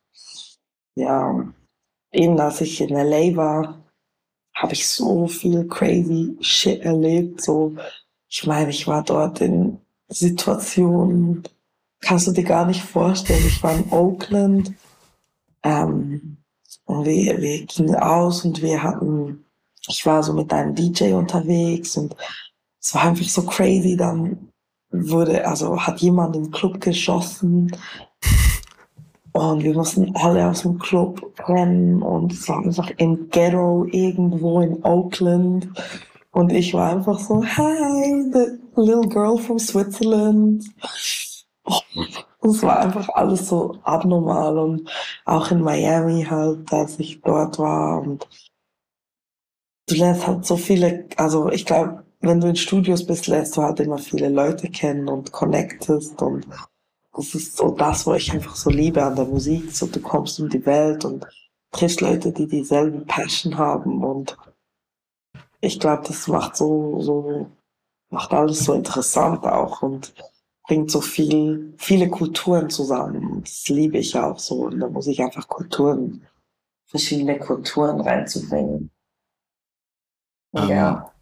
ja, 0.94 1.52
eben 2.12 2.40
als 2.40 2.60
ich 2.60 2.80
in 2.80 2.90
LA 2.90 3.36
war, 3.36 3.84
habe 4.54 4.72
ich 4.72 4.88
so 4.88 5.26
viel 5.26 5.66
crazy 5.68 6.36
Shit 6.40 6.80
erlebt. 6.82 7.42
So, 7.42 7.76
ich 8.28 8.46
meine, 8.46 8.70
ich 8.70 8.86
war 8.86 9.02
dort 9.02 9.40
in 9.40 9.80
Situationen, 10.11 11.42
kannst 12.00 12.26
du 12.26 12.32
dir 12.32 12.44
gar 12.44 12.66
nicht 12.66 12.82
vorstellen. 12.82 13.44
Ich 13.46 13.62
war 13.62 13.74
in 13.74 13.90
Oakland 13.90 14.72
ähm, 15.62 16.38
und 16.84 17.06
wir, 17.06 17.40
wir 17.40 17.66
gingen 17.66 17.94
aus 17.94 18.44
und 18.44 18.61
wir 18.62 18.82
hatten, 18.82 19.44
ich 19.88 20.04
war 20.04 20.22
so 20.22 20.32
mit 20.32 20.52
einem 20.52 20.74
DJ 20.74 21.12
unterwegs 21.12 21.96
und 21.96 22.16
es 22.82 22.94
war 22.94 23.04
einfach 23.04 23.28
so 23.28 23.42
crazy. 23.42 23.96
Dann 23.96 24.50
wurde, 24.90 25.46
also 25.46 25.80
hat 25.80 26.00
jemand 26.00 26.36
im 26.36 26.50
Club 26.50 26.80
geschossen 26.80 27.70
und 29.32 29.62
wir 29.62 29.74
mussten 29.74 30.14
alle 30.16 30.48
aus 30.48 30.62
dem 30.62 30.78
Club 30.78 31.32
rennen 31.46 32.02
und 32.02 32.32
es 32.32 32.48
war 32.48 32.58
einfach 32.58 32.90
im 32.96 33.30
Ghetto 33.30 33.86
irgendwo 33.90 34.61
in 34.61 34.82
Oakland. 34.84 35.68
Und 36.32 36.52
ich 36.52 36.74
war 36.74 36.96
einfach 36.96 37.18
so, 37.18 37.44
hi, 37.44 38.32
little 38.82 39.08
girl 39.08 39.38
from 39.38 39.58
Switzerland. 39.58 40.64
Es 42.42 42.62
war 42.62 42.80
einfach 42.80 43.08
alles 43.10 43.48
so 43.48 43.78
abnormal 43.82 44.58
und 44.58 44.90
auch 45.24 45.50
in 45.50 45.60
Miami 45.60 46.24
halt, 46.24 46.72
als 46.72 46.98
ich 46.98 47.20
dort 47.20 47.58
war 47.58 48.00
und 48.00 48.26
du 49.86 49.94
lernst 49.94 50.26
halt 50.26 50.46
so 50.46 50.56
viele, 50.56 51.06
also 51.16 51.50
ich 51.50 51.66
glaube, 51.66 52.04
wenn 52.20 52.40
du 52.40 52.48
in 52.48 52.56
Studios 52.56 53.06
bist, 53.06 53.26
lernst 53.26 53.56
du 53.56 53.62
halt 53.62 53.80
immer 53.80 53.98
viele 53.98 54.28
Leute 54.28 54.68
kennen 54.70 55.08
und 55.08 55.32
connectest 55.32 56.20
und 56.22 56.46
das 57.14 57.34
ist 57.34 57.56
so 57.56 57.70
das, 57.72 58.06
was 58.06 58.18
ich 58.18 58.32
einfach 58.32 58.56
so 58.56 58.70
liebe 58.70 59.02
an 59.02 59.16
der 59.16 59.24
Musik. 59.24 59.72
So, 59.72 59.86
du 59.86 60.00
kommst 60.00 60.38
um 60.40 60.48
die 60.48 60.64
Welt 60.64 61.04
und 61.04 61.26
triffst 61.72 62.00
Leute, 62.00 62.32
die 62.32 62.46
dieselben 62.46 63.04
Passion 63.06 63.58
haben 63.58 64.04
und 64.04 64.36
ich 65.60 65.78
glaube, 65.78 66.04
das 66.06 66.26
macht 66.28 66.56
so, 66.56 67.00
so, 67.00 67.46
macht 68.11 68.32
alles 68.32 68.64
so 68.64 68.74
interessant 68.74 69.44
auch 69.44 69.82
und 69.82 70.12
bringt 70.66 70.90
so 70.90 71.00
viel, 71.00 71.74
viele 71.78 72.08
Kulturen 72.08 72.70
zusammen. 72.70 73.26
Und 73.26 73.48
das 73.48 73.68
liebe 73.68 73.98
ich 73.98 74.16
auch 74.16 74.38
so. 74.38 74.66
Und 74.66 74.80
da 74.80 74.88
muss 74.88 75.06
ich 75.06 75.20
einfach 75.20 75.48
Kulturen, 75.48 76.26
verschiedene 76.86 77.38
Kulturen 77.38 78.00
reinzubringen. 78.00 78.90
Um, 80.52 80.68
ja. 80.68 81.12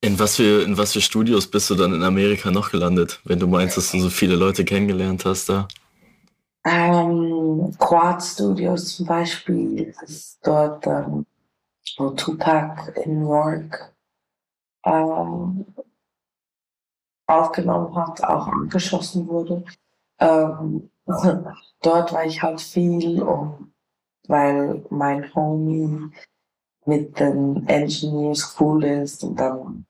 In 0.00 0.18
was, 0.18 0.36
für, 0.36 0.62
in 0.62 0.78
was 0.78 0.92
für 0.92 1.00
Studios 1.00 1.50
bist 1.50 1.68
du 1.70 1.74
dann 1.74 1.92
in 1.92 2.02
Amerika 2.02 2.50
noch 2.50 2.70
gelandet, 2.70 3.20
wenn 3.24 3.40
du 3.40 3.48
meinst, 3.48 3.76
dass 3.76 3.90
du 3.90 4.00
so 4.00 4.10
viele 4.10 4.36
Leute 4.36 4.64
kennengelernt 4.64 5.24
hast 5.24 5.48
da? 5.48 5.66
Ähm, 6.64 7.74
Quad 7.78 8.22
Studios 8.22 8.96
zum 8.96 9.06
Beispiel 9.06 9.94
ist 10.02 10.38
dort, 10.42 10.86
ähm, 10.86 11.26
Tupac 11.96 12.92
in 13.04 13.20
New 13.20 13.30
York 13.30 13.94
ähm, 14.84 15.66
aufgenommen 17.26 17.94
hat, 17.94 18.22
auch 18.22 18.48
angeschossen 18.48 19.26
wurde. 19.28 19.64
Ähm, 20.18 20.90
dort 21.82 22.12
war 22.12 22.24
ich 22.24 22.42
halt 22.42 22.60
viel, 22.60 23.22
um, 23.22 23.72
weil 24.28 24.84
mein 24.90 25.34
Homie 25.34 26.10
mit 26.84 27.18
den 27.18 27.66
Engineers 27.68 28.56
cool 28.60 28.84
ist 28.84 29.24
und 29.24 29.36
dann 29.38 29.86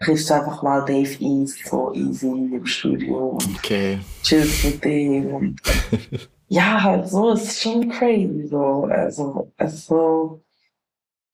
triffst 0.00 0.28
du 0.28 0.34
einfach 0.34 0.62
mal 0.62 0.84
Dave 0.84 1.16
East 1.20 1.66
so 1.66 1.92
easy 1.94 2.28
im 2.28 2.66
Studio 2.66 3.38
okay. 3.56 4.00
chillst 4.22 4.64
mit 4.64 4.84
dem 4.84 5.56
ja, 6.48 6.82
halt 6.82 7.08
so, 7.08 7.32
ist 7.32 7.62
schon 7.62 7.88
crazy 7.88 8.46
so, 8.48 8.84
also, 8.90 9.52
es 9.56 9.86
so 9.86 10.42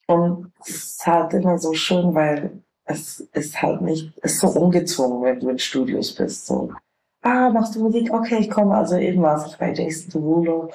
und 0.06 0.52
es 0.60 0.68
ist 0.68 1.06
halt 1.06 1.32
immer 1.34 1.58
so 1.58 1.72
schön, 1.72 2.14
weil 2.14 2.62
es 2.84 3.20
ist 3.32 3.62
halt 3.62 3.80
nicht, 3.82 4.12
es 4.22 4.34
ist 4.34 4.40
so 4.40 4.48
ungezwungen, 4.48 5.22
wenn 5.22 5.40
du 5.40 5.48
in 5.50 5.58
Studios 5.58 6.14
bist, 6.14 6.46
so, 6.46 6.72
ah, 7.22 7.50
machst 7.50 7.74
du 7.76 7.80
Musik? 7.80 8.12
Okay, 8.12 8.38
ich 8.40 8.50
komme, 8.50 8.74
also 8.74 8.96
eben, 8.96 9.24
als 9.24 9.46
ich 9.46 9.58
bei 9.58 9.72
Jason 9.72 10.10
Derulo 10.10 10.70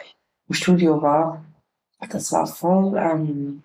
im 0.47 0.53
Studio 0.53 1.01
war, 1.01 1.43
das 2.09 2.31
war 2.31 2.47
voll, 2.47 2.95
ähm, 2.97 3.63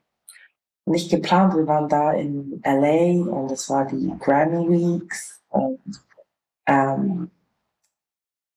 nicht 0.85 1.11
geplant. 1.11 1.55
Wir 1.55 1.67
waren 1.67 1.89
da 1.89 2.13
in 2.13 2.61
LA 2.65 3.31
und 3.31 3.51
es 3.53 3.69
war 3.71 3.87
die 3.87 4.13
Grammy 4.19 4.69
Weeks 4.69 5.41
und 5.51 5.81
ähm, 6.67 7.31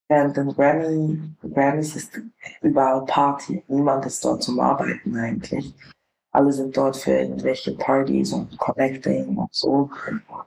während 0.07 0.38
den 0.38 0.49
Grammy, 0.49 1.19
Grammys 1.53 1.95
ist 1.95 2.19
überall 2.61 3.05
Party. 3.05 3.63
Niemand 3.67 4.05
ist 4.05 4.23
dort 4.23 4.43
zum 4.43 4.59
Arbeiten 4.59 5.15
eigentlich. 5.17 5.73
Alle 6.36 6.51
sind 6.51 6.75
dort 6.75 6.97
für 6.97 7.11
irgendwelche 7.11 7.71
Partys 7.75 8.33
und 8.33 8.57
Connecting 8.57 9.38
und 9.38 9.53
so. 9.53 9.89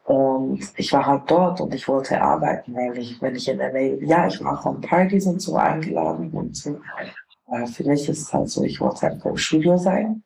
Und 0.05 0.61
ich 0.77 0.93
war 0.93 1.07
halt 1.07 1.23
dort 1.27 1.63
und 1.63 1.75
ich 1.75 1.89
wollte 1.89 2.21
arbeiten, 2.21 2.75
weil 2.75 2.99
ich, 2.99 3.21
wenn 3.23 3.35
ich 3.35 3.49
in 3.49 3.59
LA, 3.59 4.05
ja, 4.05 4.27
ich 4.27 4.45
war 4.45 4.65
an 4.67 4.83
Partys 4.83 5.27
und 5.27 5.41
so 5.41 5.57
eingeladen 5.57 6.31
und 6.31 6.55
so. 6.55 6.79
Aber 7.47 7.67
für 7.67 7.85
mich 7.85 8.07
ist 8.07 8.21
es 8.21 8.33
halt 8.35 8.51
so, 8.51 8.63
ich 8.65 8.79
wollte 8.83 9.07
einfach 9.07 9.31
im 9.31 9.39
Studio 9.39 9.79
sein. 9.79 10.23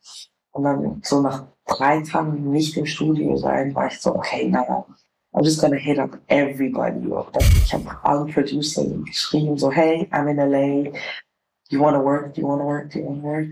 Und 0.51 0.65
dann 0.65 1.01
so 1.05 1.21
nach 1.21 1.45
drei 1.67 2.01
Tagen 2.03 2.51
nicht 2.51 2.77
im 2.77 2.87
Studio 2.87 3.37
sein, 3.37 3.73
war 3.75 3.87
ich 3.87 4.01
so, 4.01 4.17
okay, 4.17 4.49
naja, 4.49 4.85
I'm 5.33 5.45
just 5.45 5.61
gonna 5.61 5.77
hit 5.77 5.99
up 5.99 6.19
everybody. 6.27 7.09
Ich 7.65 7.73
habe 7.73 7.85
allen 8.03 8.27
Producern 8.27 9.05
geschrieben, 9.05 9.57
so, 9.57 9.71
hey, 9.71 10.09
I'm 10.11 10.29
in 10.29 10.39
LA. 10.39 10.91
You 11.69 11.81
wanna 11.81 12.03
work? 12.03 12.35
Do 12.35 12.41
you 12.41 12.49
wanna 12.49 12.65
work? 12.65 12.91
Do 12.91 12.99
you 12.99 13.07
wanna 13.07 13.23
work? 13.23 13.49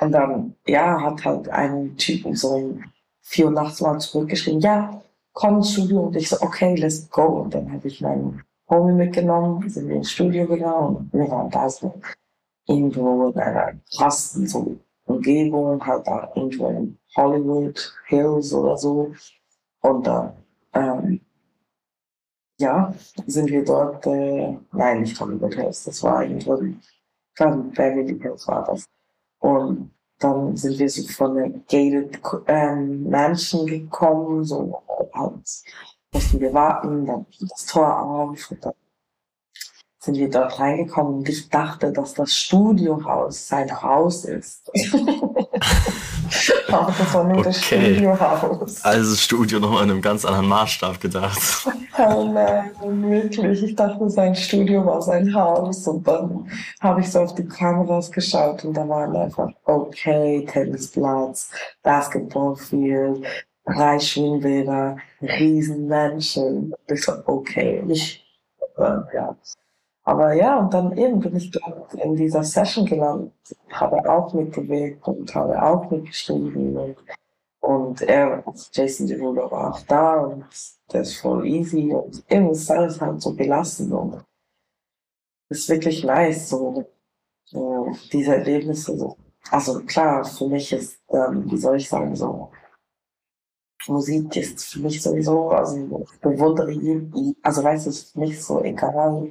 Und 0.00 0.12
dann, 0.12 0.54
ja, 0.66 1.00
hat 1.00 1.24
halt 1.24 1.48
ein 1.48 1.96
Typen 1.96 2.34
so 2.34 2.48
um 2.48 2.84
vier 3.20 3.46
Uhr 3.46 3.52
nachts 3.52 3.80
mal 3.80 3.98
zurückgeschrieben, 3.98 4.60
ja, 4.60 5.02
komm 5.32 5.56
ins 5.56 5.72
Studio. 5.72 6.02
Und 6.02 6.16
ich 6.16 6.28
so, 6.28 6.40
okay, 6.40 6.74
let's 6.76 7.08
go. 7.10 7.42
Und 7.42 7.54
dann 7.54 7.70
habe 7.72 7.88
ich 7.88 8.00
meinen 8.00 8.42
Homie 8.68 8.92
mitgenommen, 8.94 9.68
sind 9.68 9.88
wir 9.88 9.96
ins 9.96 10.10
Studio 10.10 10.46
gegangen 10.46 10.96
und 10.96 11.12
wir 11.12 11.30
waren 11.30 11.50
da 11.50 11.68
so 11.68 12.00
irgendwo 12.66 13.28
in 13.28 13.38
einer 13.38 13.74
krassen 13.94 14.46
so 14.46 14.78
Umgebung, 15.06 15.84
halt 15.84 16.06
da 16.06 16.32
irgendwo 16.34 16.68
in 16.68 16.98
Hollywood 17.16 17.94
Hills 18.06 18.52
oder 18.54 18.76
so. 18.76 19.12
Und 19.82 20.06
dann, 20.06 20.32
ähm, 20.72 21.20
ja, 22.58 22.94
sind 23.26 23.50
wir 23.50 23.64
dort, 23.64 24.06
äh, 24.06 24.56
nein, 24.72 25.00
nicht 25.02 25.20
Hollywood 25.20 25.54
Hills, 25.54 25.84
das 25.84 26.02
war 26.02 26.22
irgendwo, 26.24 26.62
ich 26.62 26.76
glaube, 27.34 27.64
Beverly 27.64 28.18
Hills 28.18 28.46
war 28.48 28.64
das. 28.64 28.86
Und 29.44 29.90
dann 30.20 30.56
sind 30.56 30.78
wir 30.78 30.88
so 30.88 31.02
von 31.02 31.34
der 31.34 31.50
gated 31.50 32.18
ähm, 32.46 33.10
Mansion 33.10 33.66
gekommen, 33.66 34.42
so 34.42 34.82
halt 35.12 35.34
mussten 36.10 36.40
wir 36.40 36.54
warten, 36.54 37.04
dann 37.04 37.26
ging 37.30 37.46
das 37.48 37.66
Tor 37.66 38.00
auf 38.00 38.50
und 38.50 38.64
dann 38.64 38.72
sind 39.98 40.16
wir 40.16 40.30
dort 40.30 40.58
reingekommen 40.58 41.16
und 41.16 41.28
ich 41.28 41.50
dachte, 41.50 41.92
dass 41.92 42.14
das 42.14 42.34
Studiohaus 42.34 43.48
sein 43.48 43.82
Haus 43.82 44.24
ist. 44.24 44.70
Aber 46.68 46.94
das 46.96 47.14
war 47.14 47.24
nur 47.24 47.38
okay. 47.38 47.44
das 47.44 47.64
Studiohaus. 47.64 48.84
Also 48.84 49.16
Studio 49.16 49.60
nochmal 49.60 49.84
in 49.84 49.90
einem 49.90 50.02
ganz 50.02 50.24
anderen 50.24 50.48
Maßstab 50.48 51.00
gedacht. 51.00 51.38
Oh 51.96 52.24
nein, 52.24 52.72
wirklich. 52.82 53.62
Ich 53.62 53.76
dachte, 53.76 54.10
sein 54.10 54.34
Studio 54.34 54.84
war 54.84 55.00
sein 55.00 55.32
Haus. 55.34 55.86
Und 55.86 56.06
dann 56.06 56.50
habe 56.80 57.00
ich 57.00 57.10
so 57.10 57.20
auf 57.20 57.34
die 57.34 57.46
Kameras 57.46 58.10
geschaut 58.10 58.64
und 58.64 58.74
da 58.74 58.88
waren 58.88 59.14
einfach, 59.14 59.50
okay, 59.64 60.44
Tennisplatz, 60.50 61.50
Basketballfield, 61.82 63.24
drei 63.64 63.98
Schwimmbäder, 63.98 64.96
Riesenmenschen. 65.22 66.72
Und 66.72 66.94
ich 66.94 67.04
so, 67.04 67.12
okay, 67.26 67.84
ich, 67.88 68.24
äh, 68.78 69.14
ja. 69.14 69.36
Aber 70.04 70.34
ja, 70.34 70.58
und 70.58 70.74
dann 70.74 70.96
eben 70.98 71.18
bin 71.18 71.34
ich 71.36 71.50
in 71.96 72.14
dieser 72.14 72.44
Session 72.44 72.84
gelandet, 72.84 73.32
habe 73.70 73.96
auch 74.10 74.34
mitgewirkt 74.34 75.06
und 75.08 75.34
habe 75.34 75.60
auch 75.62 75.90
mitgeschrieben 75.90 76.76
und, 76.76 76.96
und 77.60 78.02
er, 78.02 78.44
Jason 78.72 79.06
Derulo 79.06 79.50
war 79.50 79.72
auch 79.74 79.80
da 79.80 80.20
und 80.20 80.44
das 80.88 81.08
ist 81.08 81.16
voll 81.20 81.46
easy 81.46 81.90
und 81.92 82.22
eben 82.30 82.50
ist 82.50 82.70
alles 82.70 83.00
halt 83.00 83.22
so 83.22 83.34
gelassen 83.34 83.90
und 83.92 84.22
ist 85.48 85.68
wirklich 85.70 86.04
nice, 86.04 86.50
so, 86.50 86.84
so 87.46 87.90
diese 88.12 88.36
Erlebnisse 88.36 88.98
so. 88.98 89.16
Also 89.50 89.80
klar, 89.84 90.24
für 90.24 90.48
mich 90.48 90.70
ist, 90.72 91.00
ähm, 91.08 91.50
wie 91.50 91.56
soll 91.56 91.76
ich 91.76 91.88
sagen, 91.88 92.14
so 92.14 92.50
Musik 93.86 94.36
ist 94.36 94.64
für 94.64 94.80
mich 94.80 95.02
sowieso, 95.02 95.50
also 95.50 96.06
ich 96.12 96.20
bewundere 96.20 96.72
ihn, 96.72 97.36
also 97.42 97.62
weiß 97.62 97.86
es 97.86 98.10
für 98.12 98.20
mich 98.20 98.42
so 98.42 98.62
egal, 98.62 99.30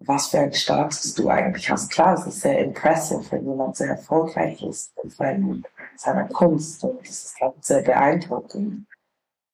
was 0.00 0.28
für 0.28 0.38
ein 0.38 0.52
Status 0.52 1.14
du 1.14 1.28
eigentlich 1.28 1.68
hast. 1.70 1.90
Klar, 1.90 2.14
es 2.14 2.26
ist 2.26 2.40
sehr 2.40 2.58
impressive, 2.60 3.24
wenn 3.30 3.46
jemand 3.46 3.76
sehr 3.76 3.90
erfolgreich 3.90 4.62
ist 4.62 4.92
in 5.02 5.62
seiner 5.96 6.28
Kunst 6.28 6.84
und 6.84 7.00
das 7.00 7.24
ist 7.24 7.40
halt 7.40 7.64
sehr 7.64 7.82
beeindruckend. 7.82 8.86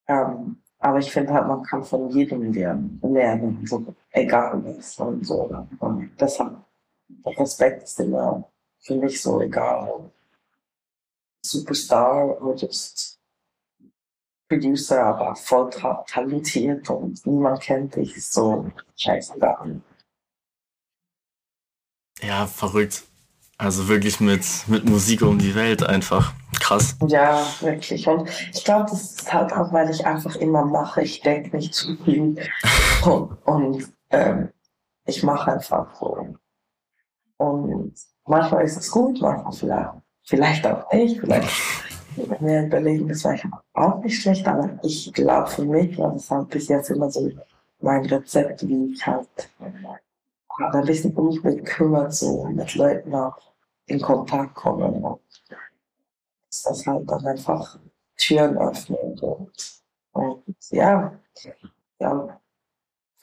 Ähm, 0.07 0.61
aber 0.79 0.99
ich 0.99 1.11
finde 1.11 1.33
halt, 1.33 1.47
man 1.49 1.63
kann 1.63 1.83
von 1.83 2.11
jedem 2.11 2.53
lernen, 2.53 3.67
so 3.67 3.95
egal 4.11 4.63
was 4.65 4.99
und 4.99 5.27
so. 5.27 5.51
Und 5.79 6.11
deshalb, 6.21 6.57
der 7.09 7.39
Respekt 7.39 7.85
ist 7.85 8.01
immer 8.01 8.47
für 8.81 8.97
mich 8.97 9.23
so 9.23 9.41
egal. 9.41 10.11
Superstar 11.43 12.41
oder 12.43 12.55
just 12.57 13.19
Producer, 14.47 15.05
aber 15.05 15.35
voll 15.37 15.71
talentiert 15.71 16.91
und 16.91 17.27
niemand 17.27 17.61
kennt 17.63 17.97
dich, 17.97 18.23
so 18.27 18.71
scheißegal. 18.95 19.81
Ja, 22.23 22.47
verrückt. 22.47 23.05
Also 23.57 23.89
wirklich 23.89 24.21
mit, 24.21 24.45
mit 24.67 24.85
Musik 24.85 25.23
um 25.23 25.39
die 25.39 25.55
Welt 25.55 25.83
einfach. 25.85 26.33
Krass. 26.61 26.97
Ja, 27.07 27.47
wirklich. 27.61 28.07
Und 28.07 28.29
ich 28.53 28.65
glaube, 28.65 28.91
das 28.91 29.03
ist 29.03 29.33
halt 29.33 29.53
auch, 29.53 29.73
weil 29.73 29.91
ich 29.91 30.05
einfach 30.07 30.35
immer 30.37 30.65
mache. 30.65 31.03
Ich 31.03 31.21
denke 31.21 31.57
nicht 31.57 31.75
zu 31.75 31.97
viel. 32.05 32.37
Und, 33.05 33.39
und 33.45 33.93
ähm, 34.11 34.49
ich 35.07 35.23
mache 35.23 35.53
einfach 35.53 35.95
so. 35.99 36.35
Und 37.37 37.95
manchmal 38.27 38.65
ist 38.65 38.77
es 38.77 38.91
gut, 38.91 39.21
manchmal 39.21 39.53
vielleicht, 39.53 39.91
vielleicht 40.25 40.67
auch 40.67 40.93
nicht. 40.93 41.21
Vielleicht 41.21 41.51
mir 42.41 42.67
überlegen, 42.67 43.09
das 43.09 43.25
war 43.25 43.37
auch 43.75 44.03
nicht 44.03 44.21
schlecht, 44.21 44.47
aber 44.47 44.79
ich 44.83 45.13
glaube 45.13 45.51
für 45.51 45.65
mich 45.65 45.99
war 45.99 46.13
das 46.13 46.31
halt 46.31 46.49
bis 46.49 46.69
jetzt 46.69 46.91
immer 46.91 47.11
so 47.11 47.31
mein 47.81 48.05
Rezept, 48.07 48.67
wie 48.67 48.93
ich 48.93 49.07
halt 49.07 49.29
ein 50.59 50.85
bisschen 50.85 51.15
um 51.15 51.29
mich 51.29 51.43
gekümmert, 51.43 52.15
so 52.15 52.45
mit 52.45 52.75
Leuten 52.75 53.15
auch 53.15 53.55
in 53.87 54.01
Kontakt 54.01 54.55
kommen 54.55 55.05
und 55.05 55.21
das 56.49 56.87
halt 56.87 57.11
dann 57.11 57.27
einfach 57.27 57.79
Türen 58.17 58.57
öffnet 58.57 59.23
und, 59.23 59.83
und 60.13 60.45
ja, 60.71 61.19
ja, 61.99 62.41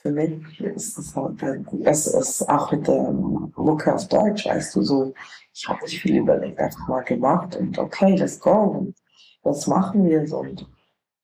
für 0.01 0.11
mich 0.11 0.59
ist 0.59 0.97
es 0.97 1.15
halt, 1.15 1.41
es 1.85 2.07
ist 2.07 2.49
auch 2.49 2.71
mit 2.71 2.87
der 2.87 3.11
Mucke 3.11 3.93
auf 3.93 4.07
Deutsch, 4.07 4.45
weißt 4.45 4.75
du, 4.75 4.81
so, 4.81 5.13
ich 5.53 5.67
habe 5.67 5.81
mich 5.83 6.01
viel 6.01 6.17
überlegt, 6.17 6.59
einfach 6.59 6.87
mal 6.87 7.03
gemacht 7.03 7.55
und 7.55 7.77
okay, 7.77 8.15
let's 8.15 8.39
go. 8.39 8.51
Und 8.51 8.95
was 9.43 9.67
machen 9.67 10.03
wir 10.05 10.27
so 10.27 10.39
und 10.39 10.67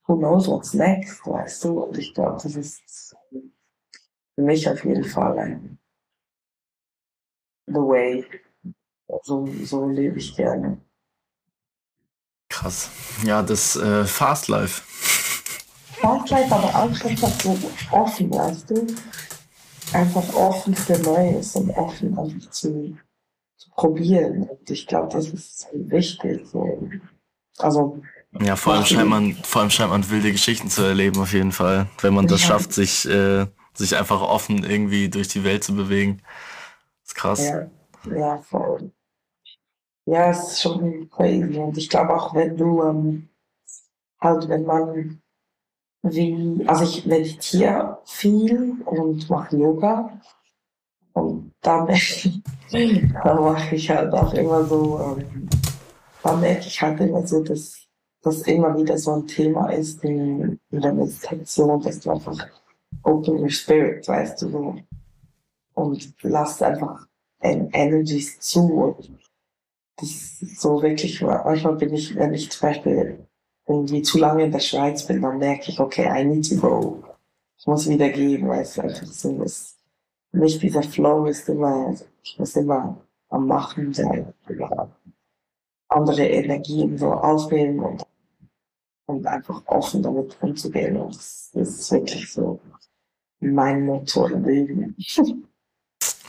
who 0.06 0.16
knows 0.18 0.48
what's 0.48 0.74
next, 0.74 1.26
weißt 1.26 1.64
du, 1.66 1.80
und 1.84 1.98
ich 1.98 2.14
glaube, 2.14 2.40
das 2.42 2.56
ist 2.56 3.16
für 4.36 4.42
mich 4.42 4.70
auf 4.70 4.86
jeden 4.86 5.04
Fall 5.04 5.40
ein 5.40 5.80
the 7.68 7.74
way. 7.74 8.26
So, 9.24 9.48
so 9.64 9.88
lebe 9.88 10.18
ich 10.18 10.36
gerne. 10.36 10.78
Krass. 12.50 12.90
Ja, 13.24 13.42
das 13.42 13.76
äh, 13.76 14.06
Fast 14.06 14.48
Life. 14.48 14.82
Fast 16.00 16.30
Life, 16.30 16.54
aber 16.54 16.68
auch 16.68 17.06
einfach 17.06 17.42
so 17.42 17.58
offen, 17.92 18.34
weißt 18.34 18.70
du? 18.70 18.88
Einfach 19.94 20.34
offen 20.34 20.76
für 20.76 20.98
Neues 21.00 21.56
und 21.56 21.70
offen 21.72 22.18
einfach 22.18 22.50
zu, 22.50 22.98
zu 23.58 23.70
probieren. 23.72 24.44
Und 24.44 24.70
ich 24.70 24.88
glaube, 24.88 25.10
das 25.12 25.28
ist 25.28 25.68
wichtig. 25.74 26.48
So. 26.48 26.90
Also 27.58 28.02
ja, 28.42 28.56
vor 28.56 28.74
allem 28.74 28.86
scheint 28.86 29.10
man, 29.10 29.36
vor 29.44 29.62
allem 29.62 29.72
scheint 29.72 29.90
man 29.90 30.10
wilde 30.10 30.32
Geschichten 30.32 30.70
zu 30.70 30.84
erleben, 30.84 31.20
auf 31.22 31.34
jeden 31.34 31.52
Fall. 31.52 31.88
Wenn 32.02 32.14
man 32.14 32.28
das 32.28 32.42
ja. 32.42 32.48
schafft, 32.50 32.74
sich, 32.74 33.08
äh, 33.08 33.48
sich 33.74 33.96
einfach 33.96 34.22
offen 34.22 34.64
irgendwie 34.64 35.10
durch 35.10 35.30
die 35.30 35.44
Welt 35.44 35.64
zu 35.64 35.76
bewegen. 35.76 36.22
Das 37.08 37.14
ist 37.14 37.16
krass. 37.16 37.48
Ja, 37.48 37.70
ja, 38.16 38.38
voll. 38.40 38.92
Ja, 40.06 40.30
es 40.30 40.52
ist 40.52 40.62
schon 40.62 41.10
crazy. 41.10 41.58
Und 41.58 41.78
ich 41.78 41.90
glaube 41.90 42.16
auch, 42.16 42.34
wenn 42.34 42.56
du 42.58 42.84
ähm, 42.84 43.30
halt, 44.20 44.48
wenn 44.50 44.66
man 44.66 45.22
wie, 46.04 46.64
also 46.68 46.84
ich 46.84 47.06
meditiere 47.06 48.00
viel 48.06 48.76
und 48.86 49.30
mache 49.30 49.58
Yoga. 49.58 50.20
Und 51.14 51.54
da 51.62 51.84
merke 51.86 52.02
ich, 52.02 53.14
mache 53.14 53.76
ich 53.76 53.90
halt 53.90 54.14
auch 54.14 54.34
immer 54.34 54.64
so, 54.66 55.00
ähm, 55.00 55.50
da 56.24 56.36
merke 56.36 56.68
ich 56.68 56.82
halt 56.82 57.00
immer 57.00 57.26
so, 57.26 57.44
dass 57.44 57.88
das 58.22 58.42
immer 58.44 58.78
wieder 58.78 58.98
so 58.98 59.14
ein 59.14 59.28
Thema 59.28 59.70
ist 59.70 60.04
in, 60.04 60.60
in 60.70 60.82
der 60.82 60.94
Meditation, 60.94 61.82
dass 61.82 62.00
du 62.00 62.12
einfach 62.12 62.48
open 63.04 63.40
your 63.40 63.50
spirit, 63.50 64.08
weißt 64.08 64.42
du, 64.42 64.50
so 64.50 64.76
und 65.78 66.16
lasst 66.24 66.64
einfach 66.64 67.08
Energies 67.40 68.40
zu. 68.40 68.62
Und 68.62 69.12
das 69.98 70.10
ist 70.42 70.60
so 70.60 70.82
wirklich, 70.82 71.22
manchmal 71.22 71.76
bin 71.76 71.94
ich, 71.94 72.16
wenn 72.16 72.34
ich 72.34 72.50
zum 72.50 72.68
Beispiel 72.68 73.28
irgendwie 73.68 74.02
zu 74.02 74.18
lange 74.18 74.46
in 74.46 74.52
der 74.52 74.60
Schweiz 74.60 75.06
bin, 75.06 75.22
dann 75.22 75.38
merke 75.38 75.70
ich, 75.70 75.80
okay, 75.80 76.10
I 76.10 76.26
need 76.26 76.50
to 76.50 76.56
go. 76.56 77.04
Ich 77.60 77.68
muss 77.68 77.88
wieder 77.88 78.10
gehen, 78.10 78.48
weil 78.48 78.62
es 78.62 78.80
einfach 78.80 79.06
so 79.06 79.42
ist. 79.44 79.78
nicht 80.32 80.62
dieser 80.62 80.84
Flow 80.84 81.26
ist 81.26 81.48
immer, 81.50 81.94
ich 82.24 82.40
muss 82.40 82.56
immer 82.56 82.98
am 83.30 83.46
Machen 83.48 83.94
sein, 83.94 84.34
andere 85.90 86.28
Energien 86.28 86.98
so 86.98 87.12
auswählen 87.12 87.80
und, 87.80 88.06
und 89.06 89.28
einfach 89.28 89.62
offen 89.68 90.02
damit 90.02 90.38
umzugehen. 90.42 90.98
Und 90.98 91.16
das 91.16 91.52
ist 91.54 91.92
wirklich 91.92 92.32
so 92.32 92.60
mein 93.40 93.86
Motor 93.86 94.32
im 94.32 94.44
Leben. 94.44 94.96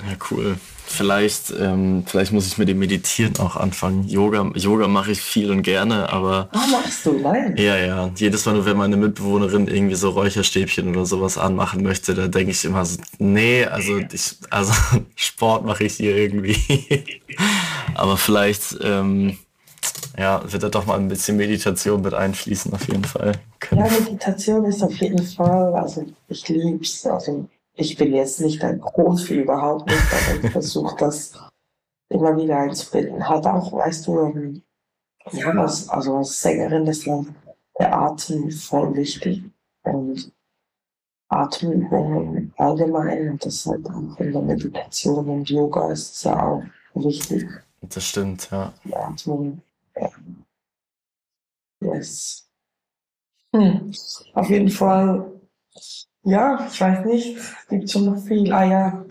Ja, 0.06 0.16
cool. 0.30 0.56
Vielleicht, 0.90 1.52
ähm, 1.60 2.04
vielleicht 2.06 2.32
muss 2.32 2.46
ich 2.46 2.56
mit 2.56 2.66
dem 2.68 2.78
Meditieren 2.78 3.38
auch 3.40 3.56
anfangen. 3.56 4.08
Yoga, 4.08 4.50
Yoga 4.54 4.88
mache 4.88 5.12
ich 5.12 5.20
viel 5.20 5.50
und 5.50 5.62
gerne, 5.62 6.10
aber. 6.10 6.48
Ah, 6.52 6.66
machst 6.70 7.04
du, 7.04 7.12
nein. 7.12 7.54
Ja, 7.58 7.76
ja. 7.76 8.10
Jedes 8.16 8.46
Mal, 8.46 8.64
wenn 8.64 8.78
meine 8.78 8.96
Mitbewohnerin 8.96 9.68
irgendwie 9.68 9.96
so 9.96 10.08
Räucherstäbchen 10.10 10.88
oder 10.88 11.04
sowas 11.04 11.36
anmachen 11.36 11.82
möchte, 11.82 12.14
da 12.14 12.26
denke 12.28 12.52
ich 12.52 12.64
immer 12.64 12.86
so, 12.86 12.98
nee, 13.18 13.66
also 13.66 13.98
ich, 13.98 14.36
also 14.48 14.72
Sport 15.14 15.66
mache 15.66 15.84
ich 15.84 15.94
hier 15.94 16.16
irgendwie. 16.16 16.56
aber 17.94 18.16
vielleicht, 18.16 18.78
ähm, 18.82 19.36
ja, 20.16 20.42
wird 20.50 20.62
da 20.62 20.70
doch 20.70 20.86
mal 20.86 20.98
ein 20.98 21.08
bisschen 21.08 21.36
Meditation 21.36 22.00
mit 22.00 22.14
einfließen, 22.14 22.72
auf 22.72 22.88
jeden 22.88 23.04
Fall. 23.04 23.32
Ja, 23.72 23.84
Meditation 23.84 24.64
ist 24.64 24.82
auf 24.82 24.94
jeden 24.96 25.24
Fall, 25.24 25.74
also 25.74 26.06
ich 26.28 26.48
lieb's, 26.48 27.04
also 27.04 27.46
ich 27.78 27.96
bin 27.96 28.12
jetzt 28.12 28.40
nicht 28.40 28.62
ein 28.64 28.80
Profi, 28.80 29.40
überhaupt 29.40 29.88
nicht, 29.88 30.02
aber 30.12 30.44
ich 30.44 30.50
versuche 30.50 30.96
das 30.96 31.32
immer 32.08 32.36
wieder 32.36 32.58
einzubinden. 32.58 33.26
Halt 33.28 33.46
auch, 33.46 33.72
weißt 33.72 34.06
du, 34.06 34.18
ähm, 34.20 34.62
ja, 35.30 35.50
als, 35.50 35.88
also 35.88 36.16
als 36.16 36.40
Sängerin 36.40 36.86
ist 36.86 37.06
der 37.06 37.96
Atem 37.96 38.50
voll 38.50 38.96
wichtig 38.96 39.44
und 39.82 40.32
Atemübungen 41.28 42.52
allgemein 42.56 43.30
und 43.30 43.44
das 43.44 43.64
halt 43.64 43.86
auch 43.88 44.18
in 44.18 44.32
der 44.32 44.42
Meditation 44.42 45.28
und 45.28 45.48
Yoga 45.48 45.92
ist 45.92 46.16
es 46.16 46.22
ja 46.24 46.42
auch 46.42 46.62
wichtig. 46.94 47.48
Das 47.82 48.04
stimmt, 48.04 48.50
ja. 48.50 48.72
Die 48.84 48.94
Atmung. 48.96 49.62
Ja. 49.94 50.10
Yes. 51.80 52.48
Hm. 53.54 53.92
Auf 54.34 54.50
jeden 54.50 54.68
Fall 54.68 55.30
ja, 56.22 56.66
ich 56.66 56.80
weiß 56.80 57.04
nicht. 57.06 57.36
Es 57.36 57.66
gibt 57.68 57.90
schon 57.90 58.06
noch 58.06 58.18
viel. 58.18 58.52
Ah 58.52 58.64
ja, 58.64 59.04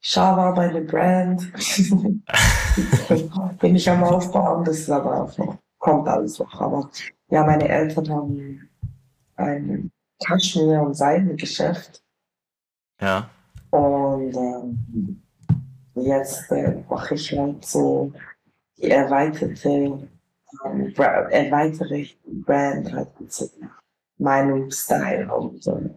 Shava 0.00 0.52
bei 0.52 0.68
der 0.68 0.82
Brand. 0.82 1.52
Bin 3.60 3.76
ich 3.76 3.90
am 3.90 4.04
Aufbauen, 4.04 4.64
das 4.64 4.78
ist 4.78 4.90
aber 4.90 5.22
auch 5.22 5.38
noch, 5.38 5.58
kommt 5.78 6.08
alles 6.08 6.38
noch. 6.38 6.60
Aber 6.60 6.90
ja, 7.30 7.44
meine 7.44 7.68
Eltern 7.68 8.08
haben 8.08 8.68
ein 9.36 9.90
Kaschmir- 10.24 10.82
und 10.82 10.94
Seidengeschäft. 10.94 12.02
Ja. 13.00 13.28
Und 13.70 14.34
ähm, 14.34 15.22
jetzt 15.94 16.50
äh, 16.50 16.82
mache 16.88 17.14
ich 17.14 17.36
halt 17.36 17.64
so 17.64 18.12
die 18.78 18.90
erweiterte, 18.90 20.08
ähm, 20.64 20.94
erweitere 20.96 22.06
Brand 22.24 22.92
halt 22.92 23.20
mit 23.20 23.50
meinem 24.18 24.70
Style 24.70 25.34
und 25.34 25.66
äh, 25.66 25.90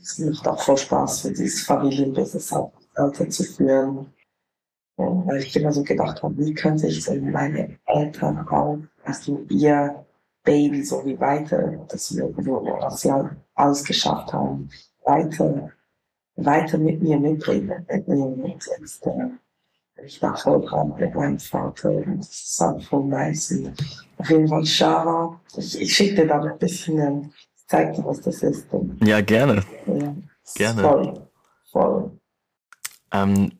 es 0.00 0.18
macht 0.18 0.46
auch 0.48 0.60
voll 0.60 0.76
Spaß, 0.76 1.20
für 1.22 1.28
dieses 1.30 1.62
Familienbusiness 1.62 2.54
weiterzuführen. 2.94 4.12
Weil 4.96 5.38
ich 5.38 5.54
immer 5.54 5.72
so 5.72 5.84
gedacht 5.84 6.22
habe, 6.22 6.36
wie 6.38 6.54
könnte 6.54 6.88
ich 6.88 7.04
so 7.04 7.14
meine 7.14 7.78
Eltern 7.86 8.48
auch, 8.48 8.78
also 9.04 9.44
ihr 9.48 10.04
Baby 10.42 10.82
so 10.82 11.04
wie 11.04 11.18
weiter, 11.20 11.86
dass 11.88 12.16
wir, 12.16 12.34
sie 12.96 13.12
halt 13.12 13.30
alles 13.54 13.84
geschafft 13.84 14.32
haben, 14.32 14.68
weiter, 15.04 15.70
weiter 16.36 16.78
mit 16.78 17.02
mir 17.02 17.20
mitbringen. 17.20 17.86
Und 18.06 18.44
jetzt, 18.46 18.70
ich 20.04 20.22
war 20.22 20.36
voll 20.36 20.62
dran 20.62 20.94
mit 20.98 21.14
meinem 21.14 21.38
Vater 21.38 21.90
und 21.90 22.18
das 22.18 22.30
ist 22.30 22.62
auch 22.62 22.80
voll 22.82 23.04
nice. 23.04 23.54
Auf 24.16 24.30
jeden 24.30 24.48
Fall 24.48 24.64
Shara. 24.64 25.40
Ich, 25.56 25.80
ich 25.80 25.94
schicke 25.94 26.22
dir 26.22 26.28
da 26.28 26.40
ein 26.40 26.58
bisschen 26.58 27.32
zeig 27.68 27.94
dir, 27.94 28.04
was 28.04 28.20
das 28.20 28.42
ist. 28.42 28.66
Ja, 29.00 29.20
gerne. 29.20 29.62
Ja, 29.86 30.14
gerne. 30.54 30.82
Voll. 30.82 31.28
Voll. 31.70 32.10
Ähm, 33.12 33.52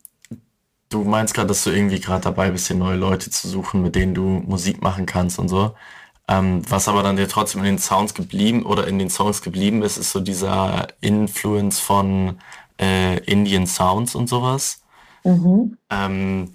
du 0.88 1.04
meinst 1.04 1.34
gerade, 1.34 1.48
dass 1.48 1.64
du 1.64 1.70
irgendwie 1.70 2.00
gerade 2.00 2.22
dabei 2.22 2.50
bist, 2.50 2.66
hier 2.66 2.76
neue 2.76 2.96
Leute 2.96 3.30
zu 3.30 3.46
suchen, 3.48 3.82
mit 3.82 3.94
denen 3.94 4.14
du 4.14 4.22
Musik 4.22 4.82
machen 4.82 5.06
kannst 5.06 5.38
und 5.38 5.48
so. 5.48 5.74
Ähm, 6.26 6.62
was 6.68 6.88
aber 6.88 7.02
dann 7.02 7.16
dir 7.16 7.28
trotzdem 7.28 7.60
in 7.60 7.66
den 7.66 7.78
Sounds 7.78 8.14
geblieben 8.14 8.66
oder 8.66 8.86
in 8.86 8.98
den 8.98 9.08
Songs 9.08 9.40
geblieben 9.42 9.82
ist, 9.82 9.96
ist 9.96 10.12
so 10.12 10.20
dieser 10.20 10.88
Influence 11.00 11.80
von 11.80 12.38
äh, 12.80 13.18
Indian 13.24 13.66
Sounds 13.66 14.14
und 14.14 14.28
sowas. 14.28 14.82
Mhm. 15.24 15.78
Ähm, 15.90 16.52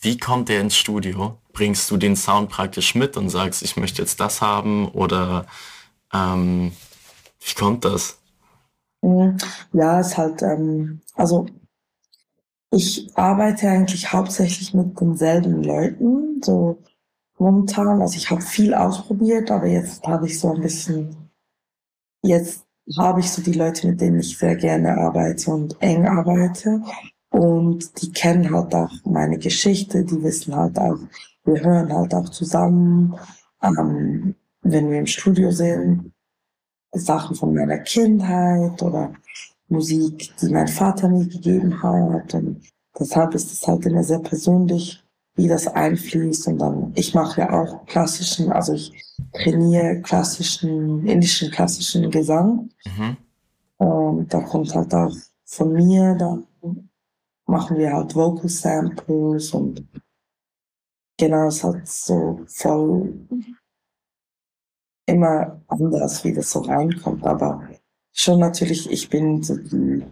wie 0.00 0.18
kommt 0.18 0.48
der 0.48 0.60
ins 0.60 0.76
Studio? 0.76 1.38
Bringst 1.52 1.90
du 1.90 1.96
den 1.96 2.16
Sound 2.16 2.48
praktisch 2.48 2.94
mit 2.94 3.16
und 3.16 3.28
sagst, 3.28 3.62
ich 3.62 3.76
möchte 3.76 4.02
jetzt 4.02 4.20
das 4.20 4.40
haben 4.40 4.88
oder 4.88 5.46
ähm, 6.12 6.72
wie 7.40 7.54
kommt 7.54 7.84
das? 7.84 8.18
Mhm. 9.02 9.36
Ja, 9.72 10.00
ist 10.00 10.16
halt, 10.16 10.42
ähm, 10.42 11.00
also 11.14 11.46
ich 12.70 13.10
arbeite 13.16 13.68
eigentlich 13.68 14.12
hauptsächlich 14.12 14.72
mit 14.72 14.98
denselben 14.98 15.62
Leuten, 15.62 16.40
so 16.42 16.78
momentan. 17.38 18.00
Also 18.00 18.16
ich 18.16 18.30
habe 18.30 18.40
viel 18.40 18.74
ausprobiert, 18.74 19.50
aber 19.50 19.66
jetzt 19.66 20.02
habe 20.06 20.26
ich 20.26 20.40
so 20.40 20.54
ein 20.54 20.62
bisschen, 20.62 21.30
jetzt 22.22 22.64
habe 22.96 23.20
ich 23.20 23.30
so 23.30 23.42
die 23.42 23.52
Leute, 23.52 23.88
mit 23.88 24.00
denen 24.00 24.20
ich 24.20 24.38
sehr 24.38 24.56
gerne 24.56 24.96
arbeite 24.96 25.50
und 25.50 25.80
eng 25.82 26.06
arbeite. 26.06 26.82
Und 27.30 28.02
die 28.02 28.12
kennen 28.12 28.54
halt 28.54 28.74
auch 28.74 28.92
meine 29.04 29.38
Geschichte, 29.38 30.04
die 30.04 30.22
wissen 30.22 30.54
halt 30.54 30.78
auch, 30.78 30.98
wir 31.44 31.60
hören 31.62 31.92
halt 31.92 32.14
auch 32.14 32.28
zusammen. 32.28 33.18
Ähm, 33.62 34.34
wenn 34.62 34.90
wir 34.90 34.98
im 34.98 35.06
Studio 35.06 35.50
sind, 35.50 36.12
Sachen 36.92 37.36
von 37.36 37.54
meiner 37.54 37.78
Kindheit 37.78 38.82
oder 38.82 39.12
Musik, 39.68 40.32
die 40.40 40.48
mein 40.48 40.68
Vater 40.68 41.08
mir 41.08 41.26
gegeben 41.26 41.82
hat. 41.82 42.34
Und 42.34 42.62
deshalb 42.98 43.34
ist 43.34 43.52
es 43.52 43.66
halt 43.66 43.86
immer 43.86 44.04
sehr 44.04 44.18
persönlich, 44.18 45.02
wie 45.34 45.48
das 45.48 45.66
einfließt. 45.66 46.48
Und 46.48 46.58
dann, 46.58 46.92
ich 46.94 47.14
mache 47.14 47.40
ja 47.42 47.62
auch 47.62 47.86
klassischen, 47.86 48.52
also 48.52 48.74
ich 48.74 48.92
trainiere 49.32 50.00
klassischen, 50.02 51.06
indischen 51.06 51.50
klassischen 51.50 52.10
Gesang. 52.10 52.70
Mhm. 52.84 53.16
Und 53.78 54.32
da 54.32 54.40
kommt 54.40 54.74
halt 54.74 54.94
auch 54.94 55.14
von 55.44 55.72
mir, 55.72 56.14
da 56.14 56.38
machen 57.46 57.78
wir 57.78 57.92
halt 57.92 58.14
Vocal 58.14 58.48
Samples 58.48 59.52
und 59.52 59.86
genau, 61.18 61.48
es 61.48 61.62
hat 61.64 61.86
so 61.86 62.40
voll 62.46 63.12
immer 65.12 65.60
anders, 65.68 66.24
wie 66.24 66.32
das 66.32 66.50
so 66.50 66.60
reinkommt, 66.60 67.24
aber 67.24 67.68
schon 68.12 68.40
natürlich, 68.40 68.90
ich 68.90 69.08
bin 69.08 69.42
so 69.42 69.56
die, 69.56 70.04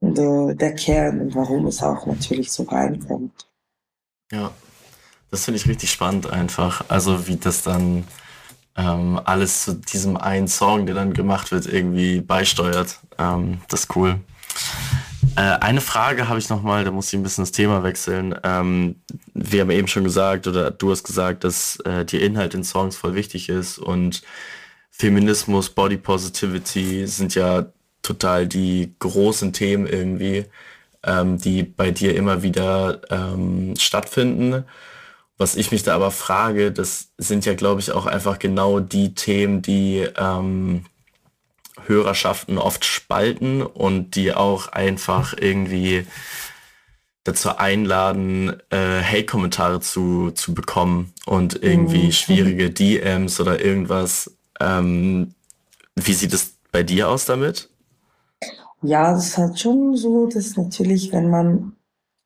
der, 0.00 0.54
der 0.54 0.74
Kern 0.74 1.20
und 1.20 1.34
warum 1.34 1.66
es 1.66 1.82
auch 1.82 2.06
natürlich 2.06 2.50
so 2.50 2.64
reinkommt. 2.64 3.46
Ja, 4.32 4.50
das 5.30 5.44
finde 5.44 5.58
ich 5.58 5.68
richtig 5.68 5.90
spannend 5.90 6.28
einfach. 6.30 6.84
Also 6.88 7.26
wie 7.26 7.36
das 7.36 7.62
dann 7.62 8.04
ähm, 8.76 9.20
alles 9.24 9.64
zu 9.64 9.74
diesem 9.74 10.16
einen 10.16 10.48
Song, 10.48 10.86
der 10.86 10.94
dann 10.94 11.12
gemacht 11.12 11.52
wird, 11.52 11.66
irgendwie 11.66 12.20
beisteuert. 12.20 13.00
Ähm, 13.18 13.60
das 13.68 13.80
ist 13.80 13.96
cool. 13.96 14.20
Äh, 15.36 15.58
eine 15.60 15.82
Frage 15.82 16.28
habe 16.28 16.38
ich 16.38 16.48
nochmal, 16.48 16.84
da 16.84 16.90
muss 16.90 17.08
ich 17.08 17.18
ein 17.18 17.22
bisschen 17.22 17.42
das 17.42 17.52
Thema 17.52 17.82
wechseln. 17.82 18.34
Ähm, 18.42 18.96
wir 19.34 19.60
haben 19.60 19.70
eben 19.70 19.86
schon 19.86 20.04
gesagt, 20.04 20.46
oder 20.46 20.70
du 20.70 20.90
hast 20.90 21.04
gesagt, 21.04 21.44
dass 21.44 21.78
äh, 21.80 22.06
dir 22.06 22.22
Inhalt 22.22 22.54
in 22.54 22.64
Songs 22.64 22.96
voll 22.96 23.14
wichtig 23.14 23.50
ist 23.50 23.78
und 23.78 24.22
Feminismus, 24.90 25.68
Body 25.70 25.98
Positivity 25.98 27.06
sind 27.06 27.34
ja 27.34 27.66
total 28.00 28.46
die 28.46 28.94
großen 28.98 29.52
Themen 29.52 29.86
irgendwie, 29.86 30.46
ähm, 31.04 31.36
die 31.36 31.62
bei 31.64 31.90
dir 31.90 32.16
immer 32.16 32.42
wieder 32.42 33.02
ähm, 33.10 33.74
stattfinden. 33.76 34.64
Was 35.36 35.54
ich 35.54 35.70
mich 35.70 35.82
da 35.82 35.94
aber 35.94 36.12
frage, 36.12 36.72
das 36.72 37.10
sind 37.18 37.44
ja, 37.44 37.54
glaube 37.54 37.82
ich, 37.82 37.92
auch 37.92 38.06
einfach 38.06 38.38
genau 38.38 38.80
die 38.80 39.14
Themen, 39.14 39.60
die 39.60 40.08
ähm, 40.16 40.86
Hörerschaften 41.88 42.58
oft 42.58 42.84
spalten 42.84 43.62
und 43.62 44.16
die 44.16 44.32
auch 44.32 44.68
einfach 44.68 45.34
irgendwie 45.38 46.06
dazu 47.24 47.56
einladen, 47.56 48.56
äh, 48.70 49.02
Hate-Kommentare 49.02 49.80
zu, 49.80 50.30
zu 50.30 50.54
bekommen 50.54 51.12
und 51.26 51.62
irgendwie 51.62 52.06
mhm. 52.06 52.12
schwierige 52.12 52.70
DMs 52.70 53.40
oder 53.40 53.64
irgendwas. 53.64 54.36
Ähm, 54.60 55.34
wie 55.96 56.12
sieht 56.12 56.32
es 56.32 56.54
bei 56.70 56.82
dir 56.82 57.08
aus 57.08 57.24
damit? 57.26 57.68
Ja, 58.82 59.16
es 59.16 59.28
ist 59.28 59.38
halt 59.38 59.58
schon 59.58 59.96
so, 59.96 60.26
dass 60.26 60.56
natürlich, 60.56 61.12
wenn 61.12 61.30
man 61.30 61.72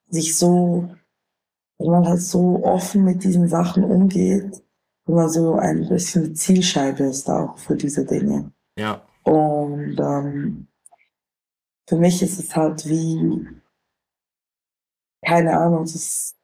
sich 0.09 0.37
so, 0.37 0.91
wenn 1.79 1.91
man 1.91 2.07
halt 2.07 2.21
so 2.21 2.63
offen 2.65 3.05
mit 3.05 3.25
diesen 3.25 3.49
Sachen 3.49 3.85
umgeht, 3.85 4.63
immer 5.07 5.29
so 5.29 5.55
ein 5.55 5.89
bisschen 5.89 6.35
Zielscheibe 6.35 7.05
ist 7.05 7.29
auch 7.31 7.57
für 7.59 7.77
diese 7.77 8.05
Dinge. 8.05 8.53
Ja. 8.77 9.03
Und 9.31 9.97
ähm, 10.01 10.67
für 11.89 11.95
mich 11.95 12.21
ist 12.21 12.41
es 12.41 12.57
halt 12.57 12.85
wie, 12.89 13.47
keine 15.25 15.57
Ahnung, 15.57 15.85
es 15.85 16.35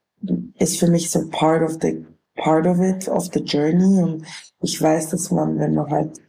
ist 0.61 0.79
für 0.79 0.87
mich 0.87 1.11
so 1.11 1.29
part 1.31 1.65
of 1.65 1.79
the, 1.83 2.07
part 2.37 2.65
of 2.65 2.79
it, 2.79 3.09
of 3.09 3.25
the 3.33 3.41
journey. 3.41 4.01
Und 4.01 4.25
ich 4.61 4.81
weiß, 4.81 5.11
dass 5.11 5.33
man, 5.33 5.59
wenn 5.59 5.75
man 5.75 5.91
halt, 5.91 6.23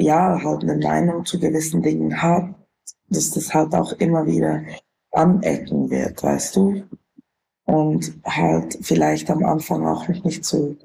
ja, 0.00 0.42
halt 0.42 0.62
eine 0.62 0.78
Meinung 0.78 1.26
zu 1.26 1.38
gewissen 1.38 1.82
Dingen 1.82 2.22
hat, 2.22 2.54
dass 3.10 3.30
das 3.32 3.52
halt 3.52 3.74
auch 3.74 3.92
immer 3.92 4.24
wieder 4.26 4.64
anecken 5.10 5.90
wird, 5.90 6.22
weißt 6.22 6.56
du? 6.56 6.82
Und 7.66 8.18
halt 8.24 8.78
vielleicht 8.80 9.30
am 9.30 9.44
Anfang 9.44 9.86
auch 9.86 10.08
nicht 10.08 10.46
so 10.46 10.76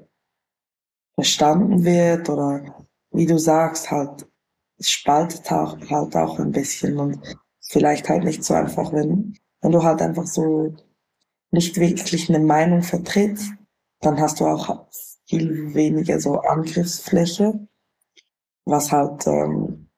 verstanden 1.14 1.84
wird 1.84 2.28
oder 2.28 2.84
wie 3.12 3.24
du 3.24 3.38
sagst, 3.38 3.90
halt 3.90 4.26
spaltet 4.82 5.50
auch, 5.52 5.78
halt 5.90 6.16
auch 6.16 6.38
ein 6.38 6.52
bisschen 6.52 6.98
und 6.98 7.18
vielleicht 7.60 8.08
halt 8.08 8.24
nicht 8.24 8.44
so 8.44 8.54
einfach, 8.54 8.92
wenn, 8.92 9.38
wenn 9.60 9.72
du 9.72 9.82
halt 9.82 10.02
einfach 10.02 10.26
so 10.26 10.74
nicht 11.50 11.76
wirklich 11.78 12.28
eine 12.28 12.40
Meinung 12.40 12.82
vertrittst, 12.82 13.52
dann 14.00 14.20
hast 14.20 14.40
du 14.40 14.46
auch 14.46 14.86
viel 15.26 15.74
weniger 15.74 16.20
so 16.20 16.40
Angriffsfläche, 16.40 17.66
was 18.64 18.90
halt 18.92 19.26
ähm, 19.26 19.88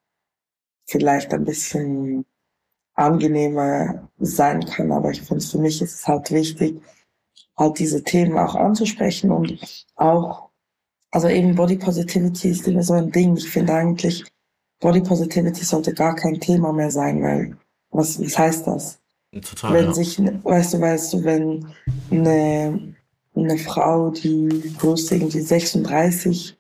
vielleicht 0.87 1.33
ein 1.33 1.45
bisschen 1.45 2.27
angenehmer 2.95 4.09
sein 4.19 4.65
kann. 4.65 4.93
Aber 4.93 5.11
ich 5.11 5.23
finde, 5.23 5.45
für 5.45 5.59
mich 5.59 5.81
ist 5.83 5.95
es 5.95 6.07
halt 6.07 6.31
wichtig, 6.31 6.81
halt 7.57 7.79
diese 7.79 8.03
Themen 8.03 8.39
auch 8.39 8.55
anzusprechen 8.55 9.31
und 9.31 9.59
auch, 9.97 10.51
also 11.11 11.29
eben 11.29 11.55
Body 11.55 11.77
Positivity 11.77 12.51
ist 12.51 12.67
immer 12.67 12.83
so 12.83 12.95
ein 12.95 13.11
Ding. 13.11 13.37
Ich 13.37 13.49
finde 13.49 13.75
eigentlich, 13.75 14.25
Body 14.81 15.01
Positivity 15.01 15.65
sollte 15.65 15.95
gar 15.95 16.15
kein 16.15 16.41
Thema 16.41 16.73
mehr 16.73 16.91
sein, 16.91 17.23
weil 17.23 17.57
was, 17.91 18.21
was 18.21 18.39
heißt 18.39 18.67
das? 18.67 18.99
Total, 19.33 19.73
wenn 19.73 19.87
ja. 19.87 19.93
sich, 19.93 20.19
weißt 20.19 20.75
du, 20.75 20.81
weißt 20.81 21.13
du, 21.13 21.25
wenn 21.25 21.67
eine, 22.11 22.95
eine 23.35 23.59
Frau, 23.59 24.11
die 24.11 24.75
bloß 24.79 25.11
irgendwie 25.13 25.41
36 25.41 26.57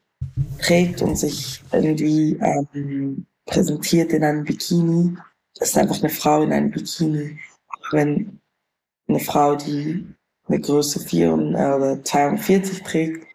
trägt 0.58 1.02
und 1.02 1.16
sich 1.16 1.62
irgendwie 1.72 2.38
ähm, 2.40 3.26
präsentiert 3.46 4.12
in 4.12 4.24
einem 4.24 4.44
Bikini, 4.44 5.16
das 5.56 5.70
ist 5.70 5.78
einfach 5.78 6.00
eine 6.00 6.08
Frau 6.08 6.42
in 6.42 6.52
einem 6.52 6.70
Bikini. 6.70 7.38
Wenn 7.92 8.40
eine 9.06 9.20
Frau, 9.20 9.54
die 9.54 10.06
eine 10.48 10.60
Größe 10.60 11.00
4 11.00 11.32
oder 11.32 12.02
42 12.02 12.82
trägt, 12.82 13.26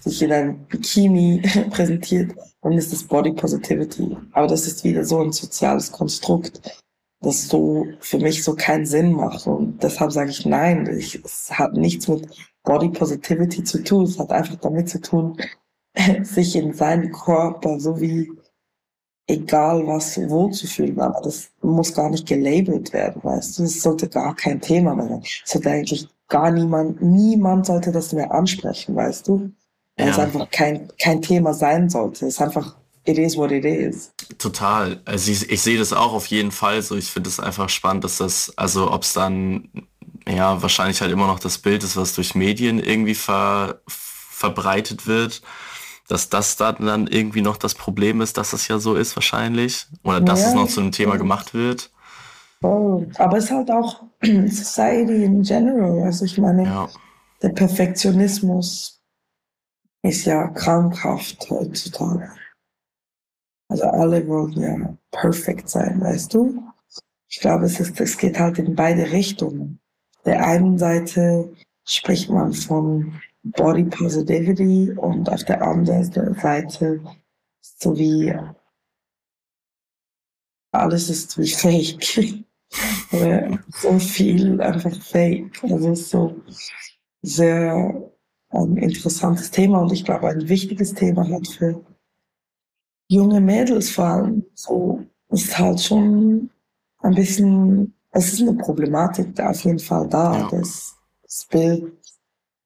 sich 0.00 0.22
in 0.22 0.32
einem 0.32 0.64
Bikini 0.66 1.42
präsentiert, 1.70 2.34
dann 2.62 2.72
ist 2.72 2.92
das 2.92 3.04
Body 3.04 3.32
Positivity. 3.32 4.16
Aber 4.32 4.46
das 4.46 4.66
ist 4.66 4.84
wieder 4.84 5.04
so 5.04 5.20
ein 5.20 5.32
soziales 5.32 5.92
Konstrukt, 5.92 6.82
das 7.20 7.48
so 7.48 7.86
für 8.00 8.18
mich 8.18 8.44
so 8.44 8.54
keinen 8.54 8.86
Sinn 8.86 9.12
macht. 9.12 9.46
Und 9.46 9.82
deshalb 9.82 10.12
sage 10.12 10.30
ich 10.30 10.46
nein, 10.46 10.88
ich, 10.98 11.22
es 11.24 11.50
hat 11.50 11.74
nichts 11.74 12.08
mit 12.08 12.28
Body 12.64 12.88
Positivity 12.90 13.64
zu 13.64 13.82
tun. 13.82 14.04
Es 14.04 14.18
hat 14.18 14.30
einfach 14.30 14.56
damit 14.56 14.88
zu 14.88 15.00
tun, 15.00 15.36
sich 16.22 16.56
in 16.56 16.72
seinen 16.72 17.12
Körper 17.12 17.80
so 17.80 18.00
wie 18.00 18.30
egal 19.26 19.86
was 19.86 20.18
wohlzufühlen. 20.28 21.00
Aber 21.00 21.20
das 21.20 21.50
muss 21.60 21.92
gar 21.92 22.10
nicht 22.10 22.26
gelabelt 22.26 22.92
werden, 22.92 23.22
weißt 23.22 23.58
du. 23.58 23.62
Das 23.64 23.80
sollte 23.82 24.08
gar 24.08 24.34
kein 24.34 24.60
Thema 24.60 24.94
mehr 24.94 25.08
sein. 25.08 25.22
Es 25.44 25.50
sollte 25.50 25.70
eigentlich 25.70 26.08
gar 26.28 26.50
niemand, 26.50 27.02
niemand 27.02 27.66
sollte 27.66 27.92
das 27.92 28.12
mehr 28.12 28.32
ansprechen, 28.32 28.94
weißt 28.94 29.28
du 29.28 29.52
weil 29.98 30.06
ja. 30.06 30.12
es 30.12 30.18
einfach 30.18 30.50
kein, 30.50 30.88
kein 31.00 31.20
Thema 31.20 31.52
sein 31.52 31.90
sollte. 31.90 32.26
Es 32.26 32.34
ist 32.34 32.40
einfach, 32.40 32.76
it 33.04 33.18
is 33.18 33.36
what 33.36 33.50
it 33.50 33.64
is. 33.64 34.12
Total. 34.38 35.00
Also 35.04 35.30
ich, 35.30 35.50
ich 35.50 35.60
sehe 35.60 35.78
das 35.78 35.92
auch 35.92 36.12
auf 36.12 36.26
jeden 36.26 36.52
Fall 36.52 36.80
so. 36.82 36.96
Ich 36.96 37.10
finde 37.10 37.28
es 37.28 37.40
einfach 37.40 37.68
spannend, 37.68 38.04
dass 38.04 38.18
das, 38.18 38.52
also 38.56 38.90
ob 38.90 39.02
es 39.02 39.12
dann, 39.12 39.68
ja, 40.26 40.62
wahrscheinlich 40.62 41.00
halt 41.00 41.12
immer 41.12 41.26
noch 41.26 41.40
das 41.40 41.58
Bild 41.58 41.84
ist, 41.84 41.96
was 41.96 42.14
durch 42.14 42.34
Medien 42.34 42.78
irgendwie 42.78 43.14
ver, 43.14 43.80
verbreitet 43.86 45.06
wird 45.06 45.42
dass 46.08 46.30
das 46.30 46.56
dann 46.56 47.06
irgendwie 47.06 47.42
noch 47.42 47.58
das 47.58 47.74
Problem 47.74 48.22
ist, 48.22 48.38
dass 48.38 48.52
das 48.52 48.66
ja 48.66 48.78
so 48.78 48.94
ist 48.94 49.14
wahrscheinlich. 49.14 49.86
Oder 50.02 50.22
dass 50.22 50.40
ja, 50.40 50.48
es 50.48 50.54
noch 50.54 50.66
zu 50.66 50.80
einem 50.80 50.90
Thema 50.90 51.18
gemacht 51.18 51.52
wird. 51.52 51.90
Oh, 52.62 53.04
aber 53.18 53.36
es 53.36 53.44
ist 53.44 53.50
halt 53.50 53.70
auch 53.70 54.02
Society 54.22 55.24
in 55.24 55.42
general. 55.42 56.02
Also 56.02 56.24
ich 56.24 56.38
meine, 56.38 56.64
ja. 56.64 56.88
der 57.42 57.50
Perfektionismus 57.50 58.97
ist 60.02 60.24
ja 60.24 60.48
krankhaft 60.48 61.48
heutzutage. 61.50 62.30
Also 63.68 63.84
alle 63.84 64.26
wollen 64.26 64.52
ja 64.52 64.96
perfekt 65.10 65.68
sein, 65.68 66.00
weißt 66.00 66.32
du? 66.34 66.62
Ich 67.28 67.40
glaube, 67.40 67.66
es, 67.66 67.78
ist, 67.78 68.00
es 68.00 68.16
geht 68.16 68.38
halt 68.38 68.58
in 68.58 68.74
beide 68.74 69.10
Richtungen. 69.12 69.80
Der 70.24 70.46
einen 70.46 70.78
Seite 70.78 71.52
spricht 71.84 72.30
man 72.30 72.52
von 72.52 73.20
Body 73.42 73.84
Positivity 73.84 74.92
und 74.92 75.28
auf 75.28 75.44
der 75.44 75.62
anderen 75.62 76.04
Seite 76.04 77.00
so 77.60 77.96
wie 77.96 78.34
alles 80.72 81.08
ist 81.10 81.38
wie 81.38 81.48
Fake. 81.48 82.44
so 83.80 83.98
viel 83.98 84.60
einfach 84.60 84.94
Fake. 85.02 85.62
Also 85.64 85.94
so 85.94 86.42
sehr 87.22 88.10
ein 88.50 88.76
interessantes 88.76 89.50
Thema 89.50 89.80
und 89.80 89.92
ich 89.92 90.04
glaube 90.04 90.28
ein 90.28 90.48
wichtiges 90.48 90.94
Thema 90.94 91.28
hat 91.28 91.46
für 91.46 91.84
junge 93.08 93.40
Mädels 93.40 93.90
vor 93.90 94.04
allem. 94.04 94.44
So 94.54 95.04
ist 95.30 95.58
halt 95.58 95.80
schon 95.80 96.50
ein 96.98 97.14
bisschen, 97.14 97.94
es 98.10 98.32
ist 98.32 98.42
eine 98.42 98.54
Problematik 98.54 99.34
da 99.34 99.50
auf 99.50 99.64
jeden 99.64 99.78
Fall 99.78 100.08
da, 100.08 100.38
ja. 100.38 100.48
dass 100.50 100.96
das 101.22 101.46
Bild 101.50 101.92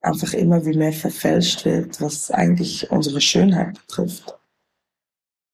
einfach 0.00 0.34
immer 0.34 0.64
wie 0.64 0.76
mehr 0.76 0.92
verfälscht 0.92 1.64
wird, 1.64 2.00
was 2.00 2.30
eigentlich 2.30 2.90
unsere 2.90 3.20
Schönheit 3.20 3.74
betrifft. 3.74 4.38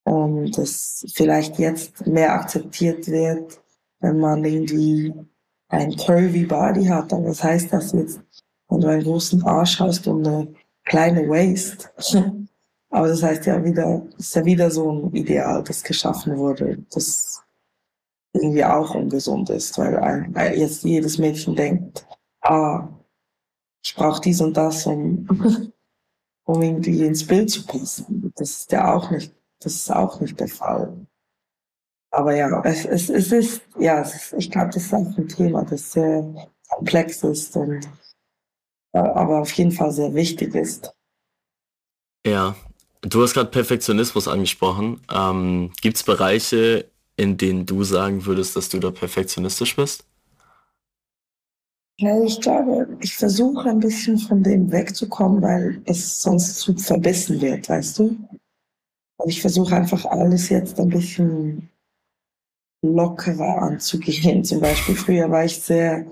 Und 0.03 0.57
es 0.57 1.05
vielleicht 1.13 1.59
jetzt 1.59 2.07
mehr 2.07 2.33
akzeptiert 2.33 3.07
wird, 3.07 3.61
wenn 3.99 4.19
man 4.19 4.43
irgendwie 4.43 5.13
ein 5.67 5.95
curvy 5.95 6.45
Body 6.45 6.85
hat. 6.85 7.13
Aber 7.13 7.25
was 7.25 7.43
heißt 7.43 7.71
das 7.71 7.91
jetzt 7.93 8.19
wenn 8.69 8.81
du 8.81 8.87
einen 8.87 9.03
großen 9.03 9.43
Arsch 9.43 9.79
hast 9.79 10.07
und 10.07 10.27
eine 10.27 10.53
kleine 10.85 11.27
Waist. 11.27 11.91
Aber 12.91 13.07
das 13.07 13.21
heißt 13.21 13.45
ja 13.45 13.63
wieder, 13.63 14.03
ist 14.17 14.35
ja 14.35 14.43
wieder 14.45 14.71
so 14.71 14.91
ein 14.91 15.13
Ideal, 15.13 15.63
das 15.63 15.83
geschaffen 15.83 16.37
wurde, 16.37 16.79
das 16.91 17.43
irgendwie 18.33 18.63
auch 18.63 18.95
ungesund 18.95 19.49
ist, 19.49 19.77
weil 19.77 19.97
ein, 19.97 20.33
jetzt 20.55 20.83
jedes 20.83 21.17
Mädchen 21.17 21.55
denkt, 21.55 22.07
ah, 22.41 22.87
ich 23.83 23.95
brauche 23.95 24.21
dies 24.21 24.41
und 24.41 24.55
das, 24.57 24.85
um, 24.85 25.27
um 26.45 26.61
irgendwie 26.61 27.05
ins 27.05 27.25
Bild 27.25 27.49
zu 27.49 27.65
passen. 27.65 28.31
Das 28.35 28.51
ist 28.51 28.71
ja 28.71 28.93
auch 28.93 29.11
nicht, 29.11 29.33
das 29.59 29.75
ist 29.75 29.91
auch 29.91 30.19
nicht 30.19 30.39
der 30.39 30.47
Fall. 30.47 31.05
Aber 32.11 32.35
ja, 32.35 32.61
es, 32.63 32.85
es, 32.85 33.09
es 33.09 33.31
ist, 33.31 33.61
ja, 33.77 34.01
es 34.01 34.15
ist, 34.15 34.33
ich 34.33 34.49
glaube, 34.49 34.71
das 34.73 34.83
ist 34.83 34.93
auch 34.93 35.17
ein 35.17 35.27
Thema, 35.27 35.63
das 35.63 35.91
sehr 35.91 36.49
komplex 36.69 37.23
ist 37.23 37.55
und 37.55 37.87
aber 38.93 39.41
auf 39.41 39.51
jeden 39.53 39.71
Fall 39.71 39.91
sehr 39.91 40.13
wichtig 40.13 40.55
ist. 40.55 40.93
Ja, 42.25 42.55
du 43.01 43.21
hast 43.21 43.33
gerade 43.33 43.49
Perfektionismus 43.49 44.27
angesprochen. 44.27 45.01
Ähm, 45.11 45.71
Gibt 45.81 45.97
es 45.97 46.03
Bereiche, 46.03 46.85
in 47.15 47.37
denen 47.37 47.65
du 47.65 47.83
sagen 47.83 48.25
würdest, 48.25 48.55
dass 48.55 48.69
du 48.69 48.79
da 48.79 48.91
perfektionistisch 48.91 49.75
bist? 49.75 50.05
Ja, 51.99 52.23
ich 52.23 52.39
glaube, 52.39 52.97
ich 53.01 53.17
versuche 53.17 53.69
ein 53.69 53.81
bisschen 53.81 54.17
von 54.17 54.41
dem 54.41 54.71
wegzukommen, 54.71 55.41
weil 55.41 55.81
es 55.85 56.21
sonst 56.21 56.55
zu 56.59 56.73
verbissen 56.77 57.41
wird, 57.41 57.67
weißt 57.67 57.99
du? 57.99 58.17
Und 59.17 59.29
ich 59.29 59.41
versuche 59.41 59.75
einfach 59.75 60.05
alles 60.05 60.47
jetzt 60.47 60.79
ein 60.79 60.87
bisschen 60.87 61.69
lockerer 62.81 63.61
anzugehen. 63.61 64.45
Zum 64.45 64.61
Beispiel 64.61 64.95
früher 64.95 65.29
war 65.29 65.43
ich 65.43 65.61
sehr 65.61 66.05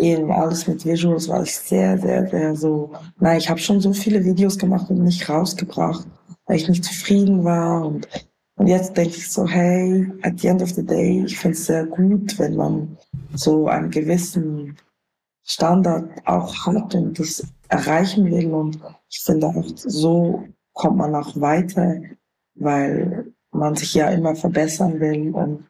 eben 0.00 0.30
alles 0.30 0.66
mit 0.66 0.84
Visuals 0.84 1.28
war 1.28 1.42
ich 1.42 1.56
sehr, 1.56 1.98
sehr, 1.98 2.28
sehr 2.28 2.56
so, 2.56 2.92
nein, 3.18 3.38
ich 3.38 3.48
habe 3.48 3.60
schon 3.60 3.80
so 3.80 3.92
viele 3.92 4.24
Videos 4.24 4.58
gemacht 4.58 4.90
und 4.90 5.02
nicht 5.02 5.28
rausgebracht, 5.28 6.06
weil 6.46 6.56
ich 6.56 6.68
nicht 6.68 6.84
zufrieden 6.84 7.44
war 7.44 7.86
und, 7.86 8.08
und 8.56 8.66
jetzt 8.66 8.96
denke 8.96 9.16
ich 9.16 9.30
so, 9.30 9.46
hey, 9.46 10.10
at 10.22 10.40
the 10.40 10.48
end 10.48 10.62
of 10.62 10.70
the 10.70 10.84
day, 10.84 11.22
ich 11.24 11.38
finde 11.38 11.56
es 11.56 11.66
sehr 11.66 11.86
gut, 11.86 12.38
wenn 12.38 12.56
man 12.56 12.96
so 13.34 13.68
einen 13.68 13.90
gewissen 13.90 14.76
Standard 15.44 16.10
auch 16.26 16.66
hat 16.66 16.94
und 16.94 17.18
das 17.18 17.46
erreichen 17.68 18.30
will 18.30 18.52
und 18.52 18.78
ich 19.08 19.20
finde 19.20 19.46
auch 19.48 19.64
so 19.74 20.44
kommt 20.72 20.96
man 20.96 21.14
auch 21.14 21.40
weiter, 21.40 22.00
weil 22.54 23.32
man 23.52 23.74
sich 23.74 23.94
ja 23.94 24.08
immer 24.10 24.34
verbessern 24.34 25.00
will 25.00 25.30
und 25.34 25.64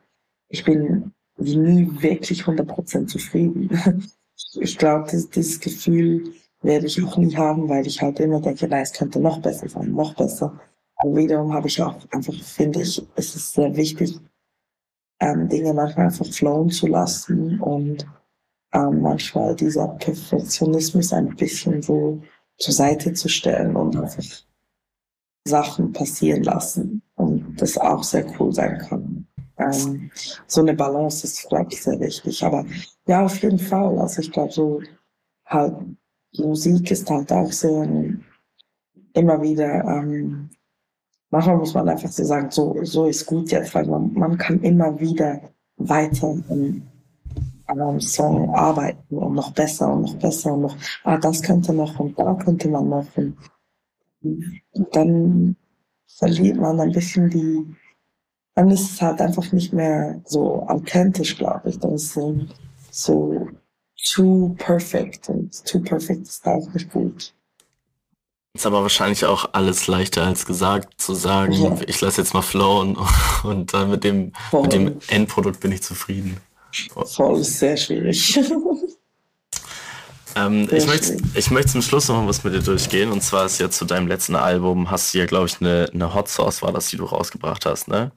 ich 0.49 0.65
bin 0.65 1.13
nie 1.39 1.89
wirklich 2.01 2.43
100% 2.43 3.07
zufrieden. 3.07 3.71
Ich 4.61 4.79
glaube, 4.79 5.11
das, 5.11 5.29
dieses 5.31 5.61
Gefühl 5.61 6.33
werde 6.63 6.87
ich 6.87 7.03
auch 7.03 7.17
nie 7.17 7.35
haben, 7.37 7.69
weil 7.69 7.87
ich 7.87 8.01
halt 8.01 8.21
immer 8.21 8.41
denke, 8.41 8.69
nein, 8.69 8.83
es 8.83 8.93
könnte 8.93 9.21
noch 9.21 9.41
besser 9.41 9.69
sein, 9.69 9.93
noch 9.93 10.15
besser. 10.15 10.59
Aber 10.97 11.17
wiederum 11.17 11.53
habe 11.53 11.69
ich 11.69 11.81
auch 11.83 11.97
einfach, 12.11 12.35
finde 12.43 12.83
ich, 12.83 13.03
es 13.17 13.37
ist 13.37 13.55
sehr 13.55 13.75
wichtig, 13.77 14.19
ähm, 15.21 15.49
Dinge 15.49 15.73
manchmal 15.73 16.07
einfach 16.07 16.27
flowen 16.27 16.71
zu 16.71 16.87
lassen 16.87 17.61
und 17.61 18.07
ähm, 18.73 19.01
manchmal 19.01 19.55
dieser 19.57 19.89
Perfektionismus 19.89 21.13
ein 21.13 21.35
bisschen 21.37 21.83
so 21.83 22.23
zur 22.59 22.75
Seite 22.75 23.13
zu 23.15 23.29
stellen 23.29 23.77
und 23.77 23.97
einfach 23.97 24.25
Sachen 25.47 25.93
passieren 25.93 26.43
lassen 26.43 27.03
und 27.17 27.61
das 27.61 27.79
auch 27.79 28.03
sehr 28.03 28.27
cool 28.39 28.53
sein 28.53 28.79
kann. 28.79 29.10
Ähm, 29.61 30.11
so 30.47 30.61
eine 30.61 30.75
Balance 30.75 31.27
ist, 31.27 31.49
glaube 31.49 31.69
ich, 31.73 31.83
sehr 31.83 31.99
wichtig. 32.01 32.45
Aber 32.45 32.65
ja, 33.07 33.25
auf 33.25 33.43
jeden 33.43 33.59
Fall. 33.59 33.99
Also 33.99 34.21
ich 34.23 34.33
glaube, 34.33 34.53
so 34.53 34.81
halt 35.47 35.75
Musik 36.39 36.91
ist 36.91 37.11
halt 37.11 37.33
auch 37.33 37.51
ein, 37.65 38.25
immer 39.15 39.43
wieder, 39.43 39.85
ähm, 39.85 40.51
manchmal 41.31 41.57
muss 41.57 41.75
man 41.75 41.89
einfach 41.89 42.11
so 42.11 42.25
sagen, 42.25 42.51
so, 42.51 42.77
so 42.83 43.07
ist 43.07 43.27
gut 43.27 43.51
jetzt, 43.51 43.75
weil 43.75 43.87
man, 43.87 44.13
man 44.13 44.39
kann 44.39 44.61
immer 44.63 44.99
wieder 45.01 45.41
weiter 45.77 46.29
an 46.49 46.83
einem 47.67 48.01
Song 48.01 48.51
arbeiten 48.55 49.17
und 49.17 49.35
noch 49.35 49.53
besser 49.53 49.93
und 49.93 50.03
noch 50.03 50.17
besser 50.17 50.55
und 50.55 50.63
noch, 50.63 50.77
ah, 51.05 51.19
das 51.19 51.43
könnte 51.43 51.73
noch 51.73 51.99
und 51.99 52.19
da 52.19 52.35
könnte 52.35 52.69
man 52.69 52.89
noch. 52.89 53.07
Und, 53.17 53.37
und 54.23 54.97
dann 54.97 55.57
verliert 56.07 56.59
man 56.59 56.81
ein 56.81 56.93
bisschen 56.93 57.31
die, 57.31 57.75
dann 58.61 58.71
ist 58.71 58.93
es 58.93 59.01
halt 59.01 59.23
einfach 59.23 59.53
nicht 59.53 59.73
mehr 59.73 60.21
so 60.27 60.67
authentisch, 60.69 61.39
glaube 61.39 61.71
ich. 61.71 61.79
Dann 61.79 61.95
ist 61.95 62.15
es 62.15 62.47
so 62.91 63.49
too 64.13 64.55
perfect 64.59 65.31
und 65.31 65.65
too 65.65 65.81
perfect 65.81 66.29
ist 66.29 66.47
auch 66.47 66.69
nicht 66.75 66.93
gut. 66.93 67.33
Ist 68.53 68.67
aber 68.67 68.83
wahrscheinlich 68.83 69.25
auch 69.25 69.49
alles 69.53 69.87
leichter 69.87 70.25
als 70.27 70.45
gesagt, 70.45 71.01
zu 71.01 71.15
sagen, 71.15 71.53
ja. 71.53 71.75
ich 71.87 72.01
lasse 72.03 72.21
jetzt 72.21 72.35
mal 72.35 72.43
flowen 72.43 72.99
und 73.45 73.73
dann 73.73 73.91
mit 73.91 74.05
dem, 74.05 74.33
mit 74.53 74.73
dem 74.75 74.99
Endprodukt 75.09 75.61
bin 75.61 75.73
ich 75.73 75.83
zufrieden. 75.83 76.37
Voll 77.07 77.41
ist 77.41 77.61
sehr 77.61 77.79
schwierig. 77.79 78.39
ähm, 80.37 80.69
ich, 80.71 80.87
möchte, 80.87 81.17
ich 81.35 81.51
möchte 81.51 81.73
zum 81.73 81.83
Schluss 81.83 82.09
noch 82.09 82.21
mal 82.21 82.29
was 82.29 82.45
mit 82.45 82.53
dir 82.53 82.61
durchgehen. 82.61 83.11
Und 83.11 83.23
zwar 83.23 83.47
ist 83.47 83.59
ja 83.59 83.71
zu 83.71 83.87
deinem 83.87 84.07
letzten 84.07 84.37
Album, 84.37 84.91
hast 84.91 85.15
du 85.15 85.19
ja, 85.19 85.27
glaube 85.27 85.47
ich, 85.47 85.61
eine, 85.61 85.89
eine 85.95 86.13
Hot 86.13 86.29
Sauce, 86.29 86.61
war 86.61 86.73
das, 86.73 86.89
die 86.89 86.99
du 86.99 87.07
rausgebracht 87.07 87.65
hast, 87.65 87.89
ne? 87.89 88.13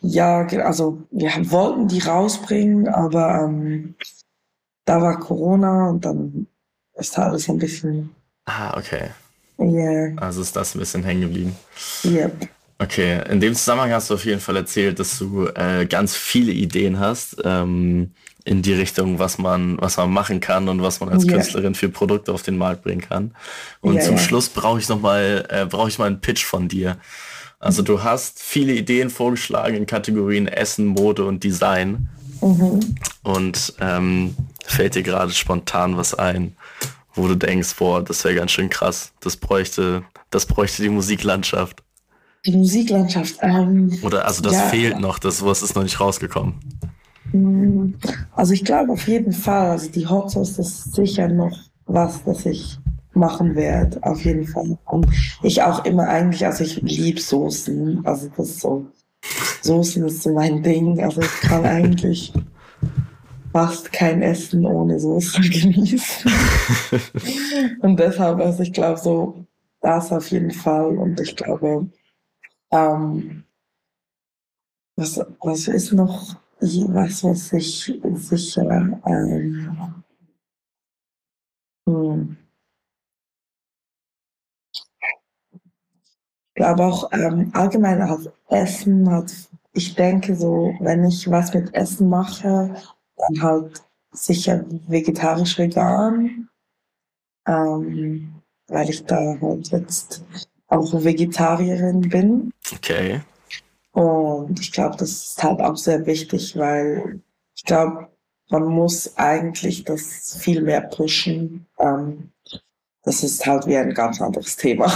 Ja, 0.00 0.46
also 0.46 1.02
wir 1.10 1.30
wollten 1.50 1.88
die 1.88 2.00
rausbringen, 2.00 2.88
aber 2.88 3.44
ähm, 3.44 3.94
da 4.84 5.00
war 5.00 5.18
Corona 5.18 5.90
und 5.90 6.04
dann 6.04 6.46
ist 6.94 7.16
da 7.16 7.24
alles 7.28 7.48
ein 7.48 7.58
bisschen. 7.58 8.10
Ah, 8.44 8.76
okay. 8.76 9.10
Yeah. 9.58 10.12
Also 10.16 10.40
ist 10.42 10.56
das 10.56 10.74
ein 10.74 10.80
bisschen 10.80 11.04
hängen 11.04 11.22
geblieben. 11.22 11.56
Yep. 12.04 12.48
Okay, 12.78 13.22
in 13.30 13.40
dem 13.40 13.54
Zusammenhang 13.54 13.92
hast 13.92 14.10
du 14.10 14.14
auf 14.14 14.24
jeden 14.24 14.40
Fall 14.40 14.56
erzählt, 14.56 14.98
dass 14.98 15.18
du 15.18 15.46
äh, 15.46 15.86
ganz 15.86 16.16
viele 16.16 16.50
Ideen 16.50 16.98
hast 16.98 17.36
ähm, 17.44 18.10
in 18.44 18.62
die 18.62 18.72
Richtung, 18.72 19.20
was 19.20 19.38
man, 19.38 19.80
was 19.80 19.98
man 19.98 20.10
machen 20.10 20.40
kann 20.40 20.68
und 20.68 20.82
was 20.82 20.98
man 20.98 21.10
als 21.10 21.24
yeah. 21.24 21.34
Künstlerin 21.34 21.76
für 21.76 21.88
Produkte 21.88 22.32
auf 22.32 22.42
den 22.42 22.58
Markt 22.58 22.82
bringen 22.82 23.00
kann. 23.00 23.36
Und 23.80 23.94
yeah, 23.94 24.04
zum. 24.04 24.18
Schluss 24.18 24.48
brauche 24.48 24.80
ich 24.80 24.88
noch 24.88 25.00
mal, 25.00 25.46
äh, 25.48 25.64
brauche 25.66 25.88
ich 25.88 25.98
mal 25.98 26.06
einen 26.06 26.20
Pitch 26.20 26.44
von 26.44 26.66
dir. 26.66 26.96
Also 27.62 27.82
du 27.82 28.02
hast 28.02 28.42
viele 28.42 28.74
Ideen 28.74 29.08
vorgeschlagen 29.08 29.76
in 29.76 29.86
Kategorien 29.86 30.48
Essen, 30.48 30.84
Mode 30.84 31.24
und 31.24 31.44
Design. 31.44 32.08
Mhm. 32.40 32.96
Und 33.22 33.74
ähm, 33.80 34.34
fällt 34.66 34.96
dir 34.96 35.04
gerade 35.04 35.30
spontan 35.30 35.96
was 35.96 36.12
ein, 36.12 36.56
wo 37.14 37.28
du 37.28 37.36
denkst, 37.36 37.76
boah, 37.78 38.02
das 38.02 38.24
wäre 38.24 38.34
ganz 38.34 38.50
schön 38.50 38.68
krass. 38.68 39.12
Das 39.20 39.36
bräuchte, 39.36 40.02
das 40.30 40.44
bräuchte 40.46 40.82
die 40.82 40.88
Musiklandschaft. 40.88 41.84
Die 42.44 42.56
Musiklandschaft. 42.56 43.36
Ähm, 43.42 43.96
Oder 44.02 44.26
also 44.26 44.42
das 44.42 44.54
ja, 44.54 44.62
fehlt 44.62 44.98
noch, 44.98 45.20
das 45.20 45.44
was 45.44 45.62
ist 45.62 45.76
noch 45.76 45.84
nicht 45.84 46.00
rausgekommen. 46.00 46.54
Mm, 47.30 47.92
also 48.34 48.54
ich 48.54 48.64
glaube 48.64 48.90
auf 48.90 49.06
jeden 49.06 49.32
Fall, 49.32 49.70
also 49.70 49.88
die 49.88 50.08
Hot 50.08 50.32
Sauce 50.32 50.58
ist 50.58 50.94
sicher 50.96 51.28
noch 51.28 51.56
was, 51.86 52.24
das 52.24 52.44
ich 52.44 52.78
machen 53.14 53.54
werde, 53.54 54.02
auf 54.02 54.24
jeden 54.24 54.46
Fall. 54.46 54.78
Und 54.86 55.06
ich 55.42 55.62
auch 55.62 55.84
immer 55.84 56.08
eigentlich, 56.08 56.44
also 56.46 56.64
ich 56.64 56.80
liebe 56.82 57.20
Soßen, 57.20 58.04
also 58.04 58.28
das 58.36 58.50
ist 58.50 58.60
so, 58.60 58.86
Soßen 59.62 60.04
ist 60.06 60.22
so 60.22 60.32
mein 60.32 60.62
Ding, 60.62 61.00
also 61.02 61.20
ich 61.20 61.40
kann 61.40 61.64
eigentlich 61.64 62.32
fast 63.52 63.92
kein 63.92 64.22
Essen 64.22 64.66
ohne 64.66 64.98
Soße 64.98 65.40
genießen. 65.42 66.30
und 67.80 67.98
deshalb, 67.98 68.40
also 68.40 68.62
ich 68.62 68.72
glaube 68.72 68.98
so, 68.98 69.46
das 69.80 70.12
auf 70.12 70.30
jeden 70.30 70.52
Fall 70.52 70.96
und 70.96 71.20
ich 71.20 71.36
glaube, 71.36 71.88
ähm, 72.70 73.44
was, 74.96 75.20
was 75.40 75.68
ist 75.68 75.92
noch, 75.92 76.36
was, 76.60 77.24
was 77.24 77.52
ich 77.52 77.92
sicher, 78.14 79.00
ähm, 79.06 80.02
hm. 81.86 82.36
Glaube 86.54 86.84
auch 86.84 87.10
ähm, 87.12 87.50
allgemein 87.54 88.02
als 88.02 88.28
Essen 88.48 89.10
hat, 89.10 89.32
ich 89.72 89.94
denke 89.94 90.36
so, 90.36 90.74
wenn 90.80 91.04
ich 91.04 91.30
was 91.30 91.54
mit 91.54 91.74
Essen 91.74 92.08
mache, 92.08 92.74
dann 93.16 93.42
halt 93.42 93.82
sicher 94.12 94.64
vegetarisch 94.88 95.58
vegan, 95.58 96.48
ähm, 97.46 98.34
weil 98.68 98.90
ich 98.90 99.04
da 99.04 99.36
halt 99.40 99.68
jetzt 99.68 100.24
auch 100.68 100.92
Vegetarierin 100.92 102.00
bin. 102.08 102.52
Okay. 102.74 103.20
Und 103.92 104.58
ich 104.60 104.72
glaube, 104.72 104.96
das 104.96 105.10
ist 105.10 105.42
halt 105.42 105.60
auch 105.60 105.76
sehr 105.76 106.06
wichtig, 106.06 106.56
weil 106.56 107.20
ich 107.54 107.64
glaube, 107.64 108.08
man 108.50 108.64
muss 108.64 109.16
eigentlich 109.16 109.84
das 109.84 110.36
viel 110.38 110.62
mehr 110.62 110.82
pushen. 110.82 111.66
Ähm, 111.78 112.31
das 113.04 113.22
ist 113.24 113.44
halt 113.46 113.66
wie 113.66 113.76
ein 113.76 113.94
ganz 113.94 114.20
anderes 114.20 114.56
Thema. 114.56 114.92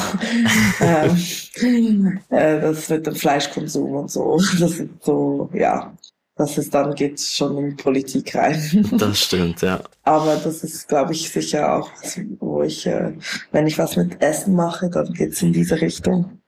ähm, 0.80 2.20
äh, 2.30 2.60
das 2.60 2.88
mit 2.88 3.06
dem 3.06 3.16
Fleischkonsum 3.16 3.90
und 3.92 4.10
so. 4.10 4.38
Das 4.60 4.72
ist 4.72 4.88
so, 5.02 5.50
ja, 5.52 5.92
das 6.36 6.58
ist 6.58 6.74
dann 6.74 6.94
geht 6.94 7.18
schon 7.20 7.56
in 7.58 7.76
Politik 7.76 8.34
rein. 8.34 8.88
Das 8.98 9.20
stimmt, 9.20 9.62
ja. 9.62 9.80
Aber 10.04 10.36
das 10.36 10.62
ist, 10.62 10.86
glaube 10.86 11.12
ich, 11.12 11.30
sicher 11.30 11.76
auch, 11.76 11.90
wo 12.38 12.62
ich, 12.62 12.86
äh, 12.86 13.12
wenn 13.52 13.66
ich 13.66 13.78
was 13.78 13.96
mit 13.96 14.22
Essen 14.22 14.54
mache, 14.54 14.88
dann 14.90 15.12
geht's 15.12 15.42
in 15.42 15.52
diese 15.52 15.80
Richtung. 15.80 16.40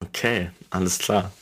Okay, 0.00 0.50
alles 0.70 0.98
klar. 0.98 1.32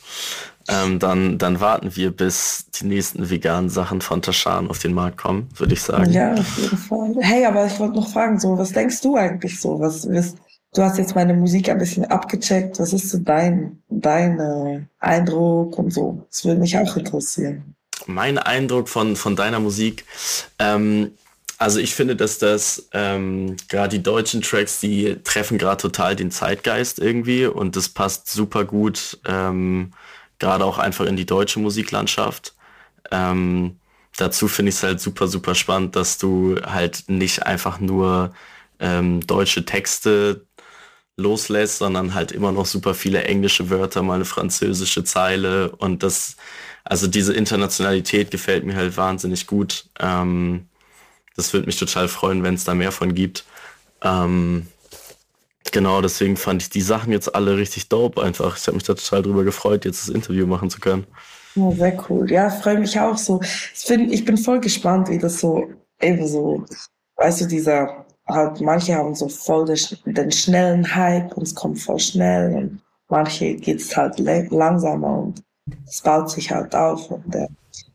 Ähm, 0.67 0.99
dann, 0.99 1.37
dann 1.37 1.59
warten 1.59 1.95
wir, 1.95 2.11
bis 2.11 2.67
die 2.75 2.85
nächsten 2.85 3.29
veganen 3.29 3.69
Sachen 3.69 4.01
von 4.01 4.21
Taschan 4.21 4.69
auf 4.69 4.79
den 4.79 4.93
Markt 4.93 5.17
kommen, 5.17 5.49
würde 5.57 5.73
ich 5.73 5.81
sagen. 5.81 6.11
Ja, 6.11 6.33
auf 6.33 6.57
jeden 6.57 6.77
Fall. 6.77 7.15
Hey, 7.19 7.45
aber 7.45 7.65
ich 7.65 7.77
wollte 7.79 7.95
noch 7.95 8.07
fragen, 8.07 8.39
so, 8.39 8.57
was 8.57 8.71
denkst 8.71 9.01
du 9.01 9.17
eigentlich 9.17 9.59
so? 9.59 9.79
Was, 9.79 10.07
was, 10.09 10.35
du 10.73 10.81
hast 10.81 10.97
jetzt 10.97 11.15
meine 11.15 11.33
Musik 11.33 11.69
ein 11.69 11.79
bisschen 11.79 12.05
abgecheckt. 12.05 12.79
Was 12.79 12.93
ist 12.93 13.09
so 13.09 13.17
dein, 13.17 13.83
dein 13.89 14.39
äh, 14.39 14.81
Eindruck 14.99 15.77
und 15.77 15.91
so? 15.91 16.25
Das 16.29 16.45
würde 16.45 16.61
mich 16.61 16.77
auch 16.77 16.95
interessieren. 16.95 17.75
Mein 18.05 18.37
Eindruck 18.37 18.89
von, 18.89 19.15
von 19.15 19.35
deiner 19.35 19.59
Musik, 19.59 20.05
ähm, 20.59 21.11
also 21.57 21.79
ich 21.79 21.95
finde, 21.95 22.17
dass 22.17 22.39
das 22.39 22.89
ähm, 22.91 23.55
gerade 23.69 23.97
die 23.97 24.03
deutschen 24.03 24.41
Tracks, 24.41 24.81
die 24.81 25.17
treffen 25.23 25.57
gerade 25.57 25.81
total 25.81 26.15
den 26.15 26.29
Zeitgeist 26.29 26.99
irgendwie 26.99 27.45
und 27.45 27.77
das 27.77 27.87
passt 27.87 28.29
super 28.29 28.65
gut, 28.65 29.19
ähm, 29.25 29.93
gerade 30.43 30.65
auch 30.65 30.77
einfach 30.77 31.05
in 31.05 31.15
die 31.15 31.25
deutsche 31.25 31.59
Musiklandschaft. 31.59 32.53
Ähm, 33.11 33.79
dazu 34.17 34.47
finde 34.49 34.69
ich 34.69 34.75
es 34.75 34.83
halt 34.83 34.99
super, 34.99 35.27
super 35.27 35.55
spannend, 35.55 35.95
dass 35.95 36.17
du 36.17 36.57
halt 36.63 37.05
nicht 37.07 37.45
einfach 37.45 37.79
nur 37.79 38.33
ähm, 38.79 39.25
deutsche 39.25 39.63
Texte 39.65 40.45
loslässt, 41.15 41.77
sondern 41.77 42.13
halt 42.13 42.31
immer 42.33 42.51
noch 42.51 42.65
super 42.65 42.93
viele 42.93 43.23
englische 43.23 43.69
Wörter, 43.69 44.03
mal 44.03 44.15
eine 44.15 44.25
französische 44.25 45.03
Zeile 45.05 45.73
und 45.77 46.03
das, 46.03 46.35
also 46.83 47.07
diese 47.07 47.33
Internationalität 47.33 48.29
gefällt 48.31 48.65
mir 48.65 48.75
halt 48.75 48.97
wahnsinnig 48.97 49.47
gut. 49.47 49.85
Ähm, 49.99 50.67
das 51.37 51.53
würde 51.53 51.67
mich 51.67 51.79
total 51.79 52.07
freuen, 52.09 52.43
wenn 52.43 52.55
es 52.55 52.65
da 52.65 52.73
mehr 52.73 52.91
von 52.91 53.15
gibt. 53.15 53.45
Ähm, 54.01 54.67
genau, 55.71 56.01
deswegen 56.01 56.37
fand 56.37 56.61
ich 56.61 56.69
die 56.69 56.81
Sachen 56.81 57.11
jetzt 57.11 57.33
alle 57.33 57.57
richtig 57.57 57.89
dope 57.89 58.21
einfach. 58.21 58.57
Ich 58.57 58.67
habe 58.67 58.75
mich 58.75 58.83
da 58.83 58.93
total 58.93 59.23
drüber 59.23 59.43
gefreut, 59.43 59.85
jetzt 59.85 60.07
das 60.07 60.15
Interview 60.15 60.45
machen 60.45 60.69
zu 60.69 60.79
können. 60.79 61.05
Ja, 61.55 61.71
sehr 61.71 62.05
cool. 62.09 62.31
Ja, 62.31 62.49
freue 62.49 62.79
mich 62.79 62.99
auch 62.99 63.17
so. 63.17 63.39
Ich 63.41 63.85
bin, 63.87 64.11
ich 64.11 64.25
bin 64.25 64.37
voll 64.37 64.59
gespannt, 64.59 65.09
wie 65.09 65.19
das 65.19 65.39
so 65.39 65.69
eben 66.01 66.27
so, 66.27 66.65
weißt 67.17 67.41
du, 67.41 67.45
dieser 67.45 68.05
halt 68.27 68.61
manche 68.61 68.95
haben 68.95 69.15
so 69.15 69.27
voll 69.27 69.65
den, 70.05 70.31
schnellen 70.31 70.95
Hype 70.95 71.35
und 71.35 71.43
es 71.43 71.55
kommt 71.55 71.79
voll 71.79 71.99
schnell 71.99 72.55
und 72.55 72.81
manche 73.09 73.55
geht's 73.55 73.95
halt 73.95 74.19
langsamer 74.19 75.19
und 75.19 75.43
es 75.87 76.01
baut 76.01 76.29
sich 76.29 76.51
halt 76.51 76.73
auf 76.75 77.11
und 77.11 77.35
äh, 77.35 77.47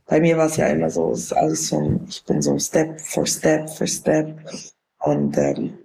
bei 0.07 0.21
mir 0.21 0.37
war 0.37 0.47
es 0.47 0.57
ja 0.57 0.67
immer 0.69 0.91
so, 0.91 1.11
es 1.13 1.25
ist 1.25 1.33
alles 1.35 1.69
so, 1.69 2.01
ich 2.09 2.25
bin 2.25 2.41
so 2.41 2.59
Step 2.59 3.01
for 3.01 3.27
Step 3.27 3.69
for 3.69 3.87
Step 3.87 4.39
und 5.01 5.37
ähm, 5.37 5.79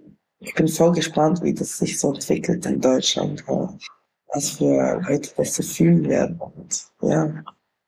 ich 0.44 0.54
bin 0.54 0.68
voll 0.68 0.92
gespannt, 0.92 1.42
wie 1.42 1.54
das 1.54 1.78
sich 1.78 1.98
so 1.98 2.12
entwickelt 2.12 2.66
in 2.66 2.80
Deutschland, 2.80 3.44
äh, 3.48 3.66
was 4.32 4.50
für 4.50 5.00
Leute 5.08 5.30
das 5.36 5.54
so 5.54 5.62
fühlen 5.62 6.08
werden 6.08 6.38
und 6.38 6.86
ja. 7.02 7.44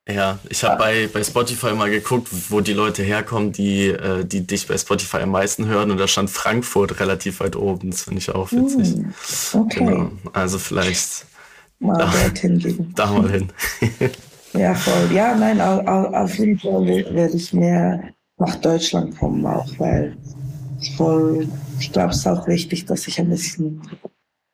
Ja, 0.09 0.38
ich 0.48 0.62
habe 0.62 0.78
bei, 0.78 1.09
bei 1.12 1.24
Spotify 1.24 1.72
mal 1.72 1.90
geguckt, 1.90 2.28
wo 2.48 2.61
die 2.61 2.74
Leute 2.74 3.02
herkommen, 3.02 3.50
die, 3.50 3.88
äh, 3.88 4.24
die 4.24 4.46
dich 4.46 4.68
bei 4.68 4.78
Spotify 4.78 5.16
am 5.18 5.30
meisten 5.30 5.66
hören 5.66 5.90
und 5.90 5.98
da 5.98 6.07
stand 6.07 6.30
Frankfurt 6.30 7.00
relativ 7.00 7.40
weit 7.40 7.57
oben. 7.57 7.90
Das 7.90 8.02
finde 8.02 8.18
ich 8.18 8.30
auch 8.32 8.52
witzig. 8.52 8.94
Hm, 8.94 9.14
okay. 9.61 9.84
Genau. 9.84 10.11
Also 10.32 10.61
vielleicht 10.61 11.26
mal 11.80 11.98
da. 11.98 12.12
Da 12.94 13.11
mal 13.11 13.28
hin. 13.28 13.52
ja, 14.52 14.74
voll. 14.76 15.12
Ja, 15.12 15.34
nein, 15.34 15.61
auf 15.61 16.34
jeden 16.36 16.61
Fall 16.61 16.86
werde 16.86 17.36
ich 17.36 17.52
mehr 17.52 18.04
nach 18.38 18.54
Deutschland 18.57 19.18
kommen, 19.18 19.44
auch 19.44 19.66
weil 19.78 20.16
ich 20.80 20.94
voll, 20.94 21.48
ich 21.78 21.92
glaube, 21.92 22.10
es 22.10 22.18
ist 22.18 22.26
auch 22.26 22.46
wichtig, 22.46 22.86
dass 22.86 23.06
ich 23.06 23.18
ein 23.18 23.28
bisschen 23.28 23.82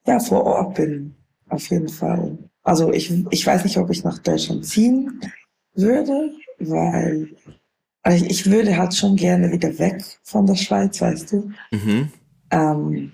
ja, 0.07 0.19
vor 0.19 0.45
Ort 0.45 0.75
bin. 0.75 1.15
Auf 1.49 1.69
jeden 1.69 1.89
Fall. 1.89 2.39
Also 2.63 2.93
ich, 2.93 3.13
ich 3.31 3.47
weiß 3.47 3.65
nicht, 3.65 3.77
ob 3.77 3.91
ich 3.91 4.05
nach 4.05 4.19
Deutschland 4.19 4.65
ziehen 4.65 5.21
würde, 5.75 6.33
weil 6.59 7.31
also 8.03 8.25
ich 8.25 8.51
würde 8.51 8.77
halt 8.77 8.95
schon 8.95 9.17
gerne 9.17 9.51
wieder 9.53 9.79
weg 9.79 10.03
von 10.25 10.47
der 10.47 10.57
Schweiz, 10.57 11.01
weißt 11.01 11.33
du. 11.33 11.53
Mhm. 11.71 12.09
Ähm, 12.51 13.13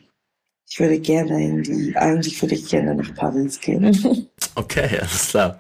ich 0.69 0.81
würde 0.81 0.99
gerne 0.99 1.43
irgendwie, 1.43 1.97
eigentlich 1.97 2.41
würde 2.41 2.55
ich 2.55 2.69
gerne 2.69 2.95
nach 2.95 3.15
Paris 3.15 3.61
gehen. 3.61 4.29
Okay, 4.55 4.99
alles 5.01 5.29
klar. 5.29 5.59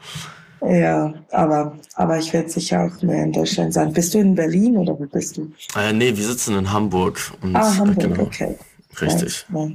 Ja, 0.67 1.15
aber, 1.31 1.79
aber 1.95 2.19
ich 2.19 2.33
werde 2.33 2.49
sicher 2.49 2.85
auch 2.85 3.03
mehr 3.03 3.25
in 3.25 3.33
Deutschland 3.33 3.73
sein. 3.73 3.93
Bist 3.93 4.15
du 4.15 4.19
in 4.19 4.35
Berlin 4.35 4.77
oder 4.77 4.99
wo 4.99 5.07
bist 5.07 5.37
du? 5.37 5.53
Äh, 5.77 5.93
nee, 5.93 6.17
wir 6.17 6.25
sitzen 6.25 6.57
in 6.57 6.73
Hamburg. 6.73 7.33
Und, 7.41 7.55
ah, 7.55 7.77
Hamburg, 7.77 7.99
äh, 7.99 8.09
genau, 8.09 8.23
okay. 8.23 8.59
Richtig. 9.01 9.47
Ja, 9.53 9.65
ja. 9.65 9.71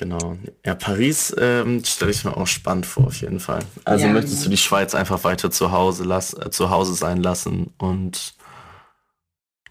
Genau. 0.00 0.38
Ja, 0.64 0.74
Paris 0.74 1.34
ähm, 1.38 1.84
stelle 1.84 2.10
ich 2.10 2.24
mir 2.24 2.34
auch 2.34 2.46
spannend 2.46 2.86
vor, 2.86 3.08
auf 3.08 3.20
jeden 3.20 3.38
Fall. 3.38 3.60
Also 3.84 4.06
ja, 4.06 4.12
möchtest 4.12 4.46
du 4.46 4.48
die 4.48 4.56
Schweiz 4.56 4.94
einfach 4.94 5.24
weiter 5.24 5.50
zu 5.50 5.72
Hause, 5.72 6.04
lass, 6.04 6.32
äh, 6.32 6.50
zu 6.50 6.70
Hause 6.70 6.94
sein 6.94 7.18
lassen 7.18 7.74
und 7.76 8.34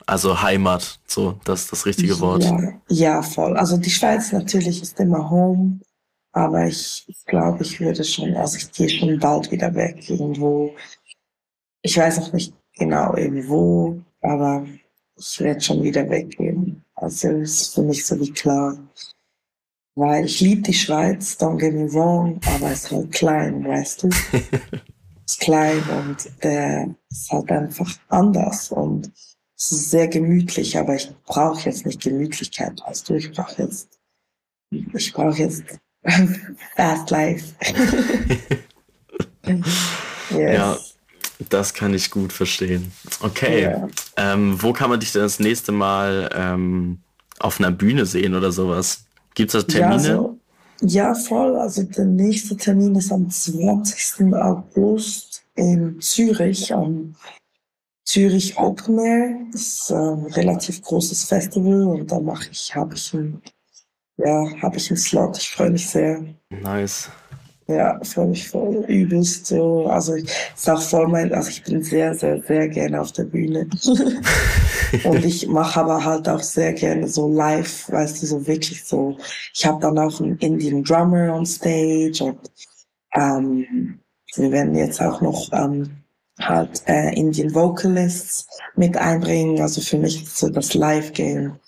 also 0.06 0.42
Heimat, 0.42 1.00
so, 1.08 1.40
das 1.46 1.62
ist 1.62 1.72
das 1.72 1.86
richtige 1.88 2.20
Wort. 2.20 2.44
Ja, 2.44 2.60
ja, 2.90 3.22
voll. 3.24 3.58
Also 3.58 3.78
die 3.78 3.90
Schweiz 3.90 4.32
natürlich 4.32 4.84
ist 4.84 5.00
immer 5.00 5.32
Home, 5.32 5.80
aber 6.40 6.68
ich, 6.68 7.04
ich 7.08 7.26
glaube, 7.26 7.64
ich 7.64 7.82
würde 7.82 8.04
schon, 8.04 8.34
also 8.36 8.58
ich 8.58 8.72
gehe 8.72 8.90
schon 8.90 9.20
bald 9.20 9.52
wieder 9.52 9.76
weg, 9.76 10.10
irgendwo. 10.10 10.74
Ich 11.82 11.98
weiß 11.98 12.18
noch 12.20 12.32
nicht 12.32 12.54
genau 12.78 13.14
irgendwo, 13.18 14.02
aber 14.22 14.66
ich 15.18 15.40
werde 15.42 15.60
schon 15.60 15.84
wieder 15.84 16.10
weggehen. 16.10 16.86
Also 16.96 17.30
ist 17.30 17.76
für 17.76 17.84
mich 17.84 18.06
so 18.06 18.18
wie 18.22 18.32
klar. 18.32 18.78
Weil 19.96 20.26
ich 20.26 20.40
liebe 20.40 20.62
die 20.62 20.74
Schweiz, 20.74 21.36
don't 21.38 21.58
get 21.58 21.74
me 21.74 21.92
wrong, 21.92 22.40
aber 22.56 22.72
es 22.72 22.86
ist 22.86 22.92
halt 22.92 23.12
klein, 23.12 23.68
weißt 23.68 24.04
du? 24.04 24.08
es 25.28 25.34
ist 25.34 25.40
klein 25.42 25.84
und 25.90 26.32
der 26.42 26.96
ist 27.10 27.30
halt 27.32 27.52
einfach 27.52 28.00
anders 28.08 28.72
und 28.72 29.12
es 29.58 29.72
ist 29.74 29.90
sehr 29.92 30.08
gemütlich, 30.08 30.78
aber 30.78 30.96
ich 30.96 31.14
brauche 31.26 31.66
jetzt 31.66 31.86
nicht 31.86 32.02
Gemütlichkeit, 32.02 32.82
weißt 32.88 33.10
du? 33.10 33.16
Ich 33.16 33.30
brauche 33.34 33.62
jetzt, 33.62 34.00
ich 34.72 35.12
brauche 35.12 35.38
jetzt 35.38 35.82
Fast 36.76 37.10
Life. 37.10 37.54
yes. 39.46 40.30
Ja, 40.32 40.78
das 41.50 41.74
kann 41.74 41.94
ich 41.94 42.12
gut 42.12 42.34
verstehen. 42.34 42.92
Okay, 43.22 43.64
ja. 43.64 43.88
ähm, 44.18 44.62
wo 44.62 44.74
kann 44.74 44.90
man 44.90 45.00
dich 45.00 45.12
denn 45.12 45.24
das 45.24 45.40
nächste 45.40 45.72
Mal 45.72 46.30
ähm, 46.34 47.00
auf 47.40 47.60
einer 47.60 47.72
Bühne 47.72 48.06
sehen 48.06 48.36
oder 48.36 48.52
sowas? 48.52 49.06
Gibt 49.36 49.54
es 49.54 49.66
da 49.66 49.72
Termine? 49.72 50.08
Ja, 50.08 50.16
so, 50.16 50.40
ja, 50.82 51.14
voll. 51.14 51.58
Also 51.58 51.84
der 51.84 52.06
nächste 52.06 52.56
Termin 52.56 52.96
ist 52.96 53.12
am 53.12 53.30
20. 53.30 54.34
August 54.34 55.44
in 55.56 56.00
Zürich, 56.00 56.74
am 56.74 57.16
Zürich 58.06 58.58
Open 58.58 59.00
Air. 59.00 59.36
Das 59.52 59.62
ist 59.62 59.92
ein 59.92 60.26
relativ 60.28 60.82
großes 60.82 61.26
Festival 61.26 61.84
und 61.88 62.12
da 62.12 62.20
mache 62.20 62.50
ich, 62.52 62.74
habe 62.76 62.96
ich 62.96 63.14
ein, 63.14 63.42
ja, 64.24 64.62
habe 64.62 64.78
ich 64.78 64.90
einen 64.90 64.98
Slot. 64.98 65.38
Ich 65.38 65.50
freue 65.50 65.72
mich 65.72 65.88
sehr. 65.88 66.24
Nice. 66.50 67.10
Ja, 67.68 68.00
freue 68.04 68.28
mich 68.28 68.50
voll 68.50 68.84
übelst 68.88 69.46
so. 69.46 69.86
Also 69.88 70.16
ich 70.16 70.30
sag 70.56 70.82
voll 70.82 71.08
mein, 71.08 71.32
also 71.34 71.50
ich 71.50 71.64
bin 71.64 71.84
sehr, 71.84 72.16
sehr, 72.16 72.42
sehr 72.42 72.68
gerne 72.68 73.00
auf 73.00 73.12
der 73.12 73.26
Bühne. 73.26 73.70
und 75.04 75.24
ich 75.24 75.48
mache 75.48 75.80
aber 75.80 76.04
halt 76.04 76.28
auch 76.28 76.42
sehr 76.42 76.74
gerne 76.74 77.08
so 77.08 77.32
live, 77.32 77.88
weißt 77.92 78.24
du, 78.24 78.26
so 78.26 78.48
wirklich 78.48 78.84
so. 78.84 79.18
Ich 79.54 79.66
habe 79.66 79.80
dann 79.82 80.00
auch 80.00 80.20
einen 80.20 80.38
Indian 80.40 80.84
Drummer 80.84 81.32
on 81.32 81.46
Stage 81.46 82.24
und 82.24 82.40
ähm, 83.14 84.00
wir 84.36 84.52
werden 84.52 84.76
jetzt 84.76 85.00
auch 85.00 85.22
noch 85.22 85.50
ähm, 85.54 85.92
halt 86.40 86.82
äh, 86.88 87.14
Indian 87.14 87.54
Vocalists 87.54 88.48
mit 88.76 88.98
einbringen. 88.98 89.62
Also 89.62 89.82
für 89.82 89.98
mich 89.98 90.24
ist 90.24 90.38
so 90.38 90.50
das 90.50 90.74
Live-Game. 90.74 91.60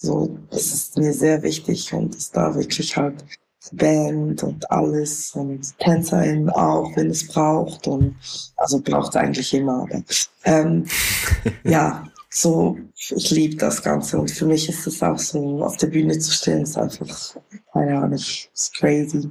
So, 0.00 0.38
das 0.50 0.72
ist 0.72 0.96
mir 0.96 1.12
sehr 1.12 1.42
wichtig 1.42 1.92
und 1.92 2.14
ist 2.14 2.36
da 2.36 2.54
wirklich 2.54 2.96
halt 2.96 3.24
Band 3.72 4.44
und 4.44 4.70
alles 4.70 5.34
und 5.34 5.76
TänzerInnen 5.80 6.50
auch, 6.50 6.94
wenn 6.96 7.10
es 7.10 7.26
braucht 7.26 7.88
und 7.88 8.14
also 8.56 8.80
braucht 8.80 9.10
es 9.10 9.16
eigentlich 9.16 9.52
immer. 9.52 9.82
Aber, 9.82 10.02
ähm, 10.44 10.86
ja, 11.64 12.04
so, 12.30 12.78
ich 12.94 13.30
liebe 13.32 13.56
das 13.56 13.82
Ganze 13.82 14.20
und 14.20 14.30
für 14.30 14.46
mich 14.46 14.68
ist 14.68 14.86
es 14.86 15.02
auch 15.02 15.18
so, 15.18 15.64
auf 15.64 15.76
der 15.78 15.88
Bühne 15.88 16.16
zu 16.18 16.30
stehen, 16.30 16.62
ist 16.62 16.78
einfach, 16.78 17.36
keine 17.72 17.98
Ahnung, 17.98 18.12
ist 18.12 18.72
crazy. 18.74 19.28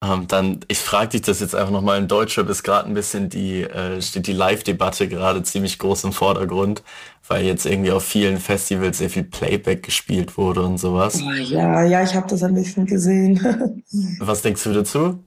Ähm, 0.00 0.28
dann, 0.28 0.60
ich 0.68 0.78
frage 0.78 1.10
dich 1.10 1.22
das 1.22 1.40
jetzt 1.40 1.56
einfach 1.56 1.72
nochmal 1.72 1.98
in 1.98 2.06
Deutsch, 2.06 2.38
ist 2.38 2.62
gerade 2.62 2.88
ein 2.88 2.94
bisschen 2.94 3.28
die, 3.28 3.62
äh, 3.62 4.00
steht 4.00 4.28
die 4.28 4.32
Live-Debatte 4.32 5.08
gerade 5.08 5.42
ziemlich 5.42 5.76
groß 5.78 6.04
im 6.04 6.12
Vordergrund, 6.12 6.84
weil 7.26 7.44
jetzt 7.44 7.66
irgendwie 7.66 7.90
auf 7.90 8.04
vielen 8.04 8.38
Festivals 8.38 8.98
sehr 8.98 9.10
viel 9.10 9.24
Playback 9.24 9.82
gespielt 9.82 10.38
wurde 10.38 10.62
und 10.62 10.78
sowas. 10.78 11.20
Ja, 11.48 11.82
ja, 11.82 12.04
ich 12.04 12.14
habe 12.14 12.28
das 12.28 12.44
ein 12.44 12.54
bisschen 12.54 12.86
gesehen. 12.86 13.82
Was 14.20 14.42
denkst 14.42 14.62
du 14.62 14.72
dazu? 14.72 15.24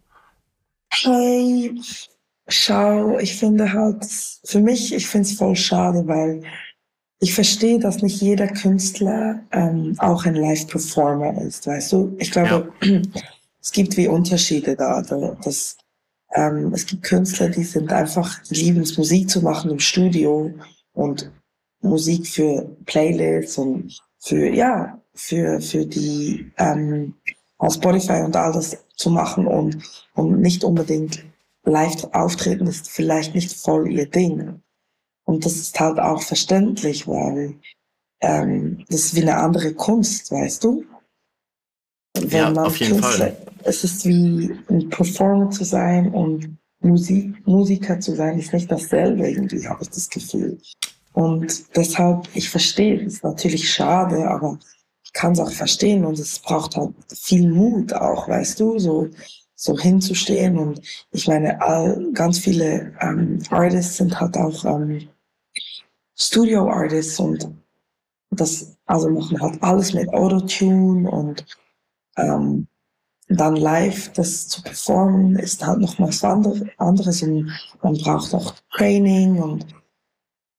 Hey, 0.89 1.73
schau, 2.47 3.17
ich 3.19 3.35
finde 3.35 3.73
halt, 3.73 4.05
für 4.45 4.61
mich, 4.61 4.93
ich 4.93 5.05
finde 5.05 5.27
es 5.27 5.35
voll 5.35 5.57
schade, 5.57 6.07
weil 6.07 6.43
ich 7.19 7.33
verstehe, 7.33 7.77
dass 7.77 8.01
nicht 8.01 8.21
jeder 8.21 8.47
Künstler 8.47 9.41
ähm, 9.51 9.95
auch 9.99 10.25
ein 10.25 10.35
Live-Performer 10.35 11.41
ist, 11.41 11.67
weißt 11.67 11.91
du? 11.91 12.15
Ich 12.19 12.31
glaube, 12.31 12.71
ja. 12.81 13.01
es 13.61 13.71
gibt 13.71 13.95
wie 13.97 14.07
Unterschiede 14.07 14.75
da. 14.75 15.01
Das, 15.43 15.77
ähm, 16.33 16.73
es 16.73 16.85
gibt 16.85 17.03
Künstler, 17.03 17.49
die 17.49 17.63
sind 17.63 17.91
einfach, 17.91 18.41
lieben 18.49 18.81
es, 18.81 18.97
Musik 18.97 19.29
zu 19.29 19.41
machen 19.41 19.71
im 19.71 19.79
Studio 19.79 20.51
und 20.93 21.31
Musik 21.81 22.27
für 22.27 22.75
Playlists 22.85 23.57
und 23.57 24.01
für, 24.19 24.49
ja, 24.49 24.99
für, 25.13 25.61
für 25.61 25.85
die 25.85 26.51
ähm, 26.57 27.15
auf 27.57 27.73
Spotify 27.75 28.21
und 28.23 28.35
all 28.35 28.51
das 28.53 28.77
zu 28.95 29.09
machen 29.09 29.45
und, 29.47 29.77
und 30.15 30.41
nicht 30.41 30.63
unbedingt 30.63 31.23
live 31.63 32.05
auftreten 32.13 32.65
ist 32.65 32.89
vielleicht 32.89 33.35
nicht 33.35 33.53
voll 33.53 33.91
ihr 33.91 34.07
Ding. 34.07 34.61
Und 35.25 35.45
das 35.45 35.55
ist 35.57 35.79
halt 35.79 35.99
auch 35.99 36.21
verständlich, 36.21 37.07
weil 37.07 37.55
ähm, 38.21 38.83
das 38.89 39.05
ist 39.05 39.15
wie 39.15 39.21
eine 39.21 39.37
andere 39.37 39.73
Kunst, 39.73 40.31
weißt 40.31 40.63
du? 40.63 40.85
Wenn 42.13 42.55
ja, 42.55 42.63
auf 42.63 42.77
jeden 42.77 42.99
Künstler, 42.99 43.27
Fall 43.27 43.50
es 43.63 43.83
ist 43.83 44.05
wie 44.05 44.51
ein 44.69 44.89
Performer 44.89 45.49
zu 45.49 45.63
sein 45.63 46.13
und 46.13 46.57
Musik, 46.79 47.45
Musiker 47.45 47.99
zu 47.99 48.15
sein, 48.15 48.39
ist 48.39 48.53
nicht 48.53 48.71
dasselbe 48.71 49.29
irgendwie, 49.29 49.67
habe 49.67 49.83
ich 49.83 49.89
das 49.89 50.09
Gefühl. 50.09 50.59
Und 51.13 51.75
deshalb, 51.75 52.27
ich 52.33 52.49
verstehe, 52.49 53.01
es 53.01 53.15
ist 53.15 53.23
natürlich 53.23 53.69
schade, 53.69 54.27
aber 54.27 54.57
ich 55.03 55.13
kann 55.13 55.33
es 55.33 55.39
auch 55.39 55.51
verstehen 55.51 56.05
und 56.05 56.17
es 56.17 56.39
braucht 56.39 56.75
halt 56.75 56.93
viel 57.13 57.51
Mut 57.51 57.93
auch, 57.93 58.27
weißt 58.27 58.59
du, 58.59 58.79
so, 58.79 59.09
so 59.55 59.77
hinzustehen 59.77 60.57
und 60.57 60.81
ich 61.11 61.27
meine, 61.27 61.61
all, 61.61 62.11
ganz 62.13 62.39
viele 62.39 62.93
ähm, 63.01 63.39
Artists 63.49 63.97
sind 63.97 64.19
halt 64.19 64.37
auch 64.37 64.65
ähm, 64.65 65.07
Studio 66.15 66.69
Artists 66.69 67.19
und 67.19 67.47
das, 68.31 68.77
also 68.85 69.09
machen 69.09 69.41
halt 69.41 69.61
alles 69.61 69.93
mit 69.93 70.09
Autotune 70.13 71.09
und 71.09 71.45
ähm, 72.17 72.67
dann 73.37 73.55
live 73.55 74.11
das 74.13 74.47
zu 74.47 74.61
performen 74.61 75.35
ist 75.37 75.65
halt 75.65 75.79
noch 75.79 75.99
was 75.99 76.23
anderes 76.23 77.21
und 77.23 77.51
man 77.81 77.97
braucht 77.97 78.33
auch 78.33 78.55
Training 78.71 79.41
und 79.41 79.65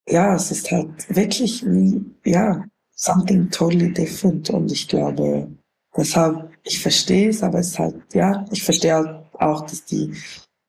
ja, 0.08 0.34
es 0.34 0.50
ist 0.50 0.70
halt 0.70 1.14
wirklich 1.14 1.64
wie, 1.64 2.04
ja, 2.24 2.64
something 2.94 3.50
totally 3.50 3.92
different 3.92 4.50
und 4.50 4.70
ich 4.72 4.88
glaube, 4.88 5.48
deshalb, 5.96 6.50
ich 6.64 6.80
verstehe 6.80 7.30
es, 7.30 7.42
aber 7.42 7.60
es 7.60 7.68
ist 7.68 7.78
halt, 7.78 7.96
ja, 8.14 8.44
ich 8.50 8.62
verstehe 8.62 8.94
halt 8.94 9.24
auch, 9.34 9.62
dass 9.62 9.84
die, 9.84 10.12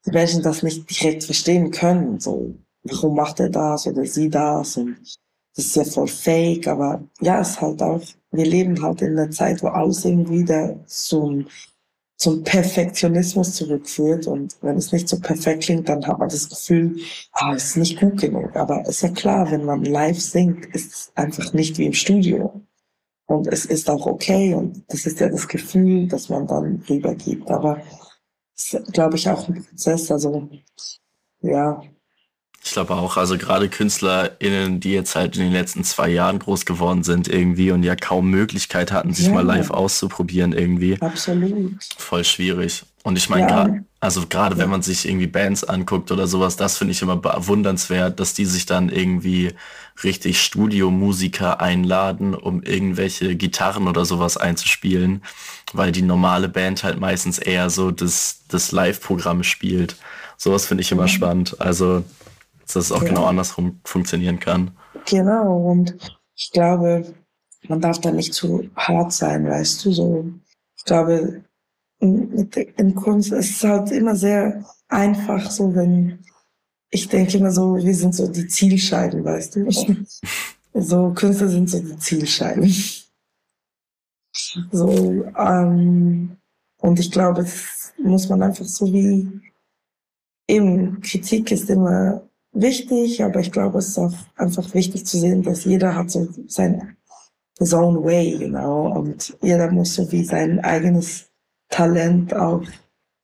die 0.06 0.12
Menschen 0.12 0.44
das 0.44 0.64
nicht 0.64 0.90
direkt 0.90 1.24
verstehen 1.24 1.72
können, 1.72 2.20
so, 2.20 2.56
warum 2.84 3.16
macht 3.16 3.40
er 3.40 3.50
das 3.50 3.88
oder 3.88 4.06
sie 4.06 4.30
das 4.30 4.78
und 4.78 4.98
das 5.56 5.66
ist 5.66 5.76
ja 5.76 5.84
voll 5.84 6.08
fake, 6.08 6.68
aber 6.68 7.04
ja, 7.22 7.40
es 7.40 7.52
ist 7.52 7.62
halt 7.62 7.82
auch, 7.82 8.02
wir 8.32 8.46
leben 8.46 8.82
halt 8.82 9.02
in 9.04 9.18
einer 9.18 9.30
Zeit, 9.30 9.62
wo 9.62 9.68
alles 9.68 10.04
irgendwie 10.04 10.44
da 10.44 10.76
so 10.88 11.30
ein 11.30 11.48
zum 12.24 12.42
Perfektionismus 12.44 13.56
zurückführt. 13.56 14.28
Und 14.28 14.56
wenn 14.62 14.78
es 14.78 14.94
nicht 14.94 15.10
so 15.10 15.20
perfekt 15.20 15.64
klingt, 15.64 15.90
dann 15.90 16.08
hat 16.08 16.20
man 16.20 16.30
das 16.30 16.50
Gefühl, 16.50 16.98
ah, 17.34 17.54
es 17.54 17.66
ist 17.66 17.78
nicht 17.78 18.00
gut 18.00 18.22
genug. 18.22 18.56
Aber 18.56 18.88
ist 18.88 19.02
ja 19.02 19.10
klar, 19.10 19.52
wenn 19.52 19.66
man 19.66 19.84
live 19.84 20.20
singt, 20.20 20.66
ist 20.74 20.94
es 20.94 21.12
einfach 21.16 21.52
nicht 21.52 21.78
wie 21.78 21.86
im 21.86 21.94
Studio. 21.94 22.62
Und 23.26 23.48
es 23.48 23.66
ist 23.66 23.90
auch 23.90 24.06
okay. 24.06 24.54
Und 24.54 24.86
das 24.88 25.06
ist 25.06 25.20
ja 25.20 25.28
das 25.28 25.50
Gefühl, 25.50 26.08
das 26.08 26.30
man 26.30 26.48
dann 26.48 26.82
rübergibt. 26.90 27.52
Aber 27.52 27.82
es 28.56 28.74
ist, 28.74 28.94
glaube 28.94 29.18
ich, 29.18 29.30
auch 29.30 29.50
ein 29.50 29.62
Prozess. 29.66 30.10
Also, 30.10 30.50
ja, 31.42 31.82
ich 32.66 32.72
glaube 32.72 32.96
auch, 32.96 33.18
also 33.18 33.38
gerade 33.38 33.68
KünstlerInnen, 33.68 34.80
die 34.80 34.94
jetzt 34.94 35.16
halt 35.16 35.36
in 35.36 35.44
den 35.44 35.52
letzten 35.52 35.84
zwei 35.84 36.08
Jahren 36.08 36.40
groß 36.40 36.66
geworden 36.66 37.04
sind 37.04 37.28
irgendwie 37.28 37.72
und 37.72 37.84
ja 37.84 37.96
kaum 37.96 38.30
Möglichkeit 38.30 38.94
hatten, 38.94 39.14
sich 39.14 39.28
ja. 39.28 39.34
mal 39.34 39.46
live 39.46 39.70
auszuprobieren 39.70 40.54
irgendwie. 40.54 41.00
Absolut. 41.02 41.74
Voll 41.98 42.24
schwierig. 42.24 42.86
Und 43.04 43.18
ich 43.18 43.28
meine, 43.28 43.50
ja. 43.50 43.70
also 44.00 44.26
gerade 44.28 44.56
ja. 44.56 44.62
wenn 44.62 44.70
man 44.70 44.82
sich 44.82 45.06
irgendwie 45.06 45.28
Bands 45.28 45.66
anguckt 45.66 46.10
oder 46.10 46.26
sowas, 46.26 46.56
das 46.56 46.78
finde 46.78 46.94
ich 46.94 47.02
immer 47.02 47.18
bewundernswert, 47.18 48.22
dass 48.22 48.34
die 48.34 48.46
sich 48.46 48.66
dann 48.66 48.88
irgendwie 48.88 49.52
richtig 50.02 50.42
Studiomusiker 50.42 51.60
einladen, 51.60 52.34
um 52.34 52.64
irgendwelche 52.64 53.36
Gitarren 53.36 53.90
oder 53.90 54.06
sowas 54.06 54.38
einzuspielen, 54.38 55.22
weil 55.74 55.92
die 55.92 56.02
normale 56.02 56.48
Band 56.48 56.86
halt 56.86 56.98
meistens 56.98 57.40
eher 57.40 57.70
so 57.70 57.92
das, 57.92 58.40
das 58.48 58.72
Live-Programm 58.72 59.44
spielt. 59.44 59.98
Sowas 60.38 60.66
finde 60.66 60.82
ich 60.82 60.92
immer 60.94 61.10
spannend. 61.10 61.60
Also 61.60 62.06
dass 62.76 62.86
es 62.86 62.92
auch 62.92 63.04
ja. 63.04 63.10
genau 63.10 63.26
andersrum 63.26 63.80
funktionieren 63.84 64.40
kann. 64.40 64.72
Genau, 65.06 65.70
und 65.70 65.98
ich 66.36 66.52
glaube, 66.52 67.14
man 67.68 67.82
darf 67.82 68.00
da 68.00 68.12
nicht 68.12 68.34
zu 68.34 68.70
hart 68.76 69.14
sein, 69.14 69.48
weißt 69.48 69.86
du, 69.86 69.92
so. 69.92 70.26
Ich 70.78 70.84
glaube, 70.86 71.44
in, 72.00 72.50
in 72.78 72.96
Kunst 72.96 73.32
ist 73.32 73.52
es 73.52 73.64
halt 73.64 73.92
immer 73.92 74.16
sehr 74.16 74.66
einfach, 74.90 75.50
so 75.50 75.74
wenn, 75.74 76.20
ich 76.90 77.08
denke 77.08 77.38
immer 77.38 77.52
so, 77.52 77.76
wir 77.76 77.96
sind 77.96 78.14
so 78.14 78.28
die 78.28 78.48
Zielscheiben, 78.48 79.24
weißt 79.24 79.56
du. 79.56 79.72
so, 80.74 81.12
Künstler 81.12 81.48
sind 81.48 81.70
so 81.70 81.80
die 81.80 81.98
Zielscheiben. 81.98 82.74
So, 84.72 85.26
ähm, 85.38 86.38
und 86.78 87.00
ich 87.00 87.12
glaube, 87.12 87.44
das 87.44 87.94
muss 87.98 88.28
man 88.28 88.42
einfach 88.44 88.66
so 88.66 88.92
wie, 88.92 89.30
eben, 90.48 91.02
Kritik 91.02 91.52
ist 91.52 91.70
immer 91.70 92.28
wichtig, 92.54 93.24
aber 93.24 93.40
ich 93.40 93.52
glaube, 93.52 93.80
es 93.80 93.90
ist 93.90 93.98
auch 93.98 94.14
einfach 94.36 94.74
wichtig 94.74 95.06
zu 95.06 95.18
sehen, 95.18 95.44
dass 95.44 95.66
jeder 95.66 95.96
hat 95.96 96.12
so 96.12 96.28
sein 96.48 96.98
his 97.60 97.74
own 97.74 98.04
way, 98.04 98.36
you 98.36 98.50
know, 98.50 98.88
und 98.88 99.38
jeder 99.42 99.72
muss 99.72 99.96
so 99.96 100.12
wie 100.12 100.24
sein 100.24 100.60
eigenes 100.62 101.30
Talent 101.70 102.34
auch 102.34 102.64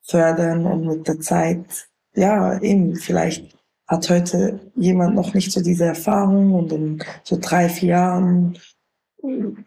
fördern 0.04 0.66
und 0.66 0.86
mit 0.86 1.08
der 1.08 1.20
Zeit, 1.20 1.90
ja, 2.16 2.60
eben, 2.62 2.96
vielleicht 2.96 3.56
hat 3.88 4.10
heute 4.10 4.60
jemand 4.76 5.16
noch 5.16 5.34
nicht 5.34 5.52
so 5.52 5.62
diese 5.62 5.86
Erfahrung 5.86 6.54
und 6.54 6.72
in 6.72 7.04
so 7.24 7.38
drei, 7.42 7.70
vier 7.70 7.90
Jahren 7.90 8.58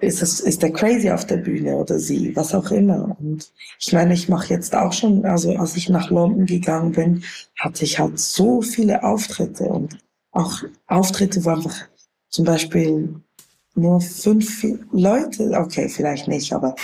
ist 0.01 0.23
es 0.23 0.41
ist 0.41 0.63
der 0.63 0.73
crazy 0.73 1.11
auf 1.11 1.27
der 1.27 1.37
Bühne 1.37 1.77
oder 1.77 1.99
sie, 1.99 2.35
was 2.35 2.55
auch 2.55 2.71
immer. 2.71 3.17
Und 3.21 3.53
ich 3.79 3.93
meine, 3.93 4.15
ich 4.15 4.29
mache 4.29 4.55
jetzt 4.55 4.75
auch 4.75 4.93
schon, 4.93 5.25
also 5.25 5.55
als 5.57 5.77
ich 5.77 5.89
nach 5.89 6.11
London 6.11 6.47
gegangen 6.47 6.93
bin, 6.93 7.25
hatte 7.59 7.85
ich 7.85 7.99
halt 7.99 8.19
so 8.19 8.63
viele 8.63 9.03
Auftritte. 9.03 9.65
Und 9.65 9.99
auch 10.31 10.63
Auftritte, 10.87 11.45
wo 11.45 11.51
einfach 11.51 11.77
zum 12.29 12.45
Beispiel 12.45 13.15
nur 13.75 14.01
fünf 14.01 14.65
Leute, 14.91 15.53
okay, 15.59 15.89
vielleicht 15.89 16.29
nicht, 16.29 16.53
aber 16.53 16.75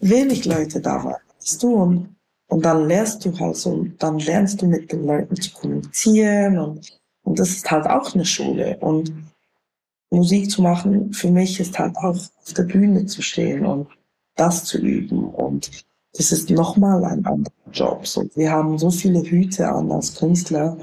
wenig 0.00 0.44
Leute 0.44 0.80
da 0.80 1.04
waren, 1.04 1.22
du, 1.60 1.74
und, 1.74 2.16
und 2.48 2.64
dann 2.64 2.88
lernst 2.88 3.24
du 3.24 3.38
halt 3.38 3.56
so, 3.56 3.86
dann 3.98 4.18
lernst 4.18 4.60
du 4.60 4.66
mit 4.66 4.92
den 4.92 5.06
Leuten 5.06 5.36
zu 5.36 5.50
kommunizieren. 5.52 6.58
Und, 6.58 7.00
und 7.22 7.38
das 7.38 7.50
ist 7.50 7.70
halt 7.70 7.86
auch 7.86 8.14
eine 8.14 8.24
Schule. 8.24 8.76
Und 8.80 9.12
Musik 10.10 10.50
zu 10.50 10.62
machen, 10.62 11.12
für 11.12 11.30
mich 11.30 11.60
ist 11.60 11.78
halt 11.78 11.96
auch 11.96 12.04
auf 12.04 12.30
der 12.56 12.62
Bühne 12.62 13.06
zu 13.06 13.22
stehen 13.22 13.66
und 13.66 13.88
das 14.36 14.64
zu 14.64 14.78
üben. 14.78 15.24
Und 15.24 15.84
das 16.14 16.32
ist 16.32 16.50
nochmal 16.50 17.04
ein 17.04 17.26
anderer 17.26 17.52
Job. 17.72 18.06
So, 18.06 18.28
wir 18.34 18.50
haben 18.50 18.78
so 18.78 18.90
viele 18.90 19.22
Hüte 19.22 19.68
an 19.68 19.90
als 19.92 20.14
Künstler. 20.14 20.78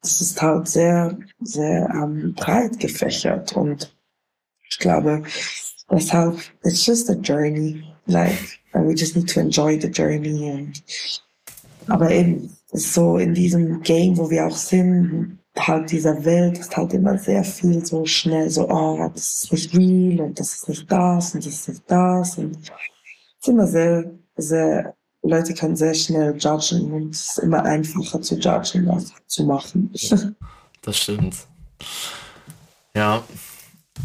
Das 0.00 0.20
ist 0.20 0.40
halt 0.40 0.68
sehr, 0.68 1.18
sehr 1.40 1.88
ähm, 1.94 2.34
breit 2.34 2.78
gefächert. 2.80 3.52
Und 3.52 3.94
ich 4.68 4.78
glaube, 4.78 5.22
deshalb, 5.90 6.38
it's 6.64 6.86
just 6.86 7.10
a 7.10 7.14
journey. 7.14 7.84
Like, 8.06 8.58
we 8.72 8.94
just 8.94 9.14
need 9.14 9.28
to 9.28 9.40
enjoy 9.40 9.78
the 9.78 9.88
journey. 9.88 10.50
Und, 10.50 10.82
aber 11.88 12.10
eben, 12.10 12.50
so 12.72 13.18
in 13.18 13.34
diesem 13.34 13.82
Game, 13.82 14.16
wo 14.16 14.30
wir 14.30 14.46
auch 14.46 14.56
sind, 14.56 15.38
halt 15.58 15.90
dieser 15.90 16.24
Welt 16.24 16.58
ist 16.58 16.76
halt 16.76 16.92
immer 16.94 17.18
sehr 17.18 17.44
viel 17.44 17.84
so 17.84 18.06
schnell 18.06 18.48
so, 18.48 18.68
oh, 18.68 19.10
das 19.12 19.44
ist 19.44 19.52
nicht 19.52 19.74
real 19.74 20.20
und 20.26 20.40
das 20.40 20.54
ist 20.54 20.68
nicht 20.68 20.90
das 20.90 21.34
und 21.34 21.44
das 21.46 21.52
ist 21.52 21.68
nicht 21.68 21.82
das 21.86 22.38
und 22.38 22.56
es 22.56 22.70
ist 23.40 23.48
immer 23.48 23.66
sehr, 23.66 24.10
sehr, 24.36 24.94
Leute 25.22 25.54
können 25.54 25.76
sehr 25.76 25.94
schnell 25.94 26.36
judgen 26.38 26.92
und 26.92 27.10
es 27.14 27.32
ist 27.32 27.38
immer 27.38 27.62
einfacher 27.64 28.20
zu 28.22 28.36
judgen 28.36 28.88
als 28.88 29.12
zu 29.26 29.44
machen. 29.44 29.92
Das 30.82 30.98
stimmt. 30.98 31.36
Ja. 32.94 33.22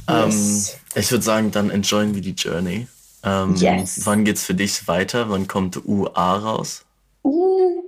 Ähm, 0.08 0.26
yes. 0.30 0.78
Ähm, 0.96 1.02
ich 1.02 1.12
würde 1.12 1.24
sagen, 1.24 1.52
dann 1.52 1.70
enjoyen 1.70 2.14
wir 2.14 2.22
die 2.22 2.34
Journey. 2.34 2.88
Ähm, 3.24 3.56
yes. 3.56 4.06
Wann 4.06 4.26
geht's 4.26 4.44
für 4.44 4.54
dich 4.54 4.88
weiter? 4.88 5.30
Wann 5.30 5.48
kommt 5.48 5.82
UA 5.86 6.38
raus? 6.38 6.86
Uh, 7.24 7.82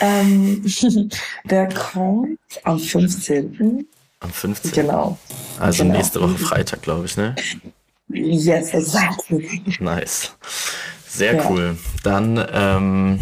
ähm, 0.00 0.64
der 1.44 1.68
kommt 1.68 2.38
am 2.64 2.78
15. 2.78 3.86
Am 4.20 4.30
15. 4.30 4.72
Genau. 4.72 5.18
Also 5.58 5.82
genau. 5.82 5.96
nächste 5.96 6.20
Woche 6.20 6.38
Freitag, 6.38 6.82
glaube 6.82 7.06
ich, 7.06 7.16
ne? 7.16 7.34
Yes, 8.08 8.74
exactly. 8.74 9.62
Nice. 9.80 10.34
Sehr 11.08 11.36
ja. 11.36 11.50
cool. 11.50 11.76
Dann 12.02 12.44
ähm, 12.52 13.20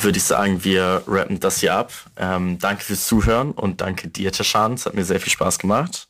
würde 0.00 0.18
ich 0.18 0.24
sagen, 0.24 0.64
wir 0.64 1.02
rappen 1.06 1.40
das 1.40 1.60
hier 1.60 1.74
ab. 1.74 1.92
Ähm, 2.16 2.58
danke 2.58 2.82
fürs 2.82 3.06
Zuhören 3.06 3.52
und 3.52 3.80
danke 3.80 4.08
dir, 4.08 4.32
Tashan. 4.32 4.74
Es 4.74 4.86
hat 4.86 4.94
mir 4.94 5.04
sehr 5.04 5.20
viel 5.20 5.32
Spaß 5.32 5.58
gemacht. 5.58 6.08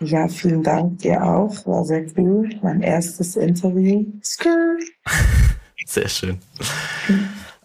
Ja, 0.00 0.28
vielen 0.28 0.62
Dank 0.62 1.00
dir 1.00 1.22
auch. 1.22 1.66
War 1.66 1.84
sehr 1.84 2.06
cool. 2.16 2.48
Mein 2.62 2.80
erstes 2.80 3.36
Interview. 3.36 4.06
Sehr 5.86 6.08
schön. 6.08 6.38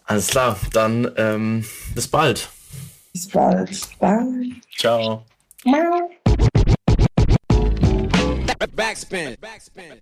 Alles 0.06 0.28
klar, 0.28 0.56
dann 0.72 1.10
ähm, 1.16 1.64
bis 1.94 2.06
bald. 2.08 2.48
Bis 3.12 3.28
bald. 3.28 3.98
Bye. 3.98 4.52
Ciao. 4.76 5.24
Ciao. 5.62 6.10
Backspin. 8.74 9.36
Backspin. 9.40 10.00